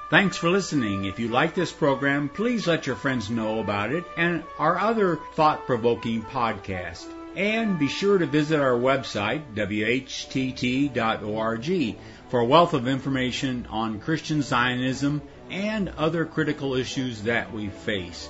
Thanks 0.10 0.38
for 0.38 0.50
listening. 0.50 1.06
If 1.06 1.20
you 1.20 1.28
like 1.28 1.54
this 1.54 1.72
program, 1.72 2.30
please 2.30 2.66
let 2.66 2.88
your 2.88 2.96
friends 2.96 3.30
know 3.30 3.60
about 3.60 3.92
it 3.92 4.04
and 4.18 4.44
our 4.58 4.80
other 4.80 5.20
thought 5.36 5.68
provoking 5.68 6.24
podcast. 6.24 7.06
And 7.36 7.78
be 7.78 7.88
sure 7.88 8.18
to 8.18 8.26
visit 8.26 8.60
our 8.60 8.74
website, 8.74 9.54
whtt.org, 9.54 10.90
for 12.30 12.40
a 12.40 12.46
wealth 12.46 12.74
of 12.74 12.88
information 12.88 13.68
on 13.70 14.00
Christian 14.00 14.42
Zionism 14.42 15.22
and 15.52 15.90
other 15.90 16.26
critical 16.26 16.74
issues 16.74 17.22
that 17.24 17.54
we 17.54 17.70
face. 17.70 18.30